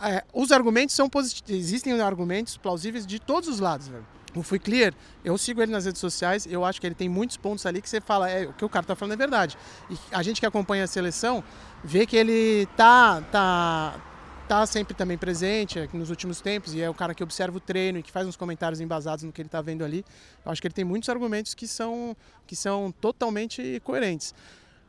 é, 0.00 0.22
os 0.32 0.52
argumentos 0.52 0.94
são 0.94 1.08
positivos. 1.08 1.50
Existem 1.50 1.98
argumentos 2.00 2.56
plausíveis 2.56 3.06
de 3.06 3.18
todos 3.18 3.48
os 3.48 3.60
lados, 3.60 3.88
velho. 3.88 4.06
O 4.34 4.42
Fui 4.42 4.58
Clear, 4.58 4.92
eu 5.24 5.38
sigo 5.38 5.62
ele 5.62 5.72
nas 5.72 5.86
redes 5.86 5.98
sociais, 5.98 6.46
eu 6.46 6.62
acho 6.62 6.78
que 6.78 6.86
ele 6.86 6.94
tem 6.94 7.08
muitos 7.08 7.38
pontos 7.38 7.64
ali 7.64 7.80
que 7.80 7.88
você 7.88 8.02
fala, 8.02 8.28
é, 8.28 8.46
o 8.46 8.52
que 8.52 8.62
o 8.64 8.68
cara 8.68 8.84
tá 8.84 8.94
falando 8.94 9.14
é 9.14 9.16
verdade. 9.16 9.56
E 9.88 9.96
a 10.12 10.22
gente 10.22 10.40
que 10.40 10.44
acompanha 10.44 10.84
a 10.84 10.86
seleção 10.86 11.42
vê 11.82 12.04
que 12.04 12.14
ele 12.14 12.66
tá, 12.76 13.22
tá, 13.32 13.98
tá 14.46 14.64
sempre 14.64 14.94
também 14.94 15.18
presente 15.18 15.80
aqui 15.80 15.96
nos 15.96 16.08
últimos 16.08 16.40
tempos 16.40 16.72
e 16.72 16.80
é 16.80 16.88
o 16.88 16.94
cara 16.94 17.14
que 17.14 17.22
observa 17.22 17.56
o 17.56 17.60
treino 17.60 17.98
e 17.98 18.02
que 18.02 18.12
faz 18.12 18.28
uns 18.28 18.36
comentários 18.36 18.80
embasados 18.80 19.24
no 19.24 19.32
que 19.32 19.42
ele 19.42 19.48
tá 19.48 19.60
vendo 19.60 19.84
ali. 19.84 20.04
Eu 20.44 20.52
acho 20.52 20.60
que 20.60 20.68
ele 20.68 20.74
tem 20.74 20.84
muitos 20.84 21.08
argumentos 21.08 21.52
que 21.52 21.66
são, 21.66 22.16
que 22.46 22.54
são 22.54 22.92
totalmente 23.00 23.80
coerentes. 23.82 24.32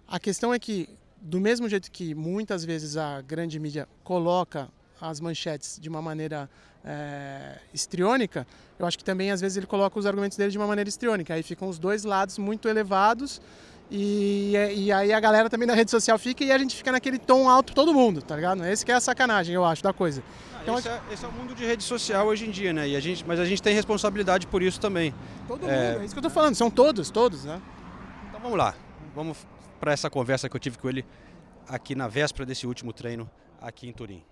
A 0.08 0.20
questão 0.20 0.54
é 0.54 0.60
que, 0.60 0.88
do 1.20 1.40
mesmo 1.42 1.68
jeito 1.68 1.92
que 1.92 2.14
muitas 2.14 2.64
vezes 2.64 2.98
a 2.98 3.22
grande 3.22 3.60
mídia 3.60 3.88
coloca 4.04 4.70
as 5.02 5.20
manchetes 5.20 5.80
de 5.82 5.90
uma 5.90 6.04
maneira 6.04 6.48
é, 6.86 7.60
histriônica, 7.74 8.46
eu 8.78 8.86
acho 8.86 8.98
que 8.98 9.04
também 9.04 9.32
às 9.32 9.42
vezes 9.42 9.58
ele 9.58 9.68
coloca 9.68 9.98
os 9.98 10.06
argumentos 10.06 10.38
dele 10.38 10.52
de 10.52 10.58
uma 10.58 10.68
maneira 10.68 10.88
histriônica. 10.88 11.34
Aí 11.34 11.42
ficam 11.42 11.68
os 11.68 11.80
dois 11.80 12.04
lados 12.04 12.38
muito 12.38 12.70
elevados 12.70 13.42
e, 13.90 14.52
e 14.76 14.92
aí 14.92 15.14
a 15.14 15.20
galera 15.20 15.50
também 15.50 15.68
na 15.68 15.74
rede 15.74 15.90
social 15.90 16.18
fica 16.20 16.44
e 16.44 16.52
a 16.52 16.58
gente 16.58 16.76
fica 16.76 16.92
naquele 16.92 17.18
tom 17.18 17.50
alto 17.50 17.74
todo 17.74 17.94
mundo, 17.94 18.22
tá 18.22 18.36
ligado? 18.36 18.66
Esse 18.66 18.86
que 18.86 18.92
é 18.92 18.96
a 18.96 19.00
sacanagem, 19.00 19.56
eu 19.56 19.64
acho, 19.64 19.82
da 19.82 19.94
coisa. 19.94 20.22
Então, 20.62 20.78
esse, 20.78 20.90
é, 20.90 21.02
esse 21.12 21.24
é 21.24 21.28
o 21.28 21.32
mundo 21.32 21.56
de 21.56 21.66
rede 21.66 21.84
social 21.84 22.28
hoje 22.28 22.46
em 22.46 22.52
dia, 22.52 22.74
né? 22.74 22.90
E 22.90 22.96
a 22.96 23.00
gente, 23.00 23.26
mas 23.26 23.40
a 23.40 23.46
gente 23.46 23.62
tem 23.62 23.74
responsabilidade 23.74 24.46
por 24.48 24.62
isso 24.62 24.80
também. 24.80 25.14
Todo 25.48 25.62
mundo, 25.62 25.72
é 25.72 26.04
isso 26.04 26.14
que 26.14 26.20
eu 26.20 26.24
tô 26.24 26.30
falando, 26.30 26.56
são 26.56 26.70
todos, 26.70 27.10
todos, 27.10 27.46
né? 27.46 27.62
Então 28.28 28.42
vamos 28.42 28.58
lá, 28.58 28.76
vamos 29.16 29.38
para 29.80 29.94
essa 29.94 30.10
conversa 30.10 30.50
que 30.50 30.56
eu 30.56 30.60
tive 30.60 30.78
com 30.78 30.90
ele 30.90 31.06
aqui 31.68 31.96
na 31.96 32.08
véspera 32.08 32.46
desse 32.46 32.68
último 32.68 32.92
treino 32.92 33.30
aqui 33.62 33.88
em 33.88 33.94
Turim. 33.94 34.24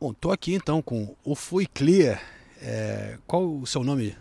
Bom, 0.00 0.12
tô 0.12 0.32
aqui 0.32 0.54
então 0.54 0.80
com 0.80 1.14
o 1.24 1.34
Fui 1.34 1.66
Clear. 1.66 2.20
É, 2.60 3.18
qual 3.26 3.44
o 3.44 3.66
seu 3.66 3.84
nome? 3.84 4.16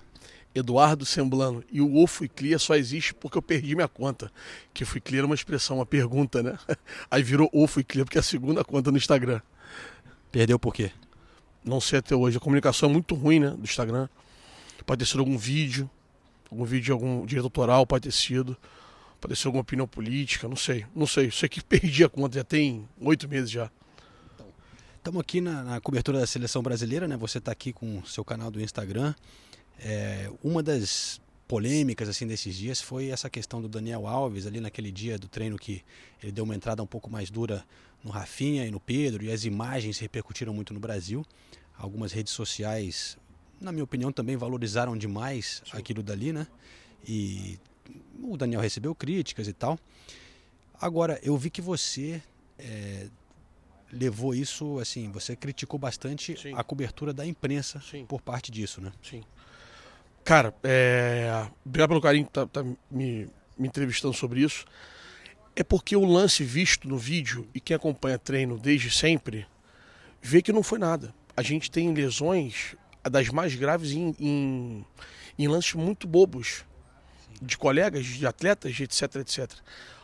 Eduardo 0.54 1.06
Semblano. 1.06 1.64
E 1.72 1.82
o 1.82 1.96
O 1.96 2.08
Fui 2.08 2.28
Clear 2.28 2.60
só 2.60 2.76
existe 2.76 3.14
porque 3.14 3.38
eu 3.38 3.42
perdi 3.42 3.76
minha 3.76 3.88
conta. 3.88 4.32
Que 4.74 4.86
Fui 4.86 5.00
Clear 5.00 5.24
é 5.24 5.26
uma 5.26 5.36
expressão, 5.36 5.78
uma 5.78 5.86
pergunta, 5.86 6.44
né? 6.44 6.58
Aí 7.10 7.24
virou 7.24 7.50
O 7.54 7.68
Fui 7.68 7.84
Clear 7.84 8.06
porque 8.06 8.18
é 8.18 8.22
a 8.22 8.24
segunda 8.24 8.64
conta 8.64 8.92
no 8.92 8.98
Instagram. 8.98 9.42
Perdeu 10.32 10.58
por 10.58 10.74
quê? 10.74 10.92
Não 11.64 11.80
sei 11.80 12.00
até 12.00 12.16
hoje. 12.16 12.38
A 12.38 12.40
comunicação 12.40 12.90
é 12.90 12.94
muito 12.94 13.16
ruim, 13.16 13.40
né? 13.40 13.50
Do 13.52 13.64
Instagram. 13.64 14.08
Pode 14.86 15.00
ter 15.00 15.06
sido 15.06 15.20
algum 15.20 15.38
vídeo, 15.38 15.90
algum 16.50 16.66
vídeo 16.66 16.86
de 16.86 16.92
algum 16.92 17.26
direito 17.26 17.46
autoral, 17.46 17.86
pode 17.86 18.04
ter 18.04 18.12
sido. 18.12 18.58
Pode 19.20 19.34
ter 19.34 19.36
sido 19.36 19.48
alguma 19.48 19.62
opinião 19.62 19.88
política, 19.88 20.48
não 20.48 20.56
sei. 20.56 20.86
Não 20.96 21.06
sei. 21.06 21.30
Sei 21.30 21.48
que 21.48 21.62
perdi 21.64 22.04
a 22.04 22.10
conta, 22.10 22.40
já 22.40 22.44
tem 22.44 22.88
oito 23.00 23.28
meses 23.30 23.52
já. 23.52 23.70
Estamos 24.98 25.20
aqui 25.20 25.42
na, 25.42 25.64
na, 25.64 25.82
cobertura 25.82 26.20
da 26.20 26.28
seleção 26.28 26.62
brasileira, 26.62 27.08
né? 27.08 27.18
Você 27.18 27.40
está 27.40 27.52
aqui 27.52 27.74
com 27.74 28.00
o 28.00 28.06
seu 28.06 28.24
canal 28.24 28.52
do 28.52 28.62
Instagram. 28.62 29.16
É, 29.82 30.32
uma 30.44 30.62
das 30.62 31.20
polêmicas 31.48 32.08
assim 32.08 32.26
desses 32.26 32.56
dias 32.56 32.80
foi 32.80 33.10
essa 33.10 33.30
questão 33.30 33.62
do 33.62 33.67
Daniel 33.67 34.08
Alves 34.08 34.46
ali 34.46 34.62
naquele 34.62 34.91
dia 34.91 35.17
do 35.17 35.28
treino 35.28 35.58
que 35.58 35.84
ele 36.24 36.32
deu 36.32 36.46
uma 36.46 36.56
entrada 36.56 36.82
um 36.82 36.88
pouco 36.88 37.10
mais 37.10 37.30
dura 37.30 37.65
no 38.04 38.10
Rafinha 38.10 38.65
e 38.65 38.72
no 38.72 38.80
Pedro 38.80 39.24
e 39.24 39.32
as 39.32 39.44
imagens 39.44 39.98
repercutiram 40.00 40.54
muito 40.54 40.74
no 40.74 40.80
Brasil. 40.80 41.26
Algumas 41.78 42.12
redes 42.12 42.32
sociais, 42.32 43.17
na 43.60 43.72
minha 43.72 43.84
opinião, 43.84 44.12
também 44.12 44.38
valorizaram 44.38 44.96
demais 44.96 45.62
Sim. 45.65 45.78
aquilo 45.78 46.04
dali, 46.04 46.32
né? 46.32 46.48
E 47.08 47.60
o 48.22 48.38
Daniel 48.38 48.62
recebeu 48.62 48.94
críticas 48.94 49.48
e 49.48 49.54
tal. 49.54 49.80
Agora, 50.80 51.20
eu 51.22 51.36
vi 51.38 51.50
que 51.50 51.62
você 51.62 52.22
é, 52.58 53.08
levou 53.91 54.34
isso, 54.34 54.80
assim, 54.80 55.12
você 55.12 55.36
criticou 55.36 55.80
bastante 55.80 56.39
Sim. 56.39 56.54
a 56.56 56.63
cobertura 56.63 57.13
da 57.13 57.26
imprensa 57.26 57.82
Sim. 57.82 58.06
por 58.06 58.22
parte 58.22 58.52
disso, 58.52 58.80
né? 58.80 58.91
Sim. 59.04 59.24
Cara, 60.24 60.54
é... 60.64 61.48
obrigado 61.66 61.90
pelo 61.90 62.02
carinho 62.02 62.26
que 62.26 62.32
tá, 62.32 62.46
tá 62.46 62.64
me, 62.64 63.28
me 63.58 63.68
entrevistando 63.68 64.14
sobre 64.14 64.42
isso. 64.42 64.66
É 65.56 65.64
porque 65.64 65.96
o 65.96 66.06
lance 66.06 66.44
visto 66.44 66.88
no 66.88 66.98
vídeo, 66.98 67.48
e 67.54 67.60
quem 67.60 67.76
acompanha 67.76 68.18
treino 68.18 68.58
desde 68.58 68.90
sempre, 68.90 69.46
vê 70.22 70.42
que 70.42 70.54
não 70.54 70.64
foi 70.64 70.80
nada. 70.80 71.14
A 71.36 71.42
gente 71.42 71.70
tem 71.70 71.94
lesões 71.94 72.76
das 73.04 73.30
mais 73.30 73.56
graves 73.56 73.92
em, 73.92 74.16
em, 74.20 74.86
em 75.38 75.48
lances 75.48 75.74
muito 75.74 76.08
bobos, 76.08 76.64
de 77.42 77.58
colegas, 77.58 78.06
de 78.06 78.26
atletas, 78.26 78.80
etc, 78.80 79.16
etc. 79.16 79.52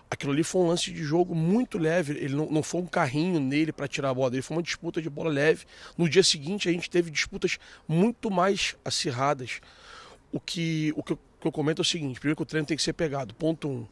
Aquilo 0.09 0.31
ali 0.31 0.43
foi 0.43 0.61
um 0.61 0.67
lance 0.67 0.91
de 0.91 1.03
jogo 1.03 1.35
muito 1.35 1.77
leve. 1.77 2.13
Ele 2.13 2.35
não, 2.35 2.49
não 2.49 2.63
foi 2.63 2.81
um 2.81 2.85
carrinho 2.85 3.39
nele 3.39 3.71
para 3.71 3.87
tirar 3.87 4.09
a 4.09 4.13
bola 4.13 4.31
dele, 4.31 4.41
foi 4.41 4.57
uma 4.57 4.63
disputa 4.63 5.01
de 5.01 5.09
bola 5.09 5.29
leve. 5.29 5.65
No 5.97 6.09
dia 6.09 6.23
seguinte 6.23 6.67
a 6.67 6.71
gente 6.71 6.89
teve 6.89 7.11
disputas 7.11 7.59
muito 7.87 8.31
mais 8.31 8.75
acirradas. 8.83 9.59
O 10.31 10.39
que, 10.39 10.93
o 10.95 11.03
que, 11.03 11.13
eu, 11.13 11.19
que 11.41 11.47
eu 11.47 11.51
comento 11.51 11.81
é 11.81 11.83
o 11.83 11.85
seguinte: 11.85 12.19
primeiro 12.19 12.35
que 12.35 12.43
o 12.43 12.45
treino 12.45 12.67
tem 12.67 12.77
que 12.77 12.83
ser 12.83 12.93
pegado. 12.93 13.33
Ponto 13.33 13.67
um. 13.67 13.87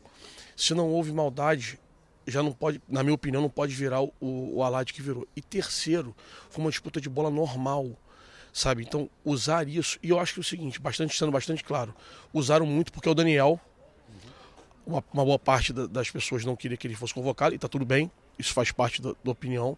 Se 0.55 0.73
não 0.73 0.89
houve 0.89 1.11
maldade, 1.11 1.79
já 2.25 2.41
não 2.41 2.51
pode, 2.51 2.81
na 2.87 3.03
minha 3.03 3.13
opinião, 3.13 3.41
não 3.41 3.49
pode 3.49 3.73
virar 3.73 4.01
o, 4.01 4.11
o 4.19 4.85
que 4.85 5.01
virou. 5.01 5.27
E 5.35 5.41
terceiro, 5.41 6.15
foi 6.49 6.63
uma 6.63 6.69
disputa 6.69 6.99
de 7.01 7.09
bola 7.09 7.29
normal. 7.29 7.91
Sabe? 8.53 8.83
Então, 8.83 9.09
usar 9.25 9.67
isso. 9.67 9.99
E 10.01 10.09
eu 10.09 10.19
acho 10.19 10.33
que 10.33 10.39
é 10.39 10.41
o 10.41 10.43
seguinte, 10.43 10.79
bastante 10.79 11.17
sendo 11.17 11.29
bastante 11.29 11.61
claro, 11.61 11.93
usaram 12.33 12.65
muito 12.65 12.89
porque 12.89 13.09
é 13.09 13.11
o 13.11 13.15
Daniel 13.15 13.59
uma, 14.85 15.03
uma, 15.11 15.25
boa 15.25 15.39
parte 15.39 15.73
da, 15.73 15.87
das 15.87 16.09
pessoas 16.09 16.45
não 16.45 16.55
queria 16.55 16.77
que 16.77 16.85
ele 16.85 16.95
fosse 16.95 17.13
convocado, 17.13 17.53
e 17.53 17.57
está 17.57 17.67
tudo 17.67 17.85
bem, 17.85 18.11
isso 18.37 18.53
faz 18.53 18.71
parte 18.71 19.01
da, 19.01 19.13
da, 19.23 19.31
opinião. 19.31 19.77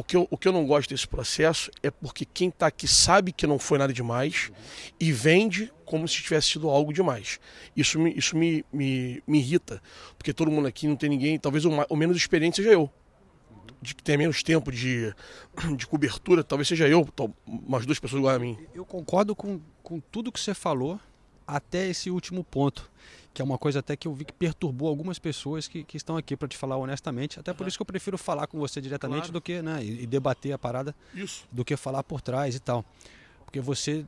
O 0.00 0.02
que, 0.02 0.16
eu, 0.16 0.26
o 0.30 0.38
que 0.38 0.48
eu 0.48 0.52
não 0.52 0.64
gosto 0.64 0.88
desse 0.88 1.06
processo 1.06 1.70
é 1.82 1.90
porque 1.90 2.24
quem 2.24 2.48
está 2.48 2.68
aqui 2.68 2.88
sabe 2.88 3.32
que 3.32 3.46
não 3.46 3.58
foi 3.58 3.76
nada 3.76 3.92
demais 3.92 4.50
e 4.98 5.12
vende 5.12 5.70
como 5.84 6.08
se 6.08 6.22
tivesse 6.22 6.52
sido 6.52 6.70
algo 6.70 6.90
demais. 6.90 7.38
Isso 7.76 7.98
me, 7.98 8.10
isso 8.16 8.34
me, 8.34 8.64
me, 8.72 9.22
me 9.26 9.40
irrita, 9.40 9.82
porque 10.16 10.32
todo 10.32 10.50
mundo 10.50 10.66
aqui 10.66 10.88
não 10.88 10.96
tem 10.96 11.10
ninguém, 11.10 11.38
talvez 11.38 11.66
o, 11.66 11.70
o 11.86 11.96
menos 11.96 12.16
experiente 12.16 12.56
seja 12.56 12.70
eu. 12.70 12.90
De 13.82 13.94
que 13.94 14.02
tenha 14.02 14.16
menos 14.16 14.42
tempo 14.42 14.72
de, 14.72 15.14
de 15.76 15.86
cobertura, 15.86 16.42
talvez 16.42 16.66
seja 16.66 16.88
eu, 16.88 17.06
umas 17.46 17.84
duas 17.84 17.98
pessoas 17.98 18.20
igual 18.20 18.34
a 18.34 18.38
mim. 18.38 18.56
Eu 18.74 18.86
concordo 18.86 19.36
com, 19.36 19.60
com 19.82 20.00
tudo 20.00 20.32
que 20.32 20.40
você 20.40 20.54
falou, 20.54 20.98
até 21.46 21.90
esse 21.90 22.08
último 22.10 22.42
ponto, 22.42 22.90
que 23.32 23.40
é 23.40 23.44
uma 23.44 23.56
coisa 23.58 23.78
até 23.78 23.96
que 23.96 24.08
eu 24.08 24.14
vi 24.14 24.24
que 24.24 24.32
perturbou 24.32 24.88
algumas 24.88 25.18
pessoas 25.18 25.68
que, 25.68 25.84
que 25.84 25.96
estão 25.96 26.16
aqui 26.16 26.36
para 26.36 26.48
te 26.48 26.56
falar 26.56 26.76
honestamente. 26.76 27.38
Até 27.38 27.52
por 27.54 27.66
isso 27.68 27.78
que 27.78 27.82
eu 27.82 27.86
prefiro 27.86 28.18
falar 28.18 28.46
com 28.46 28.58
você 28.58 28.80
diretamente 28.80 29.20
Claro. 29.22 29.32
do 29.34 29.40
que, 29.40 29.62
né, 29.62 29.84
e, 29.84 30.02
e 30.02 30.06
debater 30.06 30.52
a 30.52 30.58
parada, 30.58 30.94
Isso. 31.14 31.46
do 31.52 31.64
que 31.64 31.76
falar 31.76 32.02
por 32.02 32.20
trás 32.20 32.54
e 32.56 32.60
tal. 32.60 32.84
Porque 33.44 33.60
você 33.60 34.04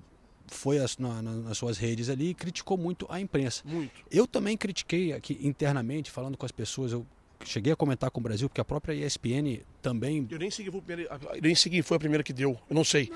foi 0.48 0.78
as- 0.78 0.98
na- 0.98 1.22
na- 1.22 1.32
nas 1.36 1.56
suas 1.56 1.78
redes 1.78 2.08
ali 2.08 2.30
e 2.30 2.34
criticou 2.34 2.76
muito 2.76 3.06
a 3.08 3.20
imprensa. 3.20 3.62
Muito. 3.64 3.92
Eu 4.10 4.26
também 4.26 4.56
critiquei 4.56 5.12
aqui 5.12 5.38
internamente, 5.40 6.10
falando 6.10 6.36
com 6.36 6.44
as 6.44 6.52
pessoas, 6.52 6.90
eu 6.92 7.06
cheguei 7.44 7.72
a 7.72 7.76
comentar 7.76 8.10
com 8.10 8.20
o 8.20 8.22
Brasil, 8.22 8.48
porque 8.48 8.60
a 8.60 8.64
própria 8.64 8.94
ESPN 8.94 9.60
também 9.80 10.26
Eu 10.30 10.38
nem 10.38 10.50
segui, 10.50 10.70
foi 10.70 10.78
a 10.80 10.82
primeira- 10.82 11.20
nem 11.42 11.54
segui, 11.54 11.82
foi 11.82 11.96
a 11.96 12.00
primeira 12.00 12.22
que 12.22 12.32
deu. 12.32 12.58
Eu 12.68 12.74
não 12.74 12.84
sei. 12.84 13.10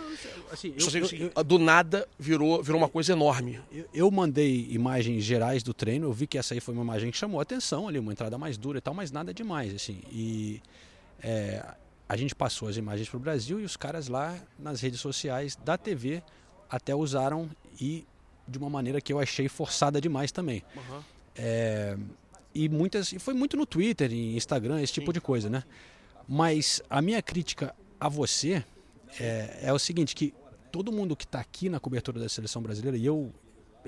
assim, 0.50 0.74
eu- 0.76 0.90
sei 0.90 1.00
eu- 1.00 1.04
o 1.04 1.08
seguinte, 1.08 1.32
do 1.44 1.58
nada 1.58 2.08
virou, 2.18 2.62
virou 2.62 2.80
uma 2.80 2.88
coisa 2.88 3.12
enorme. 3.12 3.60
Eu, 3.94 4.10
mandei 4.10 4.66
imagens 4.70 5.22
gerais 5.24 5.62
do 5.62 5.72
treino, 5.74 6.06
eu 6.06 6.12
vi 6.12 6.26
que 6.26 6.38
essa 6.38 6.54
aí 6.54 6.60
foi 6.60 6.74
uma 6.74 6.82
imagem 6.82 7.10
que 7.10 7.16
chamou 7.16 7.38
a 7.40 7.42
atenção 7.42 7.88
ali, 7.88 7.98
uma 7.98 8.12
entrada 8.12 8.36
mais 8.38 8.56
dura 8.56 8.78
e 8.78 8.80
tal, 8.80 8.94
mas 8.94 9.10
nada 9.12 9.32
demais, 9.32 9.74
assim. 9.74 10.00
E 10.10 10.60
é, 11.22 11.64
a 12.08 12.16
gente 12.16 12.34
passou 12.34 12.68
as 12.68 12.76
imagens 12.76 13.08
para 13.08 13.16
o 13.16 13.20
Brasil 13.20 13.60
e 13.60 13.64
os 13.64 13.76
caras 13.76 14.08
lá 14.08 14.36
nas 14.58 14.80
redes 14.80 15.00
sociais 15.00 15.56
da 15.64 15.76
TV 15.78 16.22
até 16.68 16.94
usaram 16.94 17.48
e 17.80 18.04
de 18.48 18.58
uma 18.58 18.70
maneira 18.70 19.00
que 19.00 19.12
eu 19.12 19.18
achei 19.18 19.48
forçada 19.48 20.00
demais 20.00 20.30
também. 20.32 20.62
É, 21.34 21.96
e 22.64 22.68
muitas 22.68 23.12
e 23.12 23.18
foi 23.18 23.34
muito 23.34 23.56
no 23.56 23.66
Twitter, 23.66 24.12
em 24.12 24.36
Instagram, 24.36 24.80
esse 24.80 24.92
tipo 24.92 25.12
de 25.12 25.20
coisa, 25.20 25.50
né? 25.50 25.62
Mas 26.28 26.82
a 26.88 27.00
minha 27.02 27.20
crítica 27.22 27.74
a 28.00 28.08
você 28.08 28.64
é, 29.20 29.60
é 29.62 29.72
o 29.72 29.78
seguinte, 29.78 30.14
que 30.14 30.34
todo 30.72 30.90
mundo 30.90 31.14
que 31.16 31.24
está 31.24 31.40
aqui 31.40 31.68
na 31.68 31.78
cobertura 31.78 32.18
da 32.18 32.28
seleção 32.28 32.62
brasileira, 32.62 32.96
e 32.96 33.06
eu 33.06 33.32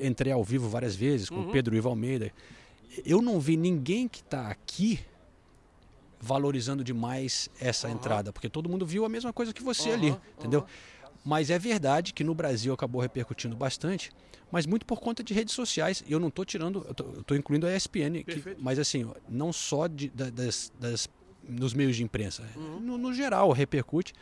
entrei 0.00 0.32
ao 0.32 0.44
vivo 0.44 0.68
várias 0.68 0.94
vezes 0.94 1.28
com 1.28 1.36
o 1.36 1.46
Uhum. 1.46 1.52
Pedro 1.52 1.74
Ivo 1.74 1.88
Almeida, 1.88 2.32
eu 3.04 3.20
não 3.20 3.40
vi 3.40 3.56
ninguém 3.56 4.06
que 4.08 4.20
está 4.20 4.48
aqui 4.48 5.00
valorizando 6.20 6.82
demais 6.82 7.48
essa 7.60 7.88
entrada, 7.88 8.32
porque 8.32 8.48
todo 8.48 8.68
mundo 8.68 8.84
viu 8.84 9.04
a 9.04 9.08
mesma 9.08 9.32
coisa 9.32 9.52
que 9.52 9.62
você 9.62 9.90
ali, 9.90 10.16
entendeu? 10.38 10.64
Mas 11.24 11.50
é 11.50 11.58
verdade 11.58 12.12
que 12.12 12.24
no 12.24 12.34
Brasil 12.34 12.72
acabou 12.72 13.00
repercutindo 13.00 13.54
bastante, 13.56 14.10
mas 14.50 14.64
muito 14.66 14.86
por 14.86 15.00
conta 15.00 15.22
de 15.22 15.34
redes 15.34 15.54
sociais. 15.54 16.02
E 16.06 16.12
eu 16.12 16.18
não 16.20 16.28
estou 16.28 16.44
tirando, 16.44 16.84
eu 16.86 17.20
estou 17.20 17.36
incluindo 17.36 17.66
a 17.66 17.74
ESPN, 17.76 18.22
que- 18.24 18.56
mas 18.58 18.78
assim, 18.78 19.10
não 19.28 19.52
só 19.52 19.86
de, 19.86 20.08
da- 20.10 20.30
das, 20.30 20.72
das- 20.78 21.08
nos 21.46 21.74
meios 21.74 21.96
de 21.96 22.02
imprensa, 22.02 22.44
no, 22.56 22.96
no 22.98 23.12
geral 23.12 23.50
repercute. 23.52 24.12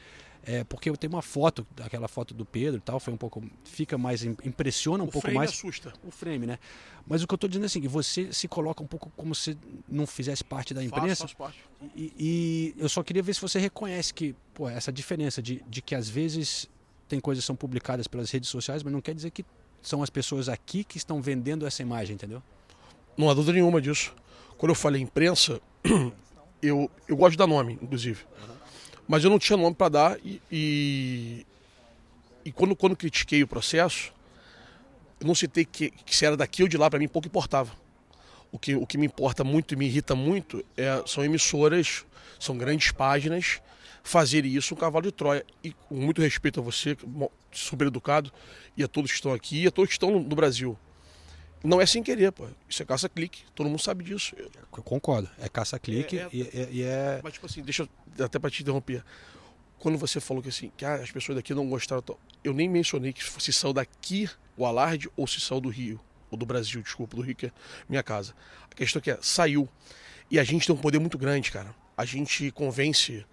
É, 0.49 0.63
porque 0.63 0.89
eu 0.89 0.97
tenho 0.97 1.13
uma 1.13 1.23
foto, 1.23 1.67
aquela 1.83 2.07
foto 2.07 2.33
do 2.33 2.45
Pedro 2.47 2.77
e 2.79 2.81
tal, 2.81 3.01
foi 3.01 3.13
um 3.13 3.17
pouco. 3.17 3.43
Fica 3.65 3.99
mais. 3.99 4.23
im- 4.23 4.37
impressiona 4.45 5.03
um 5.03 5.09
O 5.09 5.11
pouco 5.11 5.23
frame 5.27 5.39
mais. 5.39 5.51
assusta. 5.51 5.93
O 6.05 6.11
frame, 6.13 6.47
né? 6.47 6.57
Mas 7.05 7.21
o 7.21 7.27
que 7.27 7.35
eu 7.35 7.37
estou 7.37 7.49
dizendo 7.51 7.65
é 7.65 7.67
assim, 7.67 7.81
que 7.81 7.89
você 7.89 8.33
se 8.33 8.47
coloca 8.47 8.81
um 8.81 8.87
pouco 8.87 9.11
como 9.17 9.35
se 9.35 9.59
não 9.89 10.07
fizesse 10.07 10.45
parte 10.45 10.73
da 10.73 10.85
imprensa. 10.85 11.25
faço 11.25 11.37
parte. 11.37 11.59
E, 11.97 12.13
e 12.17 12.75
eu 12.81 12.89
só 12.89 13.03
queria 13.03 13.25
ver 13.25 13.35
se 13.35 13.41
você 13.41 13.59
reconhece 13.59 14.15
que, 14.15 14.37
pô, 14.55 14.69
essa 14.69 14.93
diferença 14.93 15.43
de, 15.43 15.65
de 15.67 15.83
que 15.83 15.97
às 15.97 16.09
vezes 16.09 16.69
tem 17.09 17.21
coisas 17.21 17.43
que 17.43 17.47
são 17.47 17.57
publicadas 17.57 18.07
pelas 18.07 18.31
redes 18.31 18.49
sociais, 18.49 18.83
mas 18.83 18.93
não 18.93 19.01
quer 19.01 19.15
dizer 19.15 19.31
que 19.31 19.45
são 19.83 20.03
as 20.03 20.11
pessoas 20.11 20.49
aqui 20.49 20.83
que 20.83 20.97
estão 20.97 21.23
vendendo 21.23 21.67
essa 21.67 21.83
imagem, 21.83 22.15
entendeu? 22.15 22.43
Não 23.17 23.31
há 23.31 23.35
dúvida 23.35 23.53
nenhuma 23.53 23.81
disso. 23.81 24.15
Quando 24.59 24.71
eu 24.71 24.75
falei 24.75 25.01
imprensa, 25.01 25.61
eu, 26.61 26.91
eu 27.07 27.17
gosto 27.17 27.33
de 27.33 27.39
dar 27.39 27.47
nome, 27.47 27.79
inclusive. 27.81 28.25
Mas 29.07 29.23
eu 29.23 29.31
não 29.31 29.39
tinha 29.39 29.57
nome 29.57 29.77
para 29.77 29.89
dar 29.89 30.19
e, 30.25 30.43
e, 30.51 31.47
e 32.45 32.53
quando, 32.53 32.75
quando 32.75 32.97
critiquei 32.97 33.43
o 33.43 33.47
processo, 33.47 34.13
eu 35.21 35.27
não 35.27 35.35
citei 35.35 35.65
que, 35.65 35.91
que 35.91 36.15
se 36.15 36.27
era 36.27 36.37
daqui 36.37 36.63
ou 36.63 36.69
de 36.69 36.77
lá, 36.77 36.91
para 36.91 36.99
mim 36.99 37.09
pouco 37.09 37.29
importava. 37.29 37.73
O 38.51 38.59
que, 38.59 38.75
o 38.75 38.87
que 38.87 38.99
me 38.99 39.07
importa 39.07 39.45
muito 39.45 39.75
e 39.75 39.77
me 39.77 39.87
irrita 39.87 40.15
muito 40.15 40.65
é, 40.77 41.03
são 41.07 41.25
emissoras, 41.25 42.05
são 42.39 42.57
grandes 42.57 42.91
páginas, 42.91 43.61
fazerem 44.09 44.53
isso 44.55 44.75
um 44.75 44.77
cavalo 44.77 45.05
de 45.05 45.13
Troia. 45.13 45.45
E 45.63 45.73
com 45.73 45.95
muito 45.97 46.21
respeito 46.23 46.61
a 46.61 46.63
você, 46.63 46.97
super 47.53 47.87
educado, 47.89 48.33
e 48.77 48.83
a 48.85 48.89
todos 48.89 49.11
que 49.11 49.17
estão 49.17 49.33
aqui, 49.33 49.63
e 49.63 49.67
a 49.67 49.71
todos 49.71 49.89
que 49.89 49.95
estão 49.95 50.11
no, 50.11 50.21
no 50.21 50.37
Brasil. 50.37 50.79
Não 51.65 51.81
é 51.81 51.87
sem 51.87 52.03
querer, 52.03 52.31
pô. 52.33 52.47
Isso 52.69 52.83
é 52.83 52.87
caça-clique. 52.87 53.43
Todo 53.55 53.69
mundo 53.69 53.81
sabe 53.81 54.05
disso. 54.05 54.35
Eu- 54.39 54.51
Eu 54.77 54.83
concordo. 54.83 55.29
É 55.39 55.49
caça-clique 55.49 56.19
É, 56.19 56.23
é- 56.23 56.29
e, 56.33 56.69
e- 56.79 56.83
é. 56.83 57.21
Mas, 57.25 57.33
tipo 57.33 57.47
assim, 57.47 57.63
deixa 57.63 57.89
eu 58.19 58.25
até 58.25 58.39
pra 58.39 58.51
te 58.51 58.63
interromper. 58.63 59.03
Quando 59.79 59.99
você 59.99 60.21
falou 60.21 60.43
que 60.43 60.49
assim, 60.49 60.71
que 60.77 60.85
ah, 60.85 60.95
as 60.95 61.11
pessoas 61.11 61.37
daqui 61.37 61.53
não 61.55 61.69
gostaram, 61.69 62.03
eu 62.45 62.53
nem 62.55 62.69
mencionei 62.69 63.13
que 63.13 63.23
se 63.43 63.53
saiu 63.53 63.73
daqui 63.73 64.29
o 64.57 64.65
alarde 64.65 65.09
ou 65.17 65.27
se 65.27 65.41
saiu 65.41 65.61
do 65.61 65.69
Rio, 65.69 66.01
ou 66.31 66.39
do 66.39 66.47
Brasil, 66.47 66.81
desculpa, 66.83 67.17
do 67.17 67.23
Rio, 67.23 67.35
que 67.35 67.47
é 67.47 67.53
minha 67.89 68.03
casa. 68.03 68.35
A 68.71 68.75
questão 68.75 69.01
é 69.01 69.03
que 69.03 69.11
é, 69.11 69.19
saiu. 69.21 69.69
E 70.31 70.39
a 70.39 70.45
gente 70.45 70.67
tem 70.67 70.75
um 70.75 70.79
poder 70.79 70.99
muito 70.99 71.19
grande, 71.19 71.51
cara. 71.51 71.75
A 71.97 72.05
gente 72.05 72.51
convence. 72.53 73.25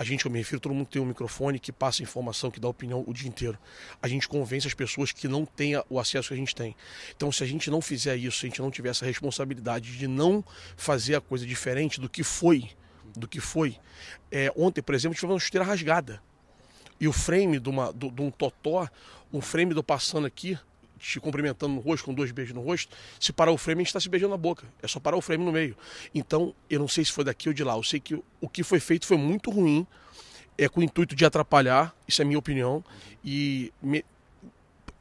A 0.00 0.02
gente, 0.02 0.24
eu 0.24 0.30
me 0.32 0.38
refiro, 0.38 0.58
todo 0.58 0.74
mundo 0.74 0.86
tem 0.86 1.02
um 1.02 1.04
microfone 1.04 1.58
que 1.58 1.70
passa 1.70 2.02
informação, 2.02 2.50
que 2.50 2.58
dá 2.58 2.66
opinião 2.66 3.04
o 3.06 3.12
dia 3.12 3.28
inteiro. 3.28 3.58
A 4.00 4.08
gente 4.08 4.26
convence 4.26 4.66
as 4.66 4.72
pessoas 4.72 5.12
que 5.12 5.28
não 5.28 5.44
têm 5.44 5.74
o 5.90 6.00
acesso 6.00 6.28
que 6.28 6.32
a 6.34 6.36
gente 6.38 6.54
tem. 6.54 6.74
Então, 7.14 7.30
se 7.30 7.44
a 7.44 7.46
gente 7.46 7.70
não 7.70 7.82
fizer 7.82 8.16
isso, 8.16 8.38
se 8.38 8.46
a 8.46 8.48
gente 8.48 8.62
não 8.62 8.70
tiver 8.70 8.88
essa 8.88 9.04
responsabilidade 9.04 9.98
de 9.98 10.08
não 10.08 10.42
fazer 10.74 11.16
a 11.16 11.20
coisa 11.20 11.44
diferente 11.44 12.00
do 12.00 12.08
que 12.08 12.22
foi, 12.22 12.70
do 13.14 13.28
que 13.28 13.40
foi. 13.40 13.76
É, 14.32 14.50
ontem, 14.56 14.80
por 14.80 14.94
exemplo, 14.94 15.14
tivemos 15.14 15.34
uma 15.34 15.38
chuteira 15.40 15.66
rasgada. 15.66 16.22
E 16.98 17.06
o 17.06 17.12
frame 17.12 17.60
de, 17.60 17.68
uma, 17.68 17.92
do- 17.92 18.10
de 18.10 18.22
um 18.22 18.30
totó, 18.30 18.88
um 19.30 19.42
frame 19.42 19.74
do 19.74 19.84
passando 19.84 20.26
aqui, 20.26 20.58
te 21.00 21.18
cumprimentando 21.18 21.74
no 21.74 21.80
rosto, 21.80 22.04
com 22.04 22.14
dois 22.14 22.30
beijos 22.30 22.54
no 22.54 22.60
rosto, 22.60 22.94
se 23.18 23.32
parar 23.32 23.50
o 23.52 23.56
frame, 23.56 23.80
a 23.80 23.82
gente 23.82 23.88
está 23.88 24.00
se 24.00 24.08
beijando 24.08 24.30
na 24.32 24.36
boca. 24.36 24.66
É 24.82 24.86
só 24.86 25.00
parar 25.00 25.16
o 25.16 25.20
frame 25.20 25.44
no 25.44 25.50
meio. 25.50 25.76
Então, 26.14 26.54
eu 26.68 26.78
não 26.78 26.86
sei 26.88 27.04
se 27.04 27.10
foi 27.10 27.24
daqui 27.24 27.48
ou 27.48 27.54
de 27.54 27.64
lá. 27.64 27.74
Eu 27.74 27.82
sei 27.82 27.98
que 27.98 28.14
o 28.40 28.48
que 28.48 28.62
foi 28.62 28.78
feito 28.78 29.06
foi 29.06 29.16
muito 29.16 29.50
ruim, 29.50 29.86
é 30.58 30.68
com 30.68 30.80
o 30.80 30.82
intuito 30.84 31.16
de 31.16 31.24
atrapalhar, 31.24 31.94
isso 32.06 32.20
é 32.20 32.24
a 32.24 32.26
minha 32.26 32.38
opinião. 32.38 32.84
E, 33.24 33.72
me- 33.82 34.04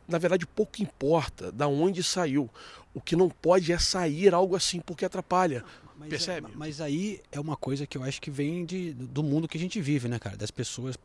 na 0.08 0.18
verdade, 0.18 0.48
pouco 0.48 0.82
importa 0.82 1.52
da 1.52 1.68
onde 1.68 2.02
saiu. 2.02 2.50
O 2.94 3.02
que 3.02 3.16
não 3.16 3.30
pode 3.30 3.72
é 3.72 3.78
sair 3.78 4.34
algo 4.34 4.56
assim, 4.56 4.80
porque 4.80 5.06
atrapalha. 5.06 5.64
Mas, 5.98 6.10
Percebe? 6.10 6.48
é- 6.48 6.56
mas 6.56 6.80
aí 6.82 7.22
é 7.32 7.40
uma 7.40 7.58
coisa 7.58 7.86
que 7.86 7.98
eu 7.98 8.04
acho 8.04 8.22
que 8.22 8.32
vem 8.32 8.66
de, 8.66 8.94
do 8.94 9.22
mundo 9.22 9.48
que 9.50 9.58
a 9.58 9.60
gente 9.60 9.82
vive, 9.82 10.08
né, 10.08 10.18
cara? 10.18 10.38
Das 10.38 10.50
pessoas, 10.50 10.96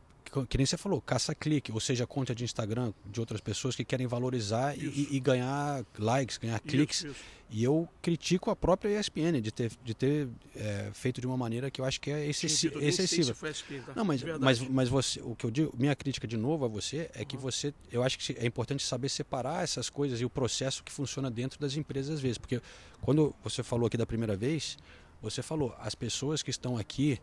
que, 0.43 0.57
nem 0.57 0.65
você 0.65 0.75
falou, 0.77 0.99
caça-clique, 0.99 1.71
ou 1.71 1.79
seja, 1.79 2.07
conta 2.07 2.33
de 2.33 2.43
Instagram 2.43 2.91
de 3.05 3.19
outras 3.19 3.39
pessoas 3.39 3.75
que 3.75 3.85
querem 3.85 4.07
valorizar 4.07 4.75
e- 4.75 5.09
e, 5.11 5.19
ganhar 5.19 5.85
likes, 5.99 6.37
ganhar 6.39 6.59
cliques. 6.59 7.03
isso. 7.03 7.15
E 7.51 7.63
eu 7.63 7.87
critico 8.01 8.49
a 8.49 8.55
própria 8.55 8.99
ESPN 8.99 9.39
de 9.39 9.51
ter, 9.51 9.71
de 9.83 9.93
ter 9.93 10.27
é, 10.55 10.89
feito 10.93 11.21
de 11.21 11.27
uma 11.27 11.37
maneira 11.37 11.69
que 11.69 11.79
eu 11.79 11.85
acho 11.85 12.01
que 12.01 12.09
é 12.09 12.25
excessi 12.27 12.67
excessiva. 12.81 13.31
ESPN, 13.47 13.81
tá? 13.85 13.93
Não, 13.95 14.03
mas, 14.03 14.23
mas, 14.39 14.59
mas 14.67 14.89
você, 14.89 15.21
o 15.21 15.35
que 15.35 15.45
eu 15.45 15.51
digo, 15.51 15.71
minha 15.77 15.95
crítica 15.95 16.27
de 16.27 16.37
novo 16.37 16.65
a 16.65 16.67
você 16.67 17.07
é 17.13 17.23
que 17.23 17.37
você, 17.37 17.71
eu 17.91 18.01
acho 18.01 18.17
que 18.17 18.33
é 18.39 18.45
importante 18.47 18.83
saber 18.83 19.09
separar 19.09 19.63
essas 19.63 19.91
coisas 19.91 20.19
e 20.19 20.25
o 20.25 20.29
processo 20.29 20.83
que 20.83 20.91
funciona 20.91 21.29
dentro 21.29 21.59
das 21.59 21.75
empresas 21.77 22.15
às 22.15 22.19
vezes, 22.21 22.39
porque 22.39 22.59
quando 22.99 23.33
você 23.43 23.61
falou 23.61 23.85
aqui 23.85 23.95
da 23.95 24.07
primeira 24.07 24.35
vez, 24.35 24.75
você 25.21 25.43
falou, 25.43 25.75
as 25.79 25.93
pessoas 25.93 26.41
que 26.41 26.49
estão 26.49 26.77
aqui 26.77 27.19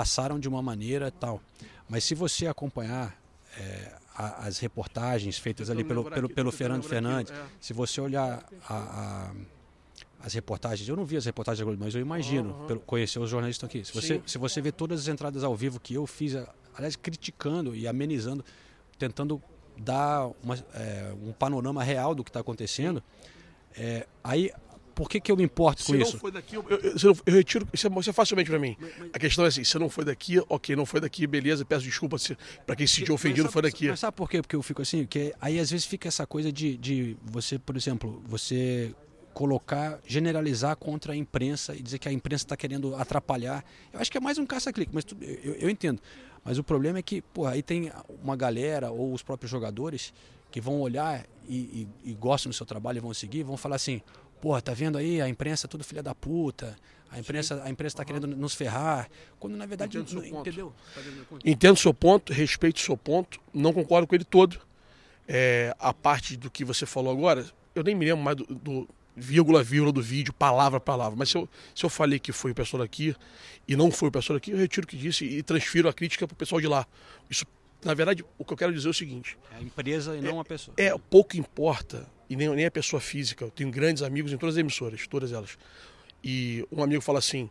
passaram 0.00 0.38
de 0.38 0.46
uma 0.46 0.60
maneira 0.60 1.10
tal, 1.10 1.40
mas 1.88 2.04
se 2.04 2.14
você 2.14 2.46
acompanhar 2.46 3.16
é, 3.58 3.92
a- 4.14 4.46
as 4.46 4.58
reportagens 4.58 5.38
feitas 5.38 5.70
ali 5.70 5.82
pelo, 5.82 6.04
pelo, 6.04 6.26
aqui, 6.26 6.34
pelo 6.34 6.52
Fernando 6.52 6.82
lembrar 6.82 6.98
aqui, 6.98 7.28
Fernandes, 7.30 7.32
é. 7.32 7.56
se 7.58 7.72
você 7.72 7.98
olhar 8.02 8.44
a- 8.68 8.74
a- 8.74 9.32
as 10.20 10.34
reportagens, 10.34 10.86
eu 10.86 10.94
não 10.96 11.06
vi 11.06 11.16
as 11.16 11.24
reportagens 11.24 11.60
da 11.60 11.64
Globo, 11.64 11.82
mas 11.82 11.94
eu 11.94 12.00
imagino, 12.02 12.50
Aham. 12.50 12.66
pelo, 12.66 12.80
conhecer 12.80 13.18
os 13.20 13.30
jornalistas 13.30 13.66
aqui. 13.66 13.82
Se 13.86 13.94
você, 13.94 14.16
Sim. 14.16 14.22
se 14.26 14.36
você 14.36 14.60
vê 14.60 14.70
todas 14.70 15.00
as 15.00 15.08
entradas 15.08 15.42
ao 15.42 15.56
vivo 15.56 15.80
que 15.80 15.94
eu 15.94 16.06
fiz, 16.06 16.34
aliás, 16.74 16.94
criticando 16.94 17.74
e 17.74 17.88
amenizando, 17.88 18.44
tentando 18.98 19.42
dar 19.78 20.28
uma, 20.44 20.56
é, 20.74 21.14
um 21.22 21.32
panorama 21.32 21.82
real 21.82 22.14
do 22.14 22.22
que 22.22 22.28
está 22.28 22.40
acontecendo, 22.40 23.02
é, 23.74 24.06
aí 24.22 24.50
por 24.96 25.08
que, 25.08 25.20
que 25.20 25.30
eu 25.30 25.36
me 25.36 25.44
importo 25.44 25.82
Se 25.82 25.86
com 25.88 25.92
não 25.92 26.00
isso? 26.00 26.18
foi 26.18 26.32
daqui, 26.32 26.56
eu, 26.56 26.64
eu- 26.68 26.78
eu- 26.80 27.16
eu 27.26 27.34
retiro. 27.34 27.68
Isso 27.72 27.86
é, 27.86 27.90
isso 28.00 28.10
é 28.10 28.12
facilmente 28.12 28.50
pra 28.50 28.58
mim. 28.58 28.76
A 29.12 29.18
questão 29.18 29.44
é 29.44 29.48
assim: 29.48 29.62
se 29.62 29.78
não 29.78 29.88
foi 29.90 30.04
daqui, 30.04 30.42
ok, 30.48 30.74
não 30.74 30.86
foi 30.86 31.00
daqui, 31.00 31.26
beleza, 31.26 31.64
peço 31.64 31.84
desculpa 31.84 32.16
pra 32.66 32.74
quem 32.74 32.86
se 32.86 32.94
sentiu 32.96 33.14
ofendido, 33.14 33.44
Mas 33.44 33.52
foi 33.52 33.62
sabe- 33.62 33.72
daqui. 33.72 33.88
Mas 33.90 34.00
sabe 34.00 34.16
por 34.16 34.28
quê? 34.28 34.40
Porque 34.42 34.56
eu 34.56 34.62
fico 34.62 34.80
assim, 34.82 35.06
que 35.06 35.32
aí 35.40 35.60
às 35.60 35.70
vezes 35.70 35.84
fica 35.86 36.08
essa 36.08 36.26
coisa 36.26 36.50
de, 36.50 36.76
de 36.78 37.16
você, 37.22 37.58
por 37.58 37.76
exemplo, 37.76 38.22
você 38.26 38.92
colocar, 39.34 40.00
generalizar 40.06 40.74
contra 40.76 41.12
a 41.12 41.16
imprensa 41.16 41.76
e 41.76 41.82
dizer 41.82 41.98
que 41.98 42.08
a 42.08 42.12
imprensa 42.12 42.44
está 42.44 42.56
querendo 42.56 42.96
atrapalhar. 42.96 43.62
Eu 43.92 44.00
acho 44.00 44.10
que 44.10 44.16
é 44.16 44.20
mais 44.20 44.38
um 44.38 44.46
caça-clique, 44.46 44.90
mas 44.94 45.04
tudo- 45.04 45.22
eu, 45.22 45.54
eu 45.56 45.68
entendo. 45.70 46.00
Mas 46.42 46.56
o 46.58 46.64
problema 46.64 46.98
é 47.00 47.02
que, 47.02 47.20
pô, 47.20 47.44
aí 47.44 47.62
tem 47.62 47.92
uma 48.22 48.34
galera 48.34 48.90
ou 48.90 49.12
os 49.12 49.22
próprios 49.22 49.50
jogadores 49.50 50.14
que 50.50 50.58
vão 50.60 50.80
olhar 50.80 51.26
e, 51.46 51.86
e, 52.04 52.10
e 52.12 52.14
gostam 52.14 52.48
do 52.48 52.54
seu 52.54 52.64
trabalho 52.64 52.96
e 52.96 53.00
vão 53.00 53.12
seguir, 53.12 53.42
vão 53.42 53.58
falar 53.58 53.76
assim, 53.76 54.00
pô, 54.40 54.60
tá 54.60 54.72
vendo 54.72 54.98
aí, 54.98 55.20
a 55.20 55.28
imprensa 55.28 55.66
é 55.66 55.68
tudo 55.68 55.84
filha 55.84 56.02
da 56.02 56.14
puta, 56.14 56.76
a 57.10 57.18
imprensa, 57.18 57.62
a 57.64 57.70
imprensa 57.70 57.96
tá 57.96 58.04
querendo 58.04 58.26
nos 58.26 58.54
ferrar, 58.54 59.08
quando 59.38 59.56
na 59.56 59.66
verdade 59.66 59.98
Entendo 59.98 60.14
não, 60.14 60.22
seu 60.22 60.30
ponto. 60.30 60.48
entendeu? 60.48 60.74
Entendo 61.44 61.76
seu 61.78 61.94
ponto, 61.94 62.32
respeito 62.32 62.80
seu 62.80 62.96
ponto, 62.96 63.40
não 63.54 63.72
concordo 63.72 64.06
com 64.06 64.14
ele 64.14 64.24
todo. 64.24 64.58
É, 65.28 65.74
a 65.78 65.92
parte 65.92 66.36
do 66.36 66.50
que 66.50 66.64
você 66.64 66.86
falou 66.86 67.12
agora, 67.12 67.44
eu 67.74 67.82
nem 67.82 67.94
me 67.94 68.04
lembro 68.04 68.22
mais 68.22 68.36
do, 68.36 68.46
do 68.46 68.88
vírgula, 69.16 69.62
vírgula 69.62 69.92
do 69.92 70.02
vídeo, 70.02 70.32
palavra 70.32 70.76
a 70.76 70.80
palavra. 70.80 71.16
Mas 71.16 71.30
se 71.30 71.36
eu, 71.36 71.48
se 71.74 71.84
eu 71.84 71.90
falei 71.90 72.18
que 72.18 72.32
foi 72.32 72.52
o 72.52 72.54
pessoal 72.54 72.82
daqui 72.82 73.16
e 73.66 73.74
não 73.74 73.90
foi 73.90 74.08
o 74.08 74.12
pessoal 74.12 74.38
daqui, 74.38 74.50
eu 74.50 74.58
retiro 74.58 74.84
o 74.84 74.88
que 74.88 74.96
disse 74.96 75.24
e 75.24 75.42
transfiro 75.42 75.88
a 75.88 75.92
crítica 75.92 76.26
para 76.26 76.34
o 76.34 76.36
pessoal 76.36 76.60
de 76.60 76.66
lá. 76.66 76.86
Isso, 77.30 77.46
na 77.86 77.94
verdade, 77.94 78.24
o 78.36 78.44
que 78.44 78.52
eu 78.52 78.56
quero 78.56 78.72
dizer 78.72 78.88
é 78.88 78.90
o 78.90 78.94
seguinte: 78.94 79.38
É 79.52 79.56
a 79.56 79.62
empresa 79.62 80.16
e 80.16 80.20
não 80.20 80.40
a 80.40 80.44
pessoa. 80.44 80.74
é 80.76 80.92
pouco 81.10 81.36
importa, 81.36 82.06
e 82.28 82.36
nem, 82.36 82.48
nem 82.50 82.66
a 82.66 82.70
pessoa 82.70 83.00
física. 83.00 83.44
Eu 83.44 83.50
tenho 83.50 83.70
grandes 83.70 84.02
amigos 84.02 84.32
em 84.32 84.36
todas 84.36 84.56
as 84.56 84.60
emissoras, 84.60 85.06
todas 85.06 85.32
elas. 85.32 85.56
E 86.22 86.66
um 86.72 86.82
amigo 86.82 87.00
fala 87.00 87.18
assim, 87.20 87.48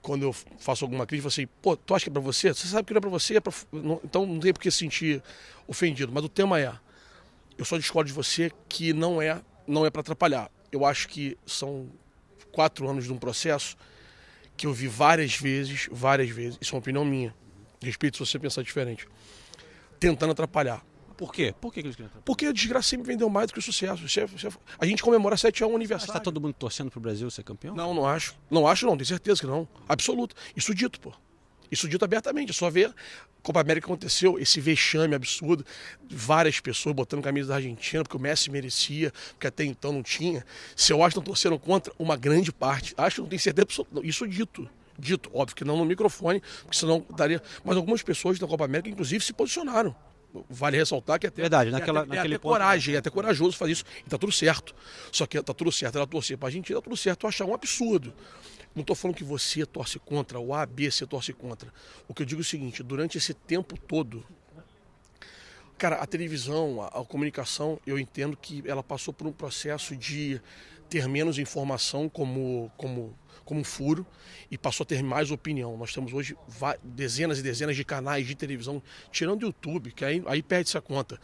quando 0.00 0.22
eu 0.22 0.32
faço 0.32 0.84
alguma 0.84 1.06
crítica, 1.06 1.28
fala 1.30 1.44
assim, 1.44 1.52
pô, 1.60 1.76
tu 1.76 1.94
acha 1.94 2.04
que 2.04 2.10
é 2.10 2.12
pra 2.12 2.22
você? 2.22 2.54
Você 2.54 2.66
sabe 2.66 2.86
que 2.86 2.94
não 2.94 2.98
é 2.98 3.00
pra 3.02 3.10
você, 3.10 3.36
é 3.36 3.40
pra... 3.40 3.52
não- 3.72 4.00
então 4.02 4.24
não 4.24 4.40
tem 4.40 4.52
por 4.52 4.60
que 4.60 4.70
se 4.70 4.78
sentir 4.78 5.22
ofendido. 5.66 6.10
Mas 6.12 6.24
o 6.24 6.28
tema 6.28 6.58
é, 6.60 6.72
eu 7.58 7.64
só 7.64 7.76
discordo 7.76 8.08
de 8.08 8.14
você 8.14 8.50
que 8.68 8.92
não 8.92 9.20
é, 9.20 9.40
não 9.66 9.84
é 9.84 9.90
para 9.90 10.00
atrapalhar. 10.00 10.50
Eu 10.72 10.84
acho 10.86 11.08
que 11.08 11.36
são 11.46 11.88
quatro 12.52 12.88
anos 12.88 13.04
de 13.04 13.12
um 13.12 13.18
processo 13.18 13.76
que 14.56 14.66
eu 14.66 14.72
vi 14.72 14.86
várias 14.88 15.34
vezes, 15.36 15.88
várias 15.92 16.30
vezes, 16.30 16.56
isso 16.60 16.74
é 16.74 16.76
uma 16.76 16.80
opinião 16.80 17.04
minha, 17.04 17.34
respeito 17.82 18.16
se 18.16 18.24
você 18.24 18.38
pensar 18.38 18.62
diferente, 18.62 19.06
tentando 19.98 20.32
atrapalhar. 20.32 20.84
Por 21.16 21.32
quê? 21.32 21.54
Por 21.58 21.72
que, 21.72 21.80
que 21.80 21.86
eles 21.86 21.96
querem 21.96 22.06
atrapalhar? 22.08 22.24
Porque 22.24 22.46
a 22.46 22.52
desgraça 22.52 22.88
sempre 22.88 23.06
vendeu 23.06 23.28
mais 23.30 23.46
do 23.46 23.54
que 23.54 23.58
o 23.58 23.62
sucesso. 23.62 24.02
É- 24.20 24.22
é- 24.46 24.50
a 24.78 24.86
gente 24.86 25.02
comemora 25.02 25.36
7 25.36 25.62
a 25.62 25.66
1 25.66 25.70
Mas 25.70 25.76
aniversário. 25.76 26.12
tá 26.14 26.20
todo 26.20 26.40
mundo 26.40 26.52
torcendo 26.54 26.90
pro 26.90 27.00
Brasil 27.00 27.30
ser 27.30 27.42
campeão? 27.42 27.74
Não, 27.74 27.94
não 27.94 28.06
acho. 28.06 28.34
Não 28.50 28.66
acho, 28.68 28.84
não, 28.84 28.96
tenho 28.96 29.06
certeza 29.06 29.40
que 29.40 29.46
não. 29.46 29.66
Absoluto. 29.88 30.36
Isso 30.54 30.74
dito, 30.74 31.00
pô. 31.00 31.12
Isso 31.70 31.88
dito 31.88 32.04
abertamente. 32.04 32.50
É 32.50 32.52
só 32.52 32.68
ver 32.68 32.92
Copa 33.42 33.60
América 33.60 33.86
aconteceu, 33.86 34.38
esse 34.40 34.60
vexame 34.60 35.14
absurdo, 35.14 35.64
várias 36.10 36.58
pessoas 36.58 36.94
botando 36.96 37.22
camisa 37.22 37.48
da 37.50 37.54
Argentina, 37.54 38.02
porque 38.02 38.16
o 38.16 38.20
Messi 38.20 38.50
merecia, 38.50 39.12
porque 39.30 39.46
até 39.46 39.64
então 39.64 39.92
não 39.92 40.02
tinha. 40.02 40.44
Se 40.74 40.92
eu 40.92 40.96
acho 41.02 41.14
que 41.14 41.20
estão 41.20 41.22
torcendo 41.22 41.56
contra, 41.58 41.92
uma 41.98 42.16
grande 42.16 42.52
parte. 42.52 42.92
Acho 42.96 43.16
que 43.16 43.20
não 43.22 43.28
tenho 43.28 43.40
certeza 43.40 43.62
absoluta. 43.62 44.06
Isso 44.06 44.26
dito. 44.26 44.68
Dito, 44.98 45.30
óbvio 45.34 45.54
que 45.56 45.64
não 45.64 45.76
no 45.76 45.84
microfone, 45.84 46.40
porque 46.62 46.76
senão 46.76 47.04
daria. 47.16 47.42
Mas 47.64 47.76
algumas 47.76 48.02
pessoas 48.02 48.38
da 48.38 48.46
Copa 48.46 48.64
América, 48.64 48.88
inclusive, 48.88 49.24
se 49.24 49.32
posicionaram. 49.32 49.94
Vale 50.50 50.76
ressaltar 50.76 51.18
que 51.18 51.26
até. 51.26 51.40
Verdade, 51.42 51.68
é 51.70 51.72
naquela- 51.72 52.00
até, 52.00 52.12
é 52.12 52.16
naquele 52.16 52.34
até 52.34 52.42
ponto- 52.42 52.52
coragem, 52.52 52.94
é 52.94 52.98
até 52.98 53.08
corajoso 53.10 53.56
fazer 53.56 53.72
isso. 53.72 53.84
E 54.06 54.10
tá 54.10 54.18
tudo 54.18 54.32
certo. 54.32 54.74
Só 55.10 55.26
que 55.26 55.40
tá 55.42 55.54
tudo 55.54 55.72
certo 55.72 55.96
ela 55.96 56.06
torcer 56.06 56.36
pra 56.36 56.48
Argentina, 56.48 56.78
tá 56.78 56.84
tudo 56.84 56.96
certo 56.96 57.24
eu 57.24 57.28
achar 57.28 57.44
um 57.46 57.54
absurdo. 57.54 58.12
Não 58.74 58.82
estou 58.82 58.94
falando 58.94 59.16
que 59.16 59.24
você 59.24 59.64
torce 59.64 59.98
contra, 59.98 60.38
o 60.38 60.52
A, 60.52 60.66
B, 60.66 60.90
você 60.90 61.06
torce 61.06 61.32
contra. 61.32 61.72
O 62.06 62.12
que 62.12 62.20
eu 62.22 62.26
digo 62.26 62.40
é 62.40 62.42
o 62.42 62.44
seguinte, 62.44 62.82
durante 62.82 63.16
esse 63.16 63.32
tempo 63.32 63.78
todo, 63.78 64.22
cara, 65.78 65.96
a 65.96 66.06
televisão, 66.06 66.82
a, 66.82 66.88
a 66.88 67.04
comunicação, 67.04 67.78
eu 67.86 67.98
entendo 67.98 68.36
que 68.36 68.62
ela 68.66 68.82
passou 68.82 69.12
por 69.14 69.26
um 69.26 69.32
processo 69.32 69.96
de 69.96 70.40
ter 70.90 71.08
menos 71.08 71.38
informação 71.38 72.08
como, 72.08 72.70
como, 72.76 73.16
como 73.46 73.60
um 73.60 73.64
furo 73.64 74.04
e 74.50 74.58
passou 74.58 74.84
a 74.84 74.86
ter 74.86 75.02
mais 75.02 75.30
opinião. 75.30 75.76
Nós 75.78 75.94
temos 75.94 76.12
hoje 76.12 76.36
dezenas 76.82 77.38
e 77.38 77.42
dezenas 77.42 77.76
de 77.76 77.84
canais 77.84 78.26
de 78.26 78.34
televisão, 78.34 78.82
tirando 79.10 79.44
o 79.44 79.46
YouTube, 79.46 79.92
que 79.92 80.04
aí, 80.04 80.22
aí 80.26 80.42
perde-se 80.42 80.76
a 80.76 80.80
conta. 80.80 81.18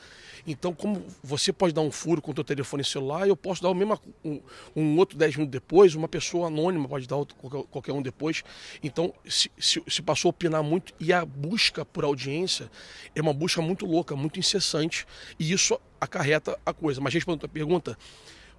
Então, 0.47 0.73
como 0.73 1.05
você 1.23 1.53
pode 1.53 1.75
dar 1.75 1.83
um 1.83 1.91
furo 1.91 2.23
com 2.23 2.31
o 2.31 2.35
teu 2.35 2.45
telefone 2.45 2.85
celular, 2.85 3.29
eu 3.29 3.37
posso 3.37 3.61
dar 3.61 3.69
o 3.71 3.75
mesmo, 3.75 4.01
um, 4.25 4.41
um 4.75 4.97
outro 4.97 5.19
10 5.19 5.37
minutos 5.37 5.53
depois, 5.53 5.95
uma 5.95 6.09
pessoa 6.09 6.47
anônima 6.47 6.89
pode 6.89 7.07
dar 7.07 7.17
outro, 7.17 7.37
qualquer, 7.37 7.69
qualquer 7.69 7.93
um 7.93 8.01
depois. 8.01 8.45
Então, 8.83 9.13
se, 9.29 9.51
se, 9.59 9.83
se 9.87 10.01
passou 10.01 10.29
a 10.29 10.31
opinar 10.31 10.63
muito 10.63 10.95
e 11.01 11.13
a 11.13 11.25
busca 11.25 11.85
por 11.85 12.05
audiência 12.05 12.71
é 13.15 13.21
uma 13.21 13.35
busca 13.35 13.61
muito 13.61 13.85
louca, 13.85 14.15
muito 14.15 14.39
incessante, 14.39 15.05
e 15.39 15.53
isso 15.53 15.79
acarreta 16.01 16.57
a 16.65 16.73
coisa. 16.73 17.01
Mas 17.01 17.13
respondendo 17.13 17.39
a 17.39 17.49
tua 17.49 17.49
pergunta, 17.49 17.99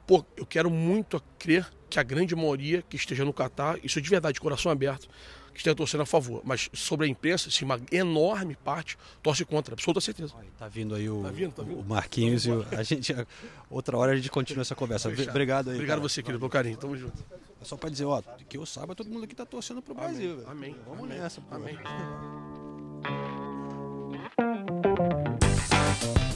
pô, 0.08 0.24
eu 0.36 0.46
quero 0.46 0.70
muito 0.70 1.22
crer 1.38 1.68
que 1.90 2.00
a 2.00 2.04
grande 2.04 2.36
maioria 2.36 2.82
que 2.82 2.96
esteja 2.96 3.24
no 3.24 3.34
Catar, 3.34 3.78
isso 3.84 4.02
de 4.02 4.10
verdade, 4.10 4.34
de 4.36 4.42
coração 4.42 4.72
aberto, 4.72 5.08
que 5.54 5.60
esteja 5.60 5.76
torcendo 5.76 6.02
a 6.02 6.06
favor. 6.06 6.42
Mas 6.44 6.70
sobre 6.74 7.06
a 7.06 7.10
imprensa, 7.10 7.52
sim, 7.52 7.64
uma 7.66 7.80
enorme 7.92 8.56
parte 8.56 8.98
torce 9.22 9.46
contra, 9.46 9.76
absoluta 9.76 10.02
certeza. 10.02 10.34
Tá 10.58 10.68
vindo 10.68 10.96
aí 10.96 11.08
o, 11.08 11.22
Tá 11.22 11.30
vindo, 11.30 11.52
tá 11.54 11.62
vindo. 11.62 11.80
o 11.80 11.84
Marquinhos 11.84 12.46
e 12.48 12.52
o, 12.52 12.66
a 12.72 12.82
gente 12.82 13.16
outra 13.70 13.96
hora 13.98 14.14
a 14.14 14.16
gente 14.16 14.32
continua 14.32 14.62
essa 14.64 14.74
conversa. 14.76 15.10
Obrigado 15.10 15.70
aí. 15.70 15.76
Obrigado 15.76 15.98
cara. 16.00 16.10
você, 16.10 16.24
querido, 16.24 16.40
pelo 16.40 16.50
carinho. 16.50 16.78
Tamo 16.78 16.98
junto. 16.98 17.24
É 17.62 17.66
só 17.66 17.78
pra 17.78 17.90
dizer, 17.90 18.06
ó, 18.06 18.22
que 18.50 18.58
eu 18.58 18.66
saiba, 18.66 18.96
todo 18.96 19.10
mundo 19.10 19.24
aqui 19.26 19.36
tá 19.36 19.46
torcendo 19.46 19.82
pro 19.82 19.94
Brasil. 19.94 20.38
velho. 20.38 20.50
Amém. 20.50 20.76
Vamos 20.88 21.04
Amém. 21.06 21.20
nessa, 21.20 21.40
pô. 21.42 21.56
Amém. 21.56 21.78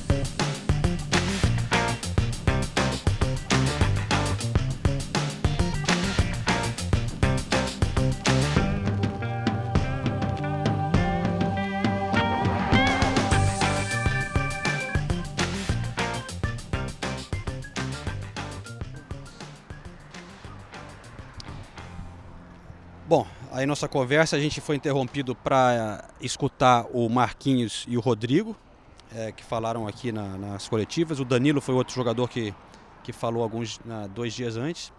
aí 23.57 23.65
nossa 23.65 23.87
conversa 23.87 24.35
a 24.35 24.39
gente 24.39 24.61
foi 24.61 24.75
interrompido 24.75 25.33
para 25.35 26.05
escutar 26.21 26.85
o 26.93 27.09
Marquinhos 27.09 27.85
e 27.87 27.97
o 27.97 27.99
Rodrigo, 27.99 28.55
eh, 29.15 29.31
que 29.31 29.43
falaram 29.43 29.87
aqui 29.87 30.11
na- 30.11 30.37
nas 30.37 30.67
coletivas. 30.69 31.19
O 31.19 31.25
Danilo 31.25 31.59
foi 31.59 31.73
outro 31.75 31.93
jogador 31.95 32.27
que, 32.29 32.53
que 33.03 33.11
falou 33.11 33.41
alguns 33.43 33.79
na- 33.85 34.07
dois 34.07 34.33
dias 34.33 34.57
antes. 34.57 34.91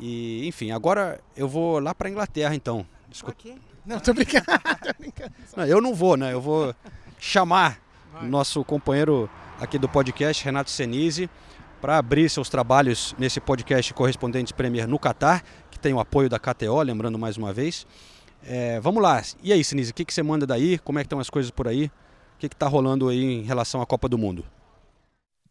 E, 0.00 0.46
enfim, 0.46 0.70
agora 0.70 1.20
eu 1.36 1.48
vou 1.48 1.78
lá 1.78 1.94
para 1.94 2.08
Inglaterra 2.08 2.54
então. 2.54 2.86
Escu- 3.10 3.34
Não, 3.84 3.98
tô 4.00 4.14
brincando. 4.14 4.44
tô 4.82 4.92
brincando. 4.98 5.32
Não, 5.56 5.64
eu 5.66 5.80
não 5.80 5.94
vou, 5.94 6.16
né? 6.16 6.32
Eu 6.32 6.40
vou 6.40 6.74
chamar 7.18 7.78
o 8.20 8.24
nosso 8.26 8.64
companheiro 8.64 9.28
aqui 9.60 9.76
do 9.78 9.88
podcast, 9.88 10.44
Renato 10.44 10.70
Senise, 10.70 11.28
para 11.80 11.98
abrir 11.98 12.30
seus 12.30 12.48
trabalhos 12.48 13.14
nesse 13.18 13.40
podcast 13.40 13.92
Correspondentes 13.92 14.52
Premier 14.52 14.86
no 14.86 14.98
Catar, 14.98 15.42
tem 15.82 15.92
o 15.92 16.00
apoio 16.00 16.30
da 16.30 16.38
KTO, 16.38 16.80
lembrando 16.80 17.18
mais 17.18 17.36
uma 17.36 17.52
vez. 17.52 17.86
É, 18.46 18.80
vamos 18.80 19.02
lá. 19.02 19.20
E 19.42 19.52
aí, 19.52 19.62
Senise, 19.62 19.90
o 19.90 19.94
que, 19.94 20.04
que 20.04 20.14
você 20.14 20.22
manda 20.22 20.46
daí? 20.46 20.78
Como 20.78 20.98
é 20.98 21.02
que 21.02 21.06
estão 21.06 21.18
as 21.18 21.28
coisas 21.28 21.50
por 21.50 21.66
aí? 21.66 21.86
O 22.36 22.38
que 22.38 22.46
está 22.46 22.68
rolando 22.68 23.08
aí 23.08 23.22
em 23.22 23.42
relação 23.42 23.82
à 23.82 23.86
Copa 23.86 24.08
do 24.08 24.16
Mundo? 24.16 24.44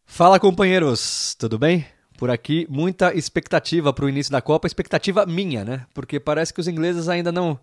Fala 0.05 0.39
companheiros, 0.39 1.35
tudo 1.37 1.59
bem? 1.59 1.85
Por 2.17 2.29
aqui, 2.29 2.65
muita 2.69 3.13
expectativa 3.13 3.91
para 3.93 4.05
o 4.05 4.09
início 4.09 4.31
da 4.31 4.41
Copa, 4.41 4.67
expectativa 4.67 5.25
minha, 5.25 5.65
né? 5.65 5.85
Porque 5.93 6.19
parece 6.19 6.53
que 6.53 6.59
os 6.59 6.67
ingleses 6.67 7.09
ainda 7.09 7.31
não, 7.31 7.59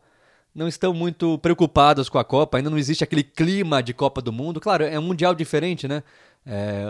não 0.54 0.68
estão 0.68 0.92
muito 0.92 1.38
preocupados 1.38 2.08
com 2.08 2.18
a 2.18 2.24
Copa, 2.24 2.56
ainda 2.56 2.70
não 2.70 2.78
existe 2.78 3.04
aquele 3.04 3.22
clima 3.22 3.82
de 3.82 3.94
Copa 3.94 4.20
do 4.20 4.32
Mundo. 4.32 4.60
Claro, 4.60 4.84
é 4.84 4.98
um 4.98 5.02
mundial 5.02 5.34
diferente, 5.34 5.86
né? 5.86 6.02
É, 6.46 6.84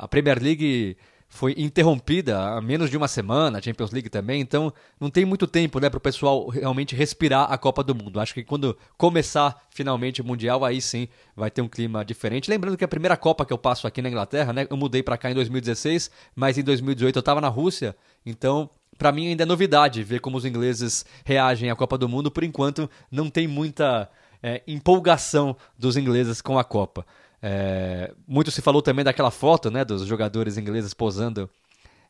a 0.00 0.08
Premier 0.08 0.42
League 0.42 0.96
foi 1.34 1.52
interrompida 1.58 2.38
há 2.38 2.60
menos 2.60 2.88
de 2.88 2.96
uma 2.96 3.08
semana, 3.08 3.58
a 3.58 3.60
Champions 3.60 3.90
League 3.90 4.08
também, 4.08 4.40
então 4.40 4.72
não 5.00 5.10
tem 5.10 5.24
muito 5.24 5.48
tempo 5.48 5.80
né, 5.80 5.90
para 5.90 5.98
o 5.98 6.00
pessoal 6.00 6.46
realmente 6.48 6.94
respirar 6.94 7.52
a 7.52 7.58
Copa 7.58 7.82
do 7.82 7.92
Mundo. 7.92 8.20
Acho 8.20 8.32
que 8.32 8.44
quando 8.44 8.78
começar 8.96 9.66
finalmente 9.68 10.22
o 10.22 10.24
Mundial, 10.24 10.64
aí 10.64 10.80
sim 10.80 11.08
vai 11.34 11.50
ter 11.50 11.60
um 11.60 11.66
clima 11.66 12.04
diferente. 12.04 12.48
Lembrando 12.48 12.76
que 12.76 12.84
a 12.84 12.88
primeira 12.88 13.16
Copa 13.16 13.44
que 13.44 13.52
eu 13.52 13.58
passo 13.58 13.84
aqui 13.84 14.00
na 14.00 14.08
Inglaterra, 14.08 14.52
né, 14.52 14.64
eu 14.70 14.76
mudei 14.76 15.02
para 15.02 15.18
cá 15.18 15.28
em 15.28 15.34
2016, 15.34 16.08
mas 16.36 16.56
em 16.56 16.62
2018 16.62 17.16
eu 17.16 17.20
estava 17.20 17.40
na 17.40 17.48
Rússia, 17.48 17.96
então 18.24 18.70
para 18.96 19.10
mim 19.10 19.26
ainda 19.26 19.42
é 19.42 19.46
novidade 19.46 20.04
ver 20.04 20.20
como 20.20 20.36
os 20.36 20.44
ingleses 20.44 21.04
reagem 21.24 21.68
à 21.68 21.74
Copa 21.74 21.98
do 21.98 22.08
Mundo. 22.08 22.30
Por 22.30 22.44
enquanto, 22.44 22.88
não 23.10 23.28
tem 23.28 23.48
muita 23.48 24.08
é, 24.40 24.62
empolgação 24.68 25.56
dos 25.76 25.96
ingleses 25.96 26.40
com 26.40 26.60
a 26.60 26.62
Copa. 26.62 27.04
É, 27.46 28.14
muito 28.26 28.50
se 28.50 28.62
falou 28.62 28.80
também 28.80 29.04
daquela 29.04 29.30
foto 29.30 29.70
né, 29.70 29.84
dos 29.84 30.06
jogadores 30.06 30.56
ingleses 30.56 30.94
posando 30.94 31.50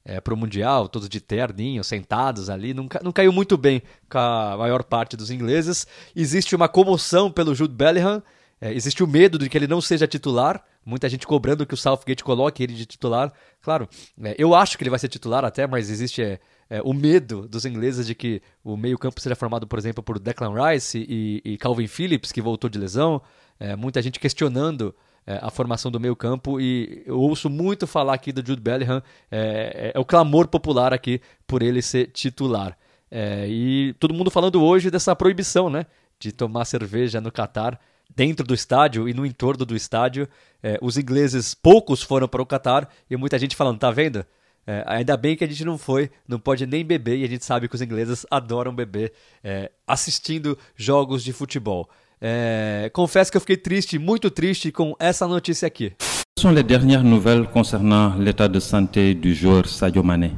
é, 0.04 0.20
para 0.20 0.32
o 0.32 0.36
Mundial, 0.36 0.88
todos 0.88 1.08
de 1.08 1.20
terninho, 1.20 1.82
sentados 1.82 2.48
ali. 2.48 2.72
Não, 2.72 2.86
não 3.02 3.10
caiu 3.10 3.32
muito 3.32 3.56
bem 3.56 3.82
com 4.08 4.18
a 4.18 4.56
maior 4.56 4.84
parte 4.84 5.16
dos 5.16 5.30
ingleses. 5.30 5.86
Existe 6.14 6.54
uma 6.54 6.68
comoção 6.68 7.30
pelo 7.32 7.54
Jude 7.54 7.74
Bellingham. 7.74 8.22
É, 8.60 8.72
existe 8.72 9.02
o 9.02 9.08
medo 9.08 9.38
de 9.38 9.48
que 9.48 9.58
ele 9.58 9.66
não 9.66 9.80
seja 9.80 10.06
titular 10.06 10.64
Muita 10.84 11.08
gente 11.08 11.26
cobrando 11.26 11.64
que 11.64 11.72
o 11.72 11.76
Southgate 11.76 12.22
coloque 12.22 12.62
ele 12.62 12.74
de 12.74 12.84
titular. 12.84 13.32
Claro, 13.62 13.88
é, 14.22 14.34
eu 14.36 14.54
acho 14.54 14.76
que 14.76 14.82
ele 14.82 14.90
vai 14.90 14.98
ser 14.98 15.08
titular 15.08 15.44
até, 15.44 15.66
mas 15.66 15.88
existe 15.88 16.22
é, 16.22 16.38
é, 16.68 16.82
o 16.82 16.92
medo 16.92 17.48
dos 17.48 17.64
ingleses 17.64 18.06
de 18.06 18.14
que 18.14 18.42
o 18.62 18.76
meio-campo 18.76 19.20
seja 19.20 19.34
formado, 19.34 19.66
por 19.66 19.78
exemplo, 19.78 20.02
por 20.02 20.18
Declan 20.18 20.52
Rice 20.52 20.98
e, 21.08 21.40
e 21.44 21.56
Calvin 21.56 21.86
Phillips, 21.86 22.30
que 22.30 22.42
voltou 22.42 22.68
de 22.68 22.78
lesão. 22.78 23.22
É, 23.58 23.74
muita 23.74 24.02
gente 24.02 24.20
questionando 24.20 24.94
é, 25.26 25.38
a 25.40 25.50
formação 25.50 25.90
do 25.90 26.00
meio 26.00 26.14
campo 26.14 26.60
e 26.60 27.02
eu 27.06 27.18
ouço 27.18 27.48
muito 27.48 27.86
falar 27.86 28.14
aqui 28.14 28.32
do 28.32 28.46
Jude 28.46 28.60
Bellingham, 28.60 29.02
é, 29.30 29.92
é, 29.92 29.92
é 29.94 29.98
o 29.98 30.04
clamor 30.04 30.48
popular 30.48 30.92
aqui 30.92 31.20
por 31.46 31.62
ele 31.62 31.80
ser 31.80 32.08
titular. 32.08 32.76
É, 33.10 33.46
e 33.48 33.94
todo 33.98 34.14
mundo 34.14 34.30
falando 34.30 34.62
hoje 34.62 34.90
dessa 34.90 35.14
proibição, 35.14 35.70
né, 35.70 35.86
de 36.18 36.32
tomar 36.32 36.64
cerveja 36.64 37.20
no 37.20 37.30
Catar 37.30 37.80
dentro 38.14 38.46
do 38.46 38.54
estádio 38.54 39.08
e 39.08 39.14
no 39.14 39.24
entorno 39.24 39.64
do 39.64 39.76
estádio. 39.76 40.28
É, 40.62 40.78
os 40.80 40.96
ingleses, 40.96 41.54
poucos 41.54 42.02
foram 42.02 42.28
para 42.28 42.42
o 42.42 42.46
Catar 42.46 42.88
e 43.10 43.16
muita 43.16 43.38
gente 43.38 43.56
falando, 43.56 43.78
tá 43.78 43.90
vendo? 43.90 44.24
É, 44.66 44.82
ainda 44.86 45.16
bem 45.16 45.36
que 45.36 45.44
a 45.44 45.46
gente 45.46 45.64
não 45.64 45.76
foi, 45.76 46.10
não 46.26 46.38
pode 46.38 46.66
nem 46.66 46.84
beber, 46.84 47.18
e 47.18 47.24
a 47.24 47.28
gente 47.28 47.44
sabe 47.44 47.68
que 47.68 47.74
os 47.74 47.82
ingleses 47.82 48.24
adoram 48.30 48.74
beber 48.74 49.12
é, 49.42 49.70
assistindo 49.86 50.56
jogos 50.74 51.22
de 51.22 51.32
futebol. 51.32 51.88
É, 52.26 52.90
confesso 52.94 53.30
que 53.30 53.36
eu 53.36 53.40
fiquei 53.42 53.58
triste, 53.58 53.98
muito 53.98 54.30
triste 54.30 54.72
com 54.72 54.96
essa 54.98 55.28
notícia 55.28 55.66
aqui. 55.66 55.92
Quelles 55.98 56.40
sont 56.40 56.50
les 56.50 56.62
dernières 56.62 57.04
nouvelles 57.04 57.46
concernant 57.48 58.16
l'état 58.18 58.48
de 58.48 58.60
santé 58.60 59.12
du 59.12 59.34
joueur 59.34 59.68
Sadio 59.68 60.02
Mané 60.02 60.32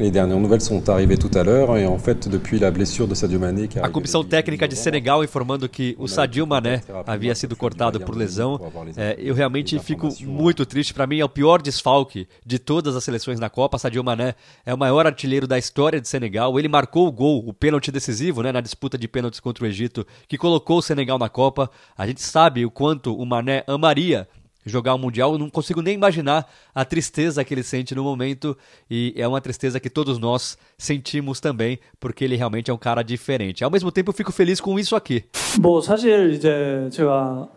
Les 0.00 0.10
dernières 0.10 0.40
nouvelles 0.40 0.62
sont 0.62 0.88
arrivées 0.88 1.18
tout 1.18 1.30
à 1.34 1.44
l'heure 1.44 1.76
et 1.76 1.86
en 1.86 1.98
fait 1.98 2.26
depuis 2.26 2.58
la 2.58 2.70
blessure 2.70 3.06
de 3.06 3.14
Sadio 3.14 3.38
Mané 3.38 3.68
A 3.82 3.88
comissão 3.90 4.24
técnica 4.24 4.66
de 4.66 4.74
Senegal 4.74 5.22
informando 5.22 5.68
que 5.68 5.94
o 5.98 6.08
Sadio 6.08 6.46
Mané 6.46 6.82
havia 7.06 7.34
sido 7.34 7.54
cortado 7.54 8.00
por 8.00 8.16
lesão. 8.16 8.58
É, 8.96 9.14
eu 9.18 9.34
realmente 9.34 9.78
fico 9.78 10.08
muito 10.22 10.64
triste. 10.64 10.94
Para 10.94 11.06
mim 11.06 11.18
é 11.18 11.24
o 11.24 11.28
pior 11.28 11.60
desfalque 11.60 12.26
de 12.46 12.58
todas 12.58 12.96
as 12.96 13.04
seleções 13.04 13.38
na 13.38 13.50
Copa. 13.50 13.76
Sadio 13.76 14.02
Mané 14.02 14.34
é 14.64 14.72
o 14.72 14.78
maior 14.78 15.04
artilheiro 15.04 15.46
da 15.46 15.58
história 15.58 16.00
de 16.00 16.08
Senegal. 16.08 16.58
Ele 16.58 16.66
marcou 16.66 17.06
o 17.06 17.12
gol, 17.12 17.46
o 17.46 17.52
pênalti 17.52 17.92
decisivo, 17.92 18.42
né, 18.42 18.52
na 18.52 18.62
disputa 18.62 18.96
de 18.96 19.06
pênaltis 19.06 19.38
contra 19.38 19.64
o 19.64 19.66
Egito, 19.66 20.06
que 20.26 20.38
colocou 20.38 20.78
o 20.78 20.82
Senegal 20.82 21.18
na 21.18 21.28
Copa. 21.28 21.70
A 21.94 22.06
gente 22.06 22.22
sabe 22.22 22.64
o 22.64 22.70
quanto 22.70 23.14
o 23.14 23.26
Mané 23.26 23.64
amaria 23.66 24.26
jogar 24.65 24.95
o 24.95 24.97
Mundial. 24.97 25.33
Eu 25.33 25.37
não 25.39 25.49
consigo 25.49 25.81
nem 25.81 25.93
imaginar 25.93 26.51
a 26.73 26.83
tristeza 26.83 27.43
que 27.43 27.53
ele 27.53 27.63
sente 27.63 27.93
no 27.93 28.03
momento 28.03 28.57
e 28.89 29.13
é 29.15 29.27
uma 29.27 29.39
tristeza 29.39 29.79
que 29.79 29.89
todos 29.89 30.17
nós 30.17 30.57
sentimos 30.77 31.39
também, 31.39 31.79
porque 31.99 32.23
ele 32.23 32.35
realmente 32.35 32.71
é 32.71 32.73
um 32.73 32.77
cara 32.77 33.03
diferente. 33.03 33.63
Ao 33.63 33.69
mesmo 33.69 33.91
tempo, 33.91 34.09
eu 34.09 34.13
fico 34.13 34.31
feliz 34.31 34.59
com 34.59 34.79
isso 34.79 34.95
aqui. 34.95 35.23
뭐 35.59 35.81
사실 35.81 36.33
이제 36.33 36.89
제가 36.91 37.47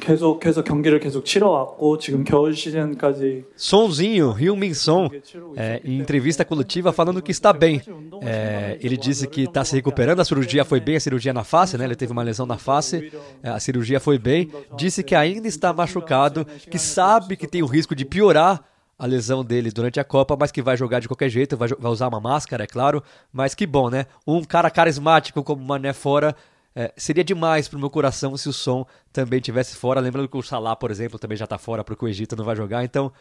계속해서 0.00 0.64
경기를 0.64 0.98
계속 0.98 1.24
치러왔고 1.24 1.98
지금 1.98 2.24
겨울 2.24 2.54
시즌까지 2.54 3.44
Sonzinho, 3.56 4.32
Hyun-Min 4.32 4.72
Son, 4.72 5.08
é, 5.56 5.80
em 5.84 6.00
entrevista 6.00 6.44
coletiva 6.44 6.92
falando 6.92 7.22
que 7.22 7.30
está 7.30 7.52
bem. 7.52 7.80
É, 8.22 8.78
ele 8.80 8.96
disse 8.96 9.28
que 9.28 9.42
está 9.42 9.64
se 9.64 9.76
recuperando, 9.76 10.20
a 10.20 10.24
cirurgia 10.24 10.64
foi 10.64 10.80
bem, 10.80 10.96
a 10.96 11.00
cirurgia 11.00 11.32
na 11.32 11.44
face, 11.44 11.76
né? 11.76 11.84
Ele 11.84 11.94
teve 11.94 12.12
uma 12.12 12.22
lesão 12.22 12.46
na 12.46 12.56
face, 12.56 13.12
é, 13.42 13.50
a 13.50 13.60
cirurgia 13.60 14.00
foi 14.00 14.18
bem. 14.18 14.50
Disse 14.76 15.02
que 15.04 15.14
ainda 15.14 15.46
está 15.46 15.72
machucado, 15.72 16.44
que 16.70 16.78
sabe 16.78 17.36
que 17.36 17.46
tem 17.46 17.62
o 17.62 17.66
risco 17.66 17.94
de 17.94 18.04
piorar 18.04 18.64
a 18.98 19.06
lesão 19.06 19.42
dele 19.42 19.70
durante 19.70 19.98
a 19.98 20.04
Copa, 20.04 20.36
mas 20.38 20.52
que 20.52 20.60
vai 20.60 20.76
jogar 20.76 21.00
de 21.00 21.08
qualquer 21.08 21.30
jeito, 21.30 21.56
vai, 21.56 21.68
vai 21.68 21.90
usar 21.90 22.08
uma 22.08 22.20
máscara, 22.20 22.64
é 22.64 22.66
claro. 22.66 23.02
Mas 23.32 23.54
que 23.54 23.66
bom, 23.66 23.88
né? 23.88 24.06
Um 24.26 24.44
cara 24.44 24.70
carismático 24.70 25.42
como 25.42 25.62
o 25.62 25.66
Mané 25.66 25.92
fora 25.92 26.36
é, 26.75 26.93
seria 26.97 27.23
demais 27.23 27.69
pro 27.69 27.79
meu 27.79 27.89
coração 27.89 28.35
se 28.35 28.49
o 28.49 28.53
som 28.53 28.85
também 29.13 29.39
tivesse 29.39 29.77
fora. 29.77 30.01
Lembrando 30.01 30.27
que 30.27 30.35
o 30.35 30.43
Salah, 30.43 30.75
por 30.75 30.91
exemplo, 30.91 31.17
também 31.17 31.37
já 31.37 31.47
tá 31.47 31.57
fora 31.57 31.83
porque 31.85 32.03
o 32.03 32.07
Egito 32.07 32.35
não 32.35 32.43
vai 32.43 32.55
jogar. 32.55 32.83
Então, 32.83 33.13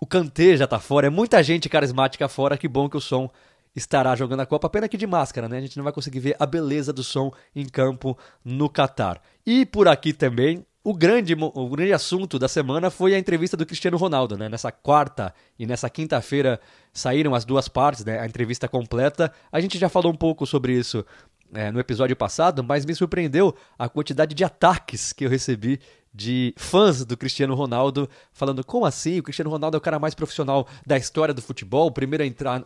o 0.00 0.06
Kanté 0.06 0.56
já 0.56 0.66
tá 0.66 0.78
fora. 0.78 1.08
É 1.08 1.10
muita 1.10 1.42
gente 1.42 1.68
carismática 1.68 2.28
fora. 2.28 2.56
Que 2.56 2.68
bom 2.68 2.88
que 2.88 2.96
o 2.96 3.00
som 3.00 3.28
estará 3.74 4.14
jogando 4.14 4.40
a 4.40 4.46
Copa. 4.46 4.70
Pena 4.70 4.88
que 4.88 4.96
de 4.96 5.08
máscara, 5.08 5.48
né? 5.48 5.58
A 5.58 5.60
gente 5.60 5.76
não 5.76 5.84
vai 5.84 5.92
conseguir 5.92 6.20
ver 6.20 6.36
a 6.38 6.46
beleza 6.46 6.92
do 6.92 7.02
som 7.02 7.32
em 7.54 7.66
campo 7.66 8.16
no 8.44 8.68
Catar. 8.68 9.20
E 9.44 9.66
por 9.66 9.88
aqui 9.88 10.12
também, 10.12 10.64
o 10.84 10.94
grande, 10.94 11.34
o 11.34 11.68
grande 11.68 11.92
assunto 11.92 12.38
da 12.38 12.48
semana 12.48 12.90
foi 12.90 13.14
a 13.14 13.18
entrevista 13.18 13.56
do 13.56 13.66
Cristiano 13.66 13.96
Ronaldo, 13.96 14.38
né? 14.38 14.48
Nessa 14.48 14.70
quarta 14.70 15.34
e 15.58 15.66
nessa 15.66 15.90
quinta-feira 15.90 16.60
saíram 16.92 17.34
as 17.34 17.44
duas 17.44 17.68
partes, 17.68 18.04
né? 18.04 18.20
A 18.20 18.26
entrevista 18.26 18.68
completa. 18.68 19.32
A 19.50 19.60
gente 19.60 19.78
já 19.78 19.88
falou 19.88 20.12
um 20.12 20.16
pouco 20.16 20.46
sobre 20.46 20.74
isso 20.74 21.04
é, 21.52 21.70
no 21.70 21.80
episódio 21.80 22.16
passado, 22.16 22.62
mas 22.62 22.84
me 22.84 22.94
surpreendeu 22.94 23.54
a 23.78 23.88
quantidade 23.88 24.34
de 24.34 24.44
ataques 24.44 25.12
que 25.12 25.24
eu 25.24 25.30
recebi 25.30 25.80
de 26.12 26.54
fãs 26.56 27.04
do 27.04 27.16
Cristiano 27.16 27.54
Ronaldo 27.54 28.08
falando 28.32 28.64
como 28.64 28.84
assim? 28.86 29.18
O 29.18 29.22
Cristiano 29.22 29.50
Ronaldo 29.50 29.76
é 29.76 29.78
o 29.78 29.80
cara 29.80 29.98
mais 29.98 30.14
profissional 30.14 30.66
da 30.86 30.96
história 30.96 31.34
do 31.34 31.42
futebol, 31.42 31.86
o 31.86 31.92
primeiro 31.92 32.22
a 32.22 32.26
entrar, 32.26 32.64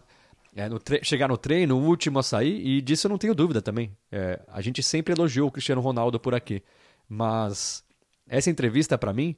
é, 0.55 0.69
no 0.69 0.81
chegar 1.03 1.29
no 1.29 1.37
treino, 1.37 1.77
o 1.77 1.85
último 1.85 2.19
a 2.19 2.23
sair, 2.23 2.67
e 2.67 2.81
disso 2.81 3.07
eu 3.07 3.11
não 3.11 3.19
tenho 3.19 3.35
dúvida 3.35 3.61
também. 3.61 3.97
É, 4.11 4.41
a 4.49 4.61
gente 4.61 4.83
sempre 4.83 5.13
elogiou 5.13 5.49
o 5.49 5.53
Cristiano 5.53 5.81
Ronaldo 5.81 6.19
por 6.19 6.35
aqui, 6.35 6.63
mas 7.09 7.85
essa 8.29 8.51
entrevista 8.51 8.97
para 8.97 9.13
mim 9.13 9.37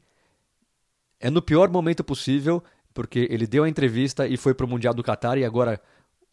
é 1.18 1.30
no 1.30 1.42
pior 1.42 1.68
momento 1.68 2.04
possível, 2.04 2.62
porque 2.92 3.26
ele 3.30 3.46
deu 3.46 3.64
a 3.64 3.68
entrevista 3.68 4.26
e 4.26 4.36
foi 4.36 4.54
pro 4.54 4.68
Mundial 4.68 4.94
do 4.94 5.02
Qatar 5.02 5.36
e 5.38 5.44
agora 5.44 5.80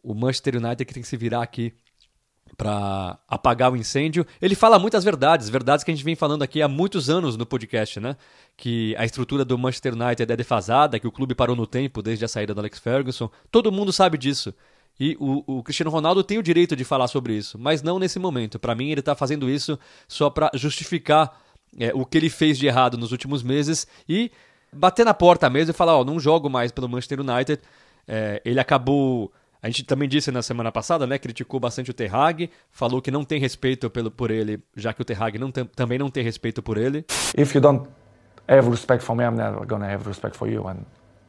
o 0.03 0.13
Manchester 0.13 0.57
United 0.57 0.85
que 0.85 0.93
tem 0.93 1.01
que 1.01 1.09
se 1.09 1.17
virar 1.17 1.41
aqui 1.41 1.73
para 2.57 3.17
apagar 3.27 3.71
o 3.71 3.75
incêndio. 3.75 4.25
Ele 4.41 4.53
fala 4.53 4.77
muitas 4.77 5.03
verdades, 5.03 5.49
verdades 5.49 5.83
que 5.83 5.91
a 5.91 5.95
gente 5.95 6.05
vem 6.05 6.15
falando 6.15 6.43
aqui 6.43 6.61
há 6.61 6.67
muitos 6.67 7.09
anos 7.09 7.35
no 7.35 7.45
podcast, 7.45 7.99
né? 7.99 8.15
Que 8.55 8.95
a 8.97 9.05
estrutura 9.05 9.43
do 9.43 9.57
Manchester 9.57 9.93
United 9.93 10.31
é 10.31 10.35
defasada, 10.35 10.99
que 10.99 11.07
o 11.07 11.11
clube 11.11 11.33
parou 11.33 11.55
no 11.55 11.65
tempo 11.65 12.01
desde 12.01 12.23
a 12.25 12.27
saída 12.27 12.53
do 12.53 12.59
Alex 12.59 12.77
Ferguson. 12.77 13.29
Todo 13.51 13.71
mundo 13.71 13.91
sabe 13.91 14.17
disso. 14.17 14.53
E 14.99 15.17
o, 15.19 15.57
o 15.57 15.63
Cristiano 15.63 15.89
Ronaldo 15.89 16.23
tem 16.23 16.37
o 16.37 16.43
direito 16.43 16.75
de 16.75 16.83
falar 16.83 17.07
sobre 17.07 17.33
isso, 17.33 17.57
mas 17.57 17.81
não 17.81 17.97
nesse 17.97 18.19
momento. 18.19 18.59
Para 18.59 18.75
mim, 18.75 18.91
ele 18.91 18.99
está 18.99 19.15
fazendo 19.15 19.49
isso 19.49 19.79
só 20.07 20.29
para 20.29 20.51
justificar 20.53 21.41
é, 21.79 21.91
o 21.95 22.05
que 22.05 22.17
ele 22.17 22.29
fez 22.29 22.59
de 22.59 22.67
errado 22.67 22.97
nos 22.97 23.11
últimos 23.11 23.41
meses 23.41 23.87
e 24.07 24.31
bater 24.71 25.05
na 25.05 25.13
porta 25.13 25.49
mesmo 25.49 25.71
e 25.71 25.73
falar: 25.73 25.95
Ó, 25.97 26.01
oh, 26.01 26.05
não 26.05 26.19
jogo 26.19 26.49
mais 26.49 26.71
pelo 26.71 26.87
Manchester 26.87 27.21
United. 27.21 27.59
É, 28.07 28.41
ele 28.45 28.59
acabou 28.59 29.31
a 29.61 29.67
gente 29.67 29.83
também 29.83 30.09
disse 30.09 30.31
na 30.31 30.41
semana 30.41 30.71
passada, 30.71 31.05
né, 31.05 31.19
criticou 31.19 31.59
bastante 31.59 31.91
o 31.91 31.93
Terhag, 31.93 32.49
falou 32.71 33.01
que 33.01 33.11
não 33.11 33.23
tem 33.23 33.39
respeito 33.39 33.89
pelo, 33.89 34.09
por 34.09 34.31
ele, 34.31 34.59
já 34.75 34.91
que 34.91 35.01
o 35.01 35.05
Terhag 35.05 35.37
não 35.37 35.51
tem, 35.51 35.65
também 35.65 35.99
não 35.99 36.09
tem 36.09 36.23
respeito 36.23 36.63
por 36.63 36.77
ele. 36.77 37.05
If 37.37 37.53
you 37.53 37.61
don't 37.61 37.87
have 38.47 38.67
respect 38.69 39.03
for 39.05 39.15
me, 39.15 39.23
I'm 39.23 39.35
never 39.35 39.65
gonna 39.67 39.85
have 39.85 40.07
respect 40.07 40.35
for 40.35 40.49
you. 40.49 40.67
And 40.67 40.79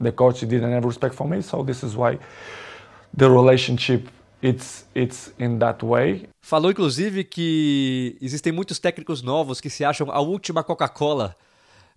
the 0.01 0.13
coach 0.13 0.47
didn't 0.47 0.73
have 0.73 0.87
respect 0.87 1.15
for 1.15 1.29
me, 1.29 1.43
so 1.43 1.63
this 1.63 1.83
is 1.83 1.95
why 1.95 2.19
the 3.17 3.29
relationship 3.29 4.09
it's 4.43 4.87
it's 4.95 5.35
in 5.39 5.59
that 5.59 5.85
way. 5.85 6.27
Falou 6.41 6.71
inclusive 6.71 7.25
que 7.25 8.17
existem 8.21 8.51
muitos 8.51 8.79
técnicos 8.79 9.23
novos 9.23 9.61
que 9.61 9.69
se 9.69 9.85
acham 9.85 10.11
a 10.11 10.21
última 10.21 10.65
Coca-Cola 10.65 11.37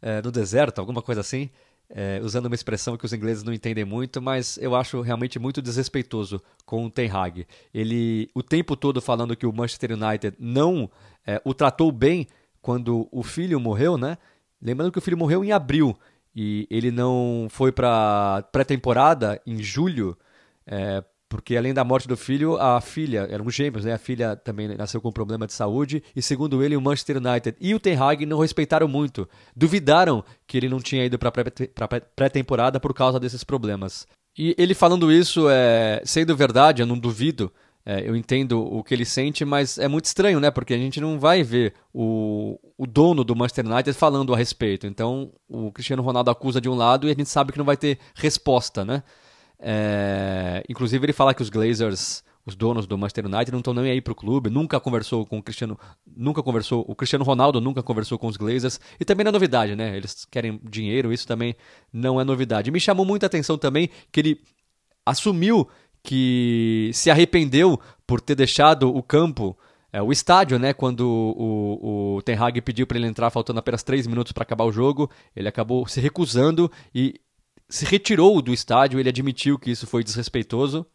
é, 0.02 0.22
no 0.22 0.32
deserto, 0.32 0.80
alguma 0.80 1.02
coisa 1.02 1.22
assim 1.22 1.50
é, 1.90 2.20
usando 2.24 2.48
uma 2.48 2.56
expressão 2.56 2.98
que 2.98 3.06
os 3.06 3.14
ingleses 3.14 3.44
não 3.44 3.54
entendem 3.54 3.86
muito, 3.86 4.22
mas 4.22 4.58
eu 4.58 4.76
acho 4.76 5.02
realmente 5.02 5.38
muito 5.38 5.62
desrespeitoso 5.62 6.42
com 6.66 6.86
o 6.86 6.90
Ten 6.90 7.10
Hag. 7.10 7.48
Ele 7.74 8.30
o 8.34 8.42
tempo 8.42 8.76
todo 8.76 9.02
falando 9.02 9.36
que 9.36 9.46
o 9.46 9.54
Manchester 9.54 9.92
United 9.92 10.36
não 10.40 10.90
é, 11.26 11.42
o 11.44 11.54
tratou 11.54 11.92
bem 11.92 12.28
quando 12.62 13.08
o 13.12 13.22
filho 13.22 13.60
morreu, 13.60 13.98
né? 13.98 14.18
Lembrando 14.62 14.92
que 14.92 14.98
o 14.98 15.02
filho 15.02 15.18
morreu 15.18 15.44
em 15.44 15.52
abril 15.52 15.96
e 16.36 16.68
ele 16.70 16.92
não 16.92 17.48
foi 17.50 17.72
para 17.72 18.44
pré-temporada 18.52 19.40
em 19.46 19.62
julho 19.62 20.18
é, 20.66 21.04
porque 21.28 21.58
além 21.58 21.74
da 21.74 21.84
morte 21.84 22.08
do 22.08 22.16
filho, 22.16 22.58
a 22.58 22.80
filha, 22.80 23.28
eram 23.30 23.50
gêmeos, 23.50 23.84
né? 23.84 23.94
A 23.94 23.98
filha 23.98 24.36
também 24.36 24.68
nasceu 24.76 25.02
com 25.02 25.12
problema 25.12 25.48
de 25.48 25.54
saúde. 25.54 26.04
E 26.16 26.22
segundo 26.22 26.64
ele, 26.64 26.78
o 26.78 26.82
Manchester 26.82 27.18
United 27.18 27.58
e 27.60 27.74
o 27.74 27.80
Ten 27.80 27.96
Hag 27.98 28.26
não 28.26 28.40
respeitaram 28.40 28.88
muito. 28.88 29.28
Duvidaram 29.56 30.24
que 30.46 30.58
ele 30.58 30.70
não 30.70 30.80
tinha 30.80 31.04
ido 31.04 31.18
para 31.18 31.32
pré-temporada 32.16 32.80
por 32.80 32.94
causa 32.94 33.20
desses 33.20 33.44
problemas. 33.44 34.08
E 34.38 34.54
ele 34.58 34.74
falando 34.74 35.12
isso, 35.12 35.50
é, 35.50 36.02
sendo 36.06 36.36
verdade, 36.36 36.82
eu 36.82 36.86
não 36.86 36.98
duvido. 36.98 37.52
É, 37.88 38.08
eu 38.08 38.16
entendo 38.16 38.62
o 38.62 38.84
que 38.84 38.96
ele 38.96 39.06
sente, 39.06 39.46
mas 39.46 39.78
é 39.78 39.88
muito 39.88 40.06
estranho, 40.06 40.40
né? 40.40 40.50
Porque 40.50 40.74
a 40.74 40.78
gente 40.78 41.00
não 41.00 41.20
vai 41.20 41.44
ver 41.44 41.74
o, 41.94 42.60
o 42.78 42.88
dono 42.88 43.24
do 43.24 43.36
Manchester 43.36 43.66
United 43.66 43.94
falando 43.94 44.34
a 44.34 44.38
respeito. 44.38 44.88
Então, 44.88 45.32
o 45.48 45.72
Cristiano 45.72 46.02
Ronaldo 46.02 46.32
acusa 46.32 46.60
de 46.60 46.68
um 46.68 46.74
lado 46.74 47.08
e 47.08 47.12
a 47.12 47.16
gente 47.16 47.30
sabe 47.30 47.52
que 47.52 47.58
não 47.58 47.66
vai 47.66 47.78
ter 47.78 48.00
resposta, 48.16 48.84
né? 48.84 49.04
É, 49.60 50.64
inclusive 50.70 51.06
ele 51.06 51.14
fala 51.14 51.34
que 51.34 51.42
os 51.42 51.50
Glazers, 51.50 52.24
os 52.46 52.56
donos 52.56 52.86
do 52.86 52.98
Manchester 52.98 53.26
United, 53.26 53.52
não 53.52 53.60
estão 53.60 53.74
nem 53.74 53.92
aí 53.92 54.02
pro 54.02 54.14
clube, 54.14 54.50
nunca 54.50 54.80
conversou 54.80 55.26
com 55.26 55.40
o 55.40 55.44
Cristiano, 55.44 55.80
nunca 56.06 56.44
conversou, 56.44 56.86
o 56.88 56.96
Cristiano 56.96 57.26
Ronaldo 57.26 57.60
nunca 57.60 57.82
conversou 57.82 58.20
com 58.20 58.28
os 58.28 58.38
Glazers, 58.38 58.80
e 59.00 59.06
também 59.06 59.24
não 59.24 59.30
é 59.30 59.34
novidade, 59.34 59.76
né? 59.76 59.96
Eles 59.98 60.26
querem 60.26 60.60
dinheiro, 60.64 61.12
isso 61.12 61.28
também 61.28 61.56
não 61.92 62.22
é 62.22 62.24
novidade. 62.24 62.70
Me 62.72 62.80
chamou 62.80 63.06
muita 63.06 63.26
atenção 63.26 63.58
também 63.58 63.90
que 64.12 64.20
ele 64.20 64.42
assumiu 65.06 65.68
que 66.04 66.92
se 66.94 67.10
arrependeu 67.10 67.80
por 68.06 68.22
ter 68.22 68.36
deixado 68.36 68.96
o 68.96 69.02
campo 69.02 69.58
É, 69.92 70.02
o 70.02 70.12
estádio, 70.12 70.60
né, 70.60 70.74
quando 70.74 71.08
o, 71.08 72.18
o 72.18 72.22
Ten 72.22 72.36
Hag 72.36 72.60
pediu 72.62 72.86
para 72.86 72.98
ele 72.98 73.08
entrar 73.08 73.30
faltando 73.30 73.60
apenas 73.60 73.82
3 73.82 74.08
minutos 74.08 74.34
para 74.34 74.44
acabar 74.44 74.66
o 74.66 74.72
jogo, 74.72 75.10
ele 75.34 75.48
acabou 75.48 75.88
se 75.88 76.02
recusando 76.02 76.70
e 76.94 77.14
se 77.70 77.86
retirou 77.86 78.42
do 78.42 78.54
estádio, 78.54 79.00
ele 79.00 79.10
admitiu 79.10 79.58
que 79.58 79.72
isso 79.72 79.88
foi 79.88 80.04
desrespeitoso. 80.04 80.86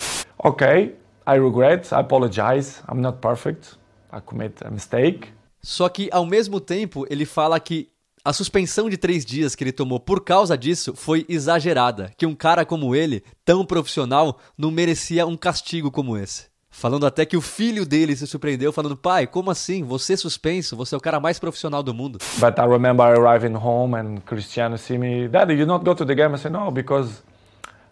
Okay, 0.43 0.97
I 1.27 1.39
regret, 1.39 1.93
I 1.93 1.97
apologize, 1.97 2.81
I'm 2.91 3.01
not 3.01 3.19
perfect, 3.19 3.77
I 4.13 4.21
commit 4.21 4.65
a 4.65 4.71
mistake. 4.71 5.29
Só 5.63 5.89
que, 5.89 6.09
ao 6.13 6.25
mesmo 6.25 6.61
tempo, 6.61 7.07
ele 7.11 7.27
fala 7.27 7.61
que 7.61 7.91
a 8.25 8.33
suspensão 8.33 8.89
de 8.89 8.97
três 8.97 9.25
dias 9.25 9.55
que 9.55 9.65
ele 9.65 9.73
tomou 9.73 9.99
por 9.99 10.23
causa 10.23 10.57
disso 10.57 10.95
foi 10.95 11.25
exagerada, 11.29 12.13
que 12.17 12.27
um 12.27 12.35
cara 12.35 12.65
como 12.65 12.95
ele, 12.95 13.23
tão 13.45 13.65
profissional, 13.65 14.39
não 14.57 14.71
merecia 14.71 15.27
um 15.27 15.37
castigo 15.37 15.91
como 15.91 16.17
esse. 16.17 16.50
Falando 16.81 17.05
até 17.05 17.27
que 17.27 17.37
o 17.37 17.43
filho 17.43 17.85
dele 17.85 18.17
se 18.17 18.27
surpreendeu, 18.27 18.73
falando: 18.73 18.97
Pai, 18.97 19.27
como 19.27 19.51
assim? 19.51 19.85
Você 19.85 20.15
é 20.15 20.17
suspenso? 20.17 20.75
Você 20.77 20.95
é 20.95 20.99
o 20.99 21.01
cara 21.01 21.21
mais 21.21 21.39
profissional 21.39 21.83
do 21.83 21.93
mundo. 21.93 22.19
But 22.39 22.59
I 22.59 22.63
remember 22.63 23.05
arriving 23.05 23.55
home 23.55 23.95
and 23.95 24.23
Cristiano 24.25 24.79
see 24.79 24.97
me, 24.97 25.29
Daddy, 25.29 25.53
you 25.53 25.67
not 25.67 25.85
go 25.85 25.95
to 25.95 26.07
the 26.07 26.15
game? 26.15 26.35
I 26.35 26.39
said, 26.39 26.53
No, 26.53 26.71
because 26.71 27.23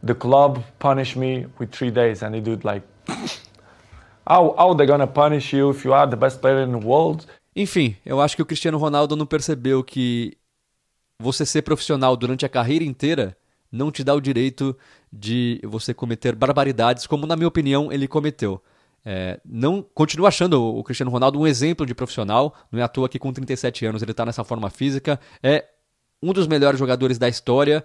the 0.03 0.15
club 0.15 0.63
punished 0.79 1.19
me 1.19 1.47
with 1.61 1.69
three 1.69 1.91
days. 1.91 2.23
And 2.23 2.35
he 2.35 2.41
did 2.41 2.65
like, 2.65 2.83
how, 4.27 4.55
how 4.57 4.75
they 4.75 4.87
gonna 4.87 5.07
punish 5.07 5.53
you 5.53 5.69
if 5.69 5.85
you 5.85 5.93
are 5.93 6.09
the 6.09 6.17
best 6.17 6.41
player 6.41 6.63
in 6.63 6.73
the 6.73 6.83
world? 6.83 7.27
Enfim, 7.55 7.95
eu 8.07 8.23
acho 8.23 8.37
que 8.37 8.43
o 8.43 8.47
Cristiano 8.47 8.79
Ronaldo 8.79 9.15
não 9.15 9.27
percebeu 9.27 9.85
que 9.85 10.35
você 11.21 11.45
ser 11.45 11.61
profissional 11.61 12.17
durante 12.17 12.47
a 12.47 12.49
carreira 12.49 12.87
inteira 12.87 13.37
não 13.71 13.91
te 13.91 14.03
dá 14.03 14.15
o 14.15 14.21
direito 14.21 14.75
de 15.13 15.61
você 15.63 15.93
cometer 15.93 16.35
barbaridades, 16.35 17.07
como 17.07 17.27
na 17.27 17.37
minha 17.37 17.49
opinião 17.49 17.93
ele 17.93 18.09
cometeu. 18.09 18.63
É, 19.05 19.41
não 19.45 19.83
continuo 19.83 20.27
achando 20.27 20.63
o 20.63 20.83
Cristiano 20.85 21.11
Ronaldo 21.11 21.41
um 21.41 21.47
exemplo 21.47 21.87
de 21.87 21.95
profissional. 21.95 22.55
Não 22.71 22.81
é 22.81 22.83
à 22.83 22.89
toa 22.89 23.09
que 23.09 23.19
com 23.19 23.33
37 23.33 23.87
anos 23.87 24.03
ele 24.03 24.11
está 24.11 24.25
nessa 24.27 24.45
forma 24.45 24.71
física. 24.71 25.19
É 25.43 25.65
um 26.23 26.33
dos 26.33 26.47
melhores 26.47 26.79
jogadores 26.79 27.19
da 27.19 27.29
história. 27.29 27.85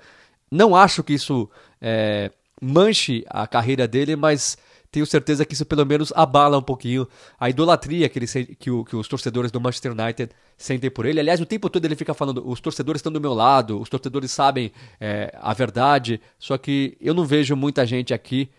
Não 0.51 0.75
acho 0.75 1.03
que 1.03 1.13
isso 1.13 1.49
é, 1.81 2.31
manche 2.61 3.23
a 3.29 3.47
carreira 3.47 3.87
dele, 3.87 4.15
mas 4.15 4.57
tenho 4.93 5.05
certeza 5.07 5.43
que 5.43 5.55
isso 5.55 5.65
pelo 5.65 5.83
menos 5.85 6.13
abala 6.15 6.57
um 6.59 6.61
pouquinho 6.61 7.07
a 7.39 7.49
idolatria 7.49 8.07
que, 8.07 8.19
ele, 8.19 8.27
que, 8.55 8.69
o, 8.69 8.85
que 8.85 8.95
os 8.95 9.07
torcedores 9.07 9.51
do 9.51 9.59
Manchester 9.59 9.91
United 9.91 10.31
sentem 10.55 10.91
por 10.91 11.07
ele. 11.07 11.19
Aliás, 11.19 11.41
o 11.41 11.47
tempo 11.47 11.67
todo 11.69 11.83
ele 11.83 11.95
fica 11.95 12.13
falando: 12.13 12.47
os 12.47 12.59
torcedores 12.59 12.99
estão 12.99 13.11
do 13.11 13.19
meu 13.19 13.33
lado, 13.33 13.81
os 13.81 13.89
torcedores 13.89 14.29
sabem 14.29 14.71
é, 14.99 15.35
a 15.41 15.51
verdade. 15.53 16.21
Só 16.37 16.57
que 16.57 16.95
eu 17.01 17.13
não 17.13 17.25
vejo 17.25 17.55
muita 17.55 17.85
gente 17.87 18.13
aqui 18.13 18.49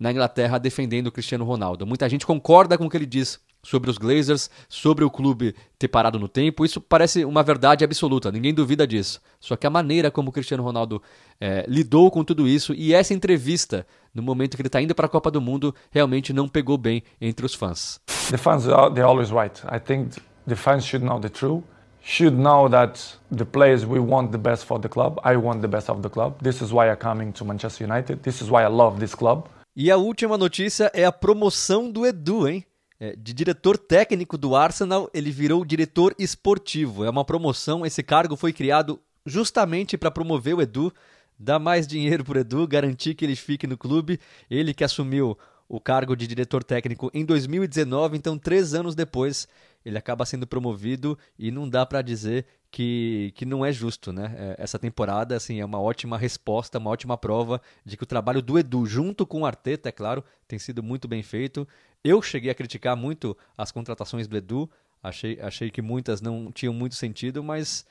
na 0.00 0.10
Inglaterra 0.10 0.58
defendendo 0.58 1.08
o 1.08 1.12
Cristiano 1.12 1.44
Ronaldo. 1.44 1.86
Muita 1.86 2.08
gente 2.08 2.26
concorda 2.26 2.78
com 2.78 2.86
o 2.86 2.90
que 2.90 2.96
ele 2.96 3.04
diz 3.04 3.38
sobre 3.62 3.90
os 3.90 3.98
Glazers, 3.98 4.50
sobre 4.66 5.04
o 5.04 5.10
clube 5.10 5.54
ter 5.78 5.88
parado 5.88 6.18
no 6.18 6.26
tempo. 6.26 6.64
Isso 6.64 6.80
parece 6.80 7.22
uma 7.26 7.42
verdade 7.42 7.84
absoluta, 7.84 8.32
ninguém 8.32 8.54
duvida 8.54 8.86
disso. 8.86 9.20
Só 9.38 9.56
que 9.56 9.66
a 9.66 9.70
maneira 9.70 10.10
como 10.10 10.30
o 10.30 10.32
Cristiano 10.32 10.62
Ronaldo 10.62 11.02
é, 11.38 11.66
lidou 11.68 12.10
com 12.10 12.24
tudo 12.24 12.48
isso 12.48 12.72
e 12.72 12.94
essa 12.94 13.12
entrevista, 13.12 13.86
no 14.14 14.22
momento 14.22 14.56
que 14.56 14.62
ele 14.62 14.68
está 14.68 14.80
indo 14.80 14.94
para 14.94 15.04
a 15.04 15.08
Copa 15.08 15.30
do 15.30 15.40
Mundo, 15.40 15.74
realmente 15.90 16.32
não 16.32 16.48
pegou 16.48 16.78
bem 16.78 17.02
entre 17.20 17.44
os 17.44 17.54
fãs. 17.54 18.00
The 18.30 18.38
fans, 18.38 18.64
they're 18.64 19.02
always 19.02 19.30
right. 19.30 19.60
I 19.70 19.78
think 19.78 20.16
the 20.48 20.56
fans 20.56 20.84
should 20.86 21.04
know 21.04 21.20
the 21.20 21.28
truth. 21.28 21.62
Should 22.02 22.34
know 22.34 22.66
that 22.70 23.18
the 23.30 23.44
players 23.44 23.84
we 23.84 23.98
want 24.00 24.32
the 24.32 24.38
best 24.38 24.64
for 24.64 24.80
the 24.80 24.88
club. 24.88 25.20
I 25.22 25.36
want 25.36 25.60
the 25.60 25.68
best 25.68 25.90
of 25.90 26.00
the 26.00 26.08
club. 26.08 26.42
This 26.42 26.62
is 26.62 26.72
why 26.72 26.88
I'm 26.88 26.96
coming 26.96 27.30
to 27.34 27.44
Manchester 27.44 27.84
United. 27.84 28.22
This 28.22 28.40
is 28.40 28.48
why 28.50 28.64
I 28.64 28.68
love 28.68 28.98
this 29.00 29.14
club. 29.14 29.46
E 29.82 29.90
a 29.90 29.96
última 29.96 30.36
notícia 30.36 30.90
é 30.92 31.06
a 31.06 31.10
promoção 31.10 31.90
do 31.90 32.04
Edu, 32.04 32.46
hein? 32.46 32.66
É, 33.00 33.16
de 33.16 33.32
diretor 33.32 33.78
técnico 33.78 34.36
do 34.36 34.54
Arsenal, 34.54 35.08
ele 35.14 35.30
virou 35.30 35.64
diretor 35.64 36.14
esportivo. 36.18 37.02
É 37.02 37.08
uma 37.08 37.24
promoção, 37.24 37.86
esse 37.86 38.02
cargo 38.02 38.36
foi 38.36 38.52
criado 38.52 39.00
justamente 39.24 39.96
para 39.96 40.10
promover 40.10 40.54
o 40.54 40.60
Edu, 40.60 40.92
dar 41.38 41.58
mais 41.58 41.86
dinheiro 41.86 42.22
para 42.22 42.36
o 42.36 42.40
Edu, 42.42 42.68
garantir 42.68 43.14
que 43.14 43.24
ele 43.24 43.34
fique 43.34 43.66
no 43.66 43.78
clube. 43.78 44.20
Ele 44.50 44.74
que 44.74 44.84
assumiu 44.84 45.38
o 45.66 45.80
cargo 45.80 46.14
de 46.14 46.26
diretor 46.26 46.62
técnico 46.62 47.10
em 47.14 47.24
2019, 47.24 48.18
então 48.18 48.36
três 48.36 48.74
anos 48.74 48.94
depois 48.94 49.48
ele 49.84 49.98
acaba 49.98 50.26
sendo 50.26 50.46
promovido 50.46 51.18
e 51.38 51.50
não 51.50 51.68
dá 51.68 51.84
para 51.86 52.02
dizer 52.02 52.46
que, 52.70 53.32
que 53.34 53.44
não 53.44 53.64
é 53.64 53.72
justo, 53.72 54.12
né? 54.12 54.34
É, 54.36 54.62
essa 54.62 54.78
temporada 54.78 55.34
assim 55.36 55.60
é 55.60 55.64
uma 55.64 55.80
ótima 55.80 56.16
resposta, 56.16 56.78
uma 56.78 56.90
ótima 56.90 57.16
prova 57.16 57.60
de 57.84 57.96
que 57.96 58.02
o 58.02 58.06
trabalho 58.06 58.42
do 58.42 58.58
Edu 58.58 58.86
junto 58.86 59.26
com 59.26 59.42
o 59.42 59.46
Arteta, 59.46 59.88
é 59.88 59.92
claro, 59.92 60.24
tem 60.46 60.58
sido 60.58 60.82
muito 60.82 61.08
bem 61.08 61.22
feito. 61.22 61.66
Eu 62.04 62.22
cheguei 62.22 62.50
a 62.50 62.54
criticar 62.54 62.96
muito 62.96 63.36
as 63.56 63.72
contratações 63.72 64.28
do 64.28 64.36
Edu, 64.36 64.70
achei, 65.02 65.40
achei 65.40 65.70
que 65.70 65.82
muitas 65.82 66.20
não 66.20 66.52
tinham 66.52 66.72
muito 66.72 66.94
sentido, 66.94 67.42
mas 67.42 67.84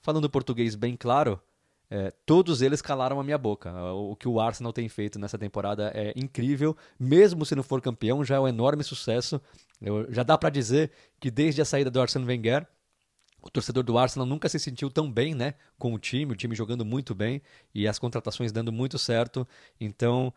falando 0.00 0.30
português 0.30 0.74
bem 0.74 0.96
claro, 0.96 1.40
é, 1.90 2.12
todos 2.26 2.60
eles 2.60 2.82
calaram 2.82 3.18
a 3.18 3.24
minha 3.24 3.38
boca. 3.38 3.72
O 3.92 4.14
que 4.14 4.28
o 4.28 4.40
Arsenal 4.40 4.72
tem 4.72 4.88
feito 4.88 5.18
nessa 5.18 5.38
temporada 5.38 5.90
é 5.94 6.12
incrível. 6.14 6.76
Mesmo 6.98 7.46
se 7.46 7.54
não 7.54 7.62
for 7.62 7.80
campeão, 7.80 8.24
já 8.24 8.36
é 8.36 8.40
um 8.40 8.48
enorme 8.48 8.84
sucesso. 8.84 9.40
Eu, 9.80 10.10
já 10.12 10.22
dá 10.22 10.36
para 10.36 10.50
dizer 10.50 10.90
que 11.18 11.30
desde 11.30 11.62
a 11.62 11.64
saída 11.64 11.90
do 11.90 12.00
Arsene 12.00 12.26
Wenger, 12.26 12.66
o 13.40 13.48
torcedor 13.48 13.84
do 13.84 13.96
Arsenal 13.96 14.26
nunca 14.26 14.48
se 14.48 14.58
sentiu 14.58 14.90
tão 14.90 15.10
bem 15.10 15.34
né, 15.34 15.54
com 15.78 15.94
o 15.94 15.98
time, 15.98 16.32
o 16.32 16.36
time 16.36 16.54
jogando 16.54 16.84
muito 16.84 17.14
bem 17.14 17.40
e 17.74 17.86
as 17.86 17.98
contratações 17.98 18.52
dando 18.52 18.72
muito 18.72 18.98
certo. 18.98 19.46
Então, 19.80 20.32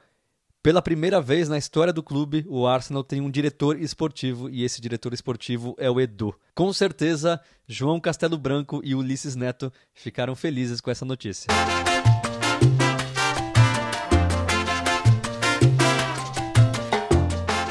pela 0.64 0.82
primeira 0.82 1.20
vez 1.20 1.50
na 1.50 1.58
história 1.58 1.92
do 1.92 2.04
clube, 2.04 2.46
o 2.48 2.68
Arsenal 2.68 3.04
tem 3.04 3.20
um 3.20 3.32
diretor 3.32 3.80
esportivo 3.82 4.48
e 4.48 4.64
esse 4.64 4.80
diretor 4.80 5.12
esportivo 5.12 5.76
é 5.78 5.90
o 5.90 6.00
Edu. 6.00 6.36
Com 6.54 6.72
certeza, 6.72 7.42
João 7.68 8.00
Castelo 8.00 8.38
Branco 8.38 8.80
e 8.84 8.94
Ulisses 8.94 9.36
Neto 9.36 9.74
ficaram 9.94 10.36
felizes 10.36 10.80
com 10.80 10.92
essa 10.92 11.04
notícia. 11.04 11.48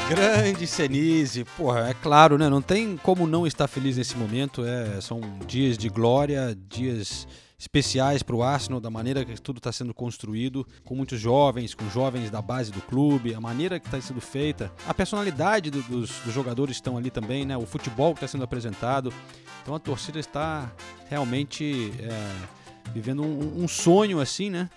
Grande 0.09 0.67
Senise, 0.67 1.45
porra, 1.55 1.89
é 1.89 1.93
claro, 1.93 2.37
né? 2.37 2.49
Não 2.49 2.61
tem 2.61 2.97
como 2.97 3.25
não 3.25 3.47
estar 3.47 3.69
feliz 3.69 3.95
nesse 3.95 4.17
momento. 4.17 4.65
É, 4.65 4.99
são 4.99 5.21
dias 5.47 5.77
de 5.77 5.87
glória, 5.87 6.53
dias 6.67 7.25
especiais 7.61 8.23
para 8.23 8.35
o 8.35 8.41
Arsenal, 8.41 8.81
da 8.81 8.89
maneira 8.89 9.23
que 9.23 9.39
tudo 9.39 9.57
está 9.57 9.71
sendo 9.71 9.93
construído, 9.93 10.65
com 10.83 10.95
muitos 10.95 11.19
jovens, 11.19 11.75
com 11.75 11.87
jovens 11.91 12.31
da 12.31 12.41
base 12.41 12.71
do 12.71 12.81
clube, 12.81 13.35
a 13.35 13.39
maneira 13.39 13.79
que 13.79 13.85
está 13.85 14.01
sendo 14.01 14.19
feita, 14.19 14.73
a 14.87 14.95
personalidade 14.95 15.69
do, 15.69 15.79
dos, 15.83 16.09
dos, 16.21 16.33
jogadores 16.33 16.77
estão 16.77 16.97
ali 16.97 17.11
também, 17.11 17.45
né? 17.45 17.55
O 17.55 17.67
futebol 17.67 18.15
que 18.15 18.17
está 18.17 18.27
sendo 18.27 18.43
apresentado. 18.43 19.13
Então 19.61 19.75
a 19.75 19.79
torcida 19.79 20.19
está 20.19 20.71
realmente 21.07 21.93
é, 21.99 22.91
vivendo 22.91 23.21
um, 23.21 23.63
um, 23.63 23.67
sonho 23.67 24.19
assim, 24.19 24.49
né? 24.49 24.67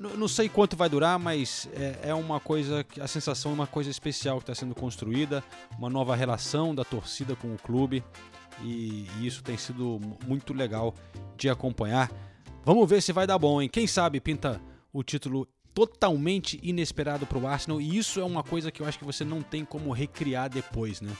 Não 0.00 0.26
sei 0.26 0.48
quanto 0.48 0.74
vai 0.74 0.88
durar, 0.88 1.20
mas 1.20 1.68
é, 1.74 2.08
é 2.08 2.14
uma 2.14 2.40
coisa, 2.40 2.84
a 3.00 3.06
sensação 3.06 3.52
é 3.52 3.54
uma 3.54 3.66
coisa 3.68 3.88
especial 3.88 4.38
que 4.38 4.42
está 4.42 4.54
sendo 4.54 4.74
construída, 4.74 5.44
uma 5.78 5.88
nova 5.88 6.16
relação 6.16 6.74
da 6.74 6.82
torcida 6.82 7.36
com 7.36 7.54
o 7.54 7.58
clube 7.58 8.02
e, 8.64 9.06
e 9.20 9.26
isso 9.26 9.44
tem 9.44 9.56
sido 9.56 10.00
muito 10.26 10.52
legal 10.52 10.92
de 11.36 11.48
acompanhar. 11.48 12.10
Vamos 12.64 12.88
ver 12.88 13.02
se 13.02 13.12
vai 13.12 13.26
dar 13.26 13.38
bom, 13.38 13.60
hein? 13.60 13.68
Quem 13.68 13.88
sabe 13.88 14.20
pinta 14.20 14.60
o 14.92 15.02
título 15.02 15.48
totalmente 15.74 16.60
inesperado 16.62 17.26
para 17.26 17.36
o 17.36 17.44
Arsenal 17.44 17.80
e 17.80 17.98
isso 17.98 18.20
é 18.20 18.24
uma 18.24 18.44
coisa 18.44 18.70
que 18.70 18.80
eu 18.80 18.86
acho 18.86 19.00
que 19.00 19.04
você 19.04 19.24
não 19.24 19.42
tem 19.42 19.64
como 19.64 19.90
recriar 19.90 20.48
depois, 20.48 21.00
né? 21.00 21.10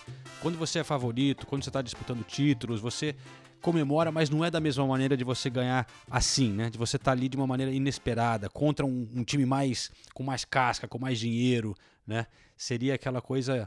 Quando 0.41 0.57
você 0.57 0.79
é 0.79 0.85
favorito, 0.85 1.45
quando 1.45 1.65
você 1.65 1.71
está 1.71 1.83
disputando 1.83 2.23
títulos, 2.23 2.81
você 2.81 3.17
comemora, 3.61 4.13
mas 4.13 4.31
não 4.31 4.45
é 4.45 4.53
da 4.53 4.61
mesma 4.61 4.87
maneira 4.87 5.17
de 5.17 5.25
você 5.25 5.51
ganhar 5.51 5.85
assim, 6.09 6.49
né? 6.53 6.71
De 6.71 6.79
você 6.79 6.95
estar 6.95 7.07
tá 7.07 7.11
ali 7.11 7.29
de 7.29 7.37
uma 7.37 7.47
maneira 7.47 7.73
inesperada 7.73 8.49
contra 8.49 8.87
um, 8.87 9.09
um 9.13 9.25
time 9.25 9.45
mais 9.45 9.91
com 10.15 10.23
mais 10.23 10.45
casca, 10.45 10.87
com 10.87 10.99
mais 10.99 11.19
dinheiro, 11.19 11.75
né? 12.07 12.29
Seria 12.57 12.95
aquela 12.95 13.21
coisa 13.21 13.67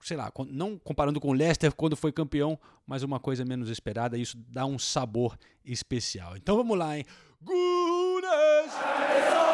sei 0.00 0.16
lá, 0.16 0.32
não 0.48 0.78
comparando 0.78 1.20
com 1.20 1.28
o 1.28 1.32
Leicester 1.32 1.74
quando 1.74 1.96
foi 1.96 2.12
campeão, 2.12 2.58
mas 2.86 3.02
uma 3.02 3.20
coisa 3.20 3.44
menos 3.44 3.68
esperada, 3.68 4.16
isso 4.16 4.38
dá 4.48 4.64
um 4.64 4.78
sabor 4.78 5.36
especial. 5.64 6.36
Então 6.36 6.56
vamos 6.56 6.78
lá, 6.78 6.96
hein? 6.96 7.04
Gunas! 7.42 9.47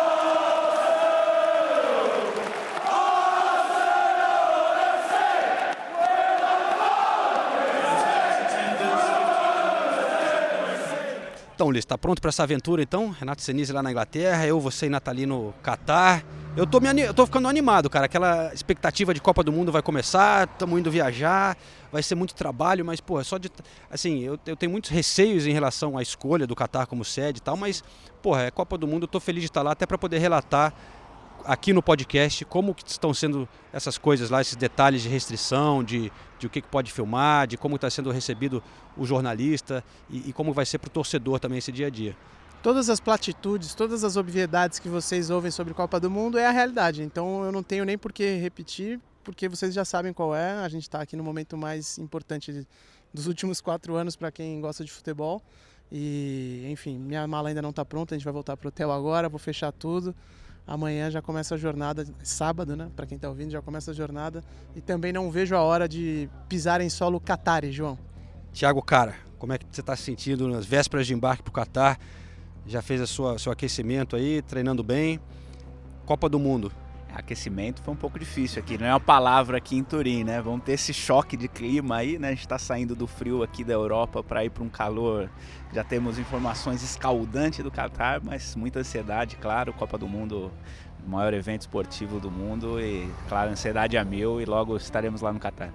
Então, 11.54 11.70
Liz, 11.70 11.82
está 11.82 11.96
pronto 11.96 12.20
para 12.20 12.30
essa 12.30 12.42
aventura 12.42 12.82
então? 12.82 13.10
Renato 13.10 13.40
Senise 13.40 13.72
lá 13.72 13.80
na 13.80 13.92
Inglaterra, 13.92 14.44
eu, 14.44 14.58
você 14.58 14.86
e 14.86 14.88
Nathalie 14.88 15.24
no 15.24 15.54
Catar. 15.62 16.24
Eu 16.56 16.66
tô, 16.66 16.80
me, 16.80 17.00
eu 17.00 17.14
tô 17.14 17.24
ficando 17.26 17.46
animado, 17.46 17.88
cara. 17.88 18.06
Aquela 18.06 18.52
expectativa 18.52 19.14
de 19.14 19.20
Copa 19.20 19.44
do 19.44 19.52
Mundo 19.52 19.70
vai 19.70 19.80
começar, 19.80 20.48
estamos 20.48 20.80
indo 20.80 20.90
viajar, 20.90 21.56
vai 21.92 22.02
ser 22.02 22.16
muito 22.16 22.34
trabalho, 22.34 22.84
mas, 22.84 23.00
pô, 23.00 23.20
é 23.20 23.24
só 23.24 23.38
de. 23.38 23.52
Assim, 23.88 24.24
eu, 24.24 24.36
eu 24.44 24.56
tenho 24.56 24.72
muitos 24.72 24.90
receios 24.90 25.46
em 25.46 25.52
relação 25.52 25.96
à 25.96 26.02
escolha 26.02 26.44
do 26.44 26.56
Qatar 26.56 26.88
como 26.88 27.04
sede 27.04 27.38
e 27.38 27.42
tal, 27.42 27.56
mas, 27.56 27.84
porra, 28.20 28.42
é 28.42 28.50
Copa 28.50 28.76
do 28.76 28.88
Mundo, 28.88 29.04
eu 29.04 29.08
tô 29.08 29.20
feliz 29.20 29.42
de 29.42 29.46
estar 29.46 29.62
lá 29.62 29.72
até 29.72 29.86
para 29.86 29.96
poder 29.96 30.18
relatar 30.18 30.74
aqui 31.44 31.72
no 31.72 31.82
podcast, 31.82 32.44
como 32.44 32.74
estão 32.84 33.12
sendo 33.12 33.48
essas 33.72 33.98
coisas 33.98 34.30
lá, 34.30 34.40
esses 34.40 34.56
detalhes 34.56 35.02
de 35.02 35.08
restrição, 35.08 35.82
de, 35.82 36.10
de 36.38 36.46
o 36.46 36.50
que, 36.50 36.60
que 36.60 36.68
pode 36.68 36.92
filmar, 36.92 37.46
de 37.46 37.56
como 37.56 37.76
está 37.76 37.88
sendo 37.90 38.10
recebido 38.10 38.62
o 38.96 39.04
jornalista 39.04 39.84
e, 40.10 40.30
e 40.30 40.32
como 40.32 40.52
vai 40.52 40.66
ser 40.66 40.78
para 40.78 40.88
o 40.88 40.90
torcedor 40.90 41.38
também 41.38 41.58
esse 41.58 41.72
dia 41.72 41.86
a 41.86 41.90
dia. 41.90 42.16
Todas 42.62 42.88
as 42.88 42.98
platitudes, 42.98 43.74
todas 43.74 44.04
as 44.04 44.16
obviedades 44.16 44.78
que 44.78 44.88
vocês 44.88 45.28
ouvem 45.28 45.50
sobre 45.50 45.74
Copa 45.74 46.00
do 46.00 46.10
Mundo 46.10 46.38
é 46.38 46.46
a 46.46 46.50
realidade. 46.50 47.02
Então 47.02 47.44
eu 47.44 47.52
não 47.52 47.62
tenho 47.62 47.84
nem 47.84 47.98
por 47.98 48.12
que 48.12 48.36
repetir, 48.36 48.98
porque 49.22 49.48
vocês 49.48 49.74
já 49.74 49.84
sabem 49.84 50.12
qual 50.12 50.34
é. 50.34 50.52
A 50.52 50.68
gente 50.68 50.84
está 50.84 51.00
aqui 51.00 51.14
no 51.14 51.22
momento 51.22 51.58
mais 51.58 51.98
importante 51.98 52.66
dos 53.12 53.26
últimos 53.26 53.60
quatro 53.60 53.94
anos 53.96 54.16
para 54.16 54.32
quem 54.32 54.60
gosta 54.60 54.82
de 54.82 54.90
futebol. 54.90 55.42
E, 55.92 56.66
enfim, 56.70 56.98
minha 56.98 57.26
mala 57.26 57.50
ainda 57.50 57.62
não 57.62 57.70
está 57.70 57.84
pronta, 57.84 58.14
a 58.14 58.18
gente 58.18 58.24
vai 58.24 58.32
voltar 58.32 58.56
para 58.56 58.66
o 58.66 58.68
hotel 58.68 58.90
agora, 58.90 59.28
vou 59.28 59.38
fechar 59.38 59.70
tudo. 59.70 60.14
Amanhã 60.66 61.10
já 61.10 61.20
começa 61.20 61.54
a 61.54 61.58
jornada, 61.58 62.06
sábado, 62.22 62.74
né? 62.74 62.90
Para 62.96 63.06
quem 63.06 63.16
está 63.16 63.28
ouvindo, 63.28 63.50
já 63.50 63.60
começa 63.60 63.90
a 63.90 63.94
jornada. 63.94 64.42
E 64.74 64.80
também 64.80 65.12
não 65.12 65.30
vejo 65.30 65.54
a 65.54 65.60
hora 65.60 65.86
de 65.86 66.28
pisar 66.48 66.80
em 66.80 66.88
solo 66.88 67.20
Qatari, 67.20 67.70
João. 67.70 67.98
Tiago, 68.52 68.80
cara, 68.80 69.14
como 69.38 69.52
é 69.52 69.58
que 69.58 69.66
você 69.70 69.82
está 69.82 69.94
se 69.94 70.04
sentindo 70.04 70.48
nas 70.48 70.64
vésperas 70.64 71.06
de 71.06 71.12
embarque 71.12 71.42
para 71.42 71.50
o 71.50 71.52
Catar? 71.52 71.98
Já 72.66 72.80
fez 72.80 73.00
a 73.00 73.06
seu 73.06 73.52
aquecimento 73.52 74.16
aí, 74.16 74.40
treinando 74.40 74.82
bem. 74.82 75.20
Copa 76.06 76.28
do 76.30 76.38
Mundo. 76.38 76.72
Aquecimento 77.14 77.80
foi 77.80 77.94
um 77.94 77.96
pouco 77.96 78.18
difícil 78.18 78.60
aqui, 78.60 78.76
não 78.76 78.86
é 78.86 78.92
uma 78.92 78.98
palavra 78.98 79.58
aqui 79.58 79.76
em 79.76 79.84
Turim, 79.84 80.24
né? 80.24 80.42
Vamos 80.42 80.64
ter 80.64 80.72
esse 80.72 80.92
choque 80.92 81.36
de 81.36 81.46
clima 81.46 81.96
aí, 81.96 82.18
né? 82.18 82.28
A 82.28 82.30
gente 82.32 82.40
está 82.40 82.58
saindo 82.58 82.96
do 82.96 83.06
frio 83.06 83.42
aqui 83.42 83.62
da 83.62 83.72
Europa 83.72 84.22
para 84.22 84.44
ir 84.44 84.50
para 84.50 84.64
um 84.64 84.68
calor. 84.68 85.30
Já 85.72 85.84
temos 85.84 86.18
informações 86.18 86.82
escaldantes 86.82 87.62
do 87.62 87.70
Catar, 87.70 88.20
mas 88.22 88.56
muita 88.56 88.80
ansiedade, 88.80 89.36
claro. 89.36 89.72
Copa 89.72 89.96
do 89.96 90.08
Mundo, 90.08 90.50
o 91.06 91.08
maior 91.08 91.32
evento 91.32 91.62
esportivo 91.62 92.18
do 92.18 92.30
mundo 92.30 92.80
e, 92.80 93.08
claro, 93.28 93.50
ansiedade 93.50 93.96
a 93.96 94.04
mil 94.04 94.40
e 94.40 94.44
logo 94.44 94.76
estaremos 94.76 95.20
lá 95.20 95.32
no 95.32 95.38
Catar. 95.38 95.72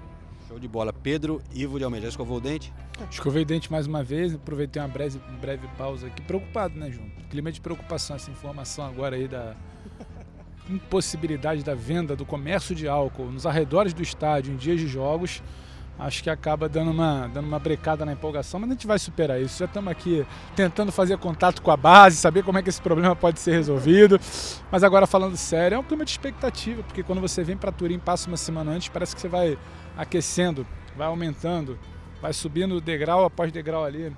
Show 0.48 0.60
de 0.60 0.68
bola. 0.68 0.92
Pedro, 0.92 1.42
Ivo 1.54 1.78
de 1.78 1.86
Almeida, 1.86 2.08
escovou 2.08 2.38
o 2.38 2.42
dente? 2.42 2.74
Escovei 3.10 3.44
o 3.44 3.46
dente 3.46 3.72
mais 3.72 3.86
uma 3.86 4.04
vez, 4.04 4.34
aproveitei 4.34 4.82
uma 4.82 4.88
breve, 4.88 5.22
breve 5.40 5.68
pausa 5.78 6.08
aqui. 6.08 6.22
Preocupado, 6.24 6.78
né, 6.78 6.90
João? 6.92 7.08
Clima 7.30 7.52
de 7.52 7.62
preocupação, 7.62 8.16
essa 8.16 8.32
informação 8.32 8.84
agora 8.84 9.16
aí 9.16 9.28
da 9.28 9.56
impossibilidade 10.70 11.64
da 11.64 11.74
venda, 11.74 12.16
do 12.16 12.26
comércio 12.26 12.76
de 12.76 12.88
álcool 12.88 13.32
nos 13.32 13.46
arredores 13.46 13.94
do 13.94 14.02
estádio 14.02 14.54
em 14.54 14.58
dias 14.58 14.80
de 14.80 14.88
jogos, 14.88 15.42
acho 15.98 16.24
que 16.24 16.30
acaba 16.30 16.70
dando 16.70 16.92
uma, 16.92 17.28
dando 17.28 17.46
uma 17.46 17.60
brecada 17.60 18.06
na 18.06 18.14
empolgação, 18.14 18.60
mas 18.60 18.70
a 18.70 18.74
gente 18.74 18.88
vai 18.88 18.98
superar 18.98 19.42
isso. 19.42 19.60
Já 19.60 19.66
estamos 19.66 19.92
aqui 19.92 20.26
tentando 20.56 20.92
fazer 20.92 21.18
contato 21.18 21.62
com 21.62 21.72
a 21.72 21.78
base, 21.78 22.16
saber 22.16 22.44
como 22.44 22.58
é 22.58 22.64
que 22.64 22.70
esse 22.70 22.82
problema 22.82 23.16
pode 23.16 23.40
ser 23.40 23.52
resolvido. 23.52 24.20
Mas 24.72 24.84
agora 24.84 25.06
falando 25.06 25.36
sério, 25.36 25.76
é 25.76 25.80
um 25.80 25.84
clima 25.84 26.06
de 26.06 26.12
expectativa, 26.12 26.84
porque 26.84 27.04
quando 27.04 27.20
você 27.20 27.44
vem 27.44 27.58
para 27.58 27.72
Turim, 27.72 28.00
passa 28.00 28.28
uma 28.28 28.38
semana 28.38 28.72
antes, 28.72 28.88
parece 28.88 29.14
que 29.14 29.22
você 29.22 29.28
vai 29.28 29.58
aquecendo, 29.98 30.66
vai 30.96 31.08
aumentando, 31.08 31.78
vai 32.22 32.32
subindo 32.32 32.80
degrau 32.80 33.26
após 33.26 33.52
degrau 33.52 33.84
ali 33.84 34.14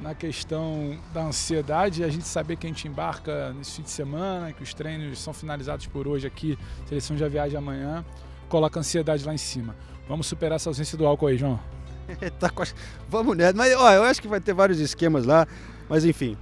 na 0.00 0.14
questão 0.14 0.98
da 1.12 1.22
ansiedade, 1.22 2.04
a 2.04 2.08
gente 2.08 2.26
saber 2.26 2.56
que 2.56 2.66
a 2.66 2.70
gente 2.70 2.86
embarca 2.86 3.52
nesse 3.52 3.72
fim 3.72 3.82
de 3.82 3.90
semana, 3.90 4.52
que 4.52 4.62
os 4.62 4.74
treinos 4.74 5.18
são 5.18 5.32
finalizados 5.32 5.86
por 5.86 6.06
hoje 6.06 6.26
aqui, 6.26 6.58
a 6.84 6.88
seleção 6.88 7.16
já 7.16 7.28
viaja 7.28 7.58
amanhã, 7.58 8.04
coloca 8.48 8.78
a 8.78 8.80
ansiedade 8.80 9.24
lá 9.24 9.34
em 9.34 9.38
cima. 9.38 9.74
Vamos 10.08 10.26
superar 10.26 10.56
essa 10.56 10.68
ausência 10.68 10.96
do 10.98 11.06
álcool 11.06 11.28
aí, 11.28 11.38
João. 11.38 11.58
tá 12.38 12.50
com... 12.50 12.62
Vamos 13.08 13.36
nessa, 13.36 13.56
mas 13.56 13.74
ó, 13.74 13.90
eu 13.92 14.02
acho 14.04 14.20
que 14.20 14.28
vai 14.28 14.40
ter 14.40 14.52
vários 14.52 14.78
esquemas 14.80 15.24
lá, 15.24 15.46
mas 15.88 16.04
enfim. 16.04 16.36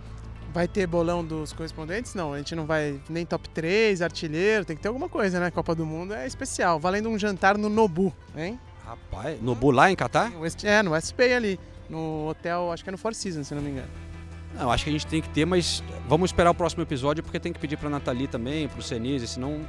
Vai 0.53 0.69
ter 0.69 0.87
bolão 0.87 1.25
dos 1.25 1.53
correspondentes? 1.53 2.15
Não, 2.15 2.35
a 2.35 2.39
gente 2.39 2.55
não 2.55 2.67
vai 2.67 3.01
nem 3.09 3.25
top 3.25 3.49
3, 3.49 4.03
artilheiro, 4.03 4.65
tem 4.65 4.77
que 4.77 4.83
ter 4.83 4.89
alguma 4.89 5.09
coisa, 5.09 5.41
né? 5.41 5.51
Copa 5.51 5.75
do 5.75 5.87
Mundo 5.87 6.13
é 6.13 6.27
especial, 6.27 6.79
valendo 6.79 7.09
um 7.09 7.19
jantar 7.19 7.57
no 7.57 7.69
Nobu, 7.69 8.13
hein? 8.37 8.61
Rapaz, 8.85 9.41
Nobu 9.41 9.71
lá 9.71 9.91
em 9.91 9.97
Catar? 9.97 10.31
É, 10.65 10.83
no 10.83 10.95
SP 10.99 11.33
ali 11.33 11.59
no 11.93 12.27
hotel, 12.29 12.73
acho 12.73 12.83
que 12.83 12.89
é 12.89 12.93
no 12.93 12.97
Four 12.97 13.15
Seasons, 13.15 13.47
se 13.47 13.55
não 13.55 13.61
me 13.61 13.71
engano. 13.71 13.89
Não, 14.55 14.71
acho 14.71 14.85
que 14.85 14.91
a 14.91 14.93
gente 14.93 15.07
tem 15.07 15.21
que 15.21 15.29
ter, 15.29 15.47
mas 15.47 15.83
vamos 16.09 16.31
esperar 16.31 16.51
o 16.51 16.55
próximo 16.55 16.83
episódio 16.83 17.23
porque 17.23 17.39
tem 17.39 17.53
que 17.53 17.59
pedir 17.59 17.77
para 17.77 17.89
Nathalie 17.89 18.27
também, 18.27 18.69
para 18.69 18.81
o 18.81 18.83
Senise, 18.83 19.27
senão. 19.27 19.61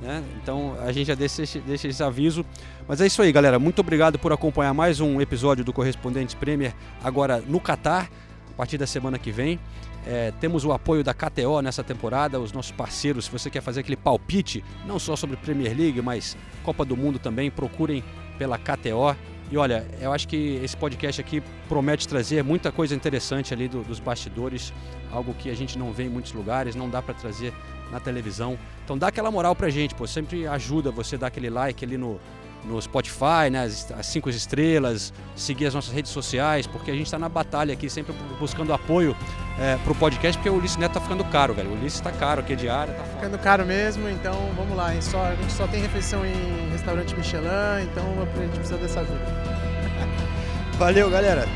Né? 0.00 0.22
Então 0.42 0.76
a 0.80 0.92
gente 0.92 1.06
já 1.06 1.14
deixa, 1.14 1.42
deixa 1.60 1.88
esse 1.88 2.02
aviso. 2.02 2.44
Mas 2.88 3.00
é 3.00 3.06
isso 3.06 3.20
aí, 3.22 3.30
galera. 3.30 3.58
Muito 3.58 3.78
obrigado 3.80 4.18
por 4.18 4.32
acompanhar 4.32 4.74
mais 4.74 5.00
um 5.00 5.20
episódio 5.20 5.64
do 5.64 5.72
Correspondentes 5.72 6.34
Premier 6.34 6.74
agora 7.02 7.42
no 7.46 7.60
Catar, 7.60 8.10
a 8.50 8.56
partir 8.56 8.76
da 8.76 8.86
semana 8.86 9.18
que 9.18 9.30
vem. 9.30 9.58
É, 10.06 10.32
temos 10.38 10.66
o 10.66 10.72
apoio 10.72 11.02
da 11.02 11.14
KTO 11.14 11.62
nessa 11.62 11.82
temporada, 11.82 12.38
os 12.38 12.52
nossos 12.52 12.72
parceiros. 12.72 13.24
Se 13.26 13.30
você 13.30 13.48
quer 13.48 13.62
fazer 13.62 13.80
aquele 13.80 13.96
palpite, 13.96 14.62
não 14.86 14.98
só 14.98 15.16
sobre 15.16 15.36
Premier 15.38 15.74
League, 15.74 16.02
mas 16.02 16.36
Copa 16.62 16.84
do 16.84 16.94
Mundo 16.94 17.18
também, 17.18 17.50
procurem 17.50 18.04
pela 18.38 18.58
KTO. 18.58 19.16
E 19.50 19.56
olha, 19.56 19.86
eu 20.00 20.12
acho 20.12 20.26
que 20.26 20.60
esse 20.62 20.76
podcast 20.76 21.20
aqui 21.20 21.42
promete 21.68 22.08
trazer 22.08 22.42
muita 22.42 22.72
coisa 22.72 22.94
interessante 22.94 23.52
ali 23.52 23.68
do, 23.68 23.82
dos 23.82 24.00
bastidores, 24.00 24.72
algo 25.12 25.34
que 25.34 25.50
a 25.50 25.54
gente 25.54 25.78
não 25.78 25.92
vê 25.92 26.04
em 26.04 26.08
muitos 26.08 26.32
lugares, 26.32 26.74
não 26.74 26.88
dá 26.88 27.02
para 27.02 27.14
trazer 27.14 27.52
na 27.90 28.00
televisão. 28.00 28.58
Então 28.84 28.96
dá 28.96 29.08
aquela 29.08 29.30
moral 29.30 29.54
pra 29.54 29.68
gente, 29.68 29.94
pô, 29.94 30.06
sempre 30.06 30.46
ajuda 30.46 30.90
você 30.90 31.16
dar 31.16 31.28
aquele 31.28 31.50
like 31.50 31.84
ali 31.84 31.96
no, 31.96 32.18
no 32.64 32.80
Spotify, 32.80 33.50
né, 33.50 33.64
as, 33.64 33.90
as 33.92 34.06
cinco 34.06 34.30
estrelas, 34.30 35.12
seguir 35.36 35.66
as 35.66 35.74
nossas 35.74 35.92
redes 35.92 36.10
sociais, 36.10 36.66
porque 36.66 36.90
a 36.90 36.94
gente 36.94 37.06
está 37.06 37.18
na 37.18 37.28
batalha 37.28 37.72
aqui, 37.72 37.90
sempre 37.90 38.14
buscando 38.38 38.72
apoio 38.72 39.16
é, 39.58 39.76
pro 39.84 39.94
podcast, 39.94 40.38
porque 40.38 40.50
o 40.50 40.54
Ulisses 40.54 40.76
Neto 40.76 40.94
tá 40.94 41.00
ficando 41.00 41.24
caro, 41.24 41.54
velho. 41.54 41.70
O 41.70 41.74
Ulisses 41.74 42.00
tá 42.00 42.10
caro 42.10 42.40
aqui 42.40 42.56
diária, 42.56 42.94
tá 42.94 43.04
ficando 43.04 43.38
caro 43.38 43.64
mesmo, 43.64 44.08
então 44.08 44.50
vamos 44.56 44.76
lá. 44.76 44.86
A 44.86 44.94
gente, 44.94 45.04
só, 45.04 45.22
a 45.24 45.34
gente 45.34 45.52
só 45.52 45.66
tem 45.66 45.82
refeição 45.82 46.24
em 46.24 46.70
restaurante 46.70 47.14
Michelin, 47.14 47.84
então 47.90 48.04
a 48.22 48.40
gente 48.40 48.56
precisa 48.56 48.78
dessa 48.78 49.00
ajuda. 49.00 49.24
Valeu, 50.78 51.08
galera. 51.08 51.46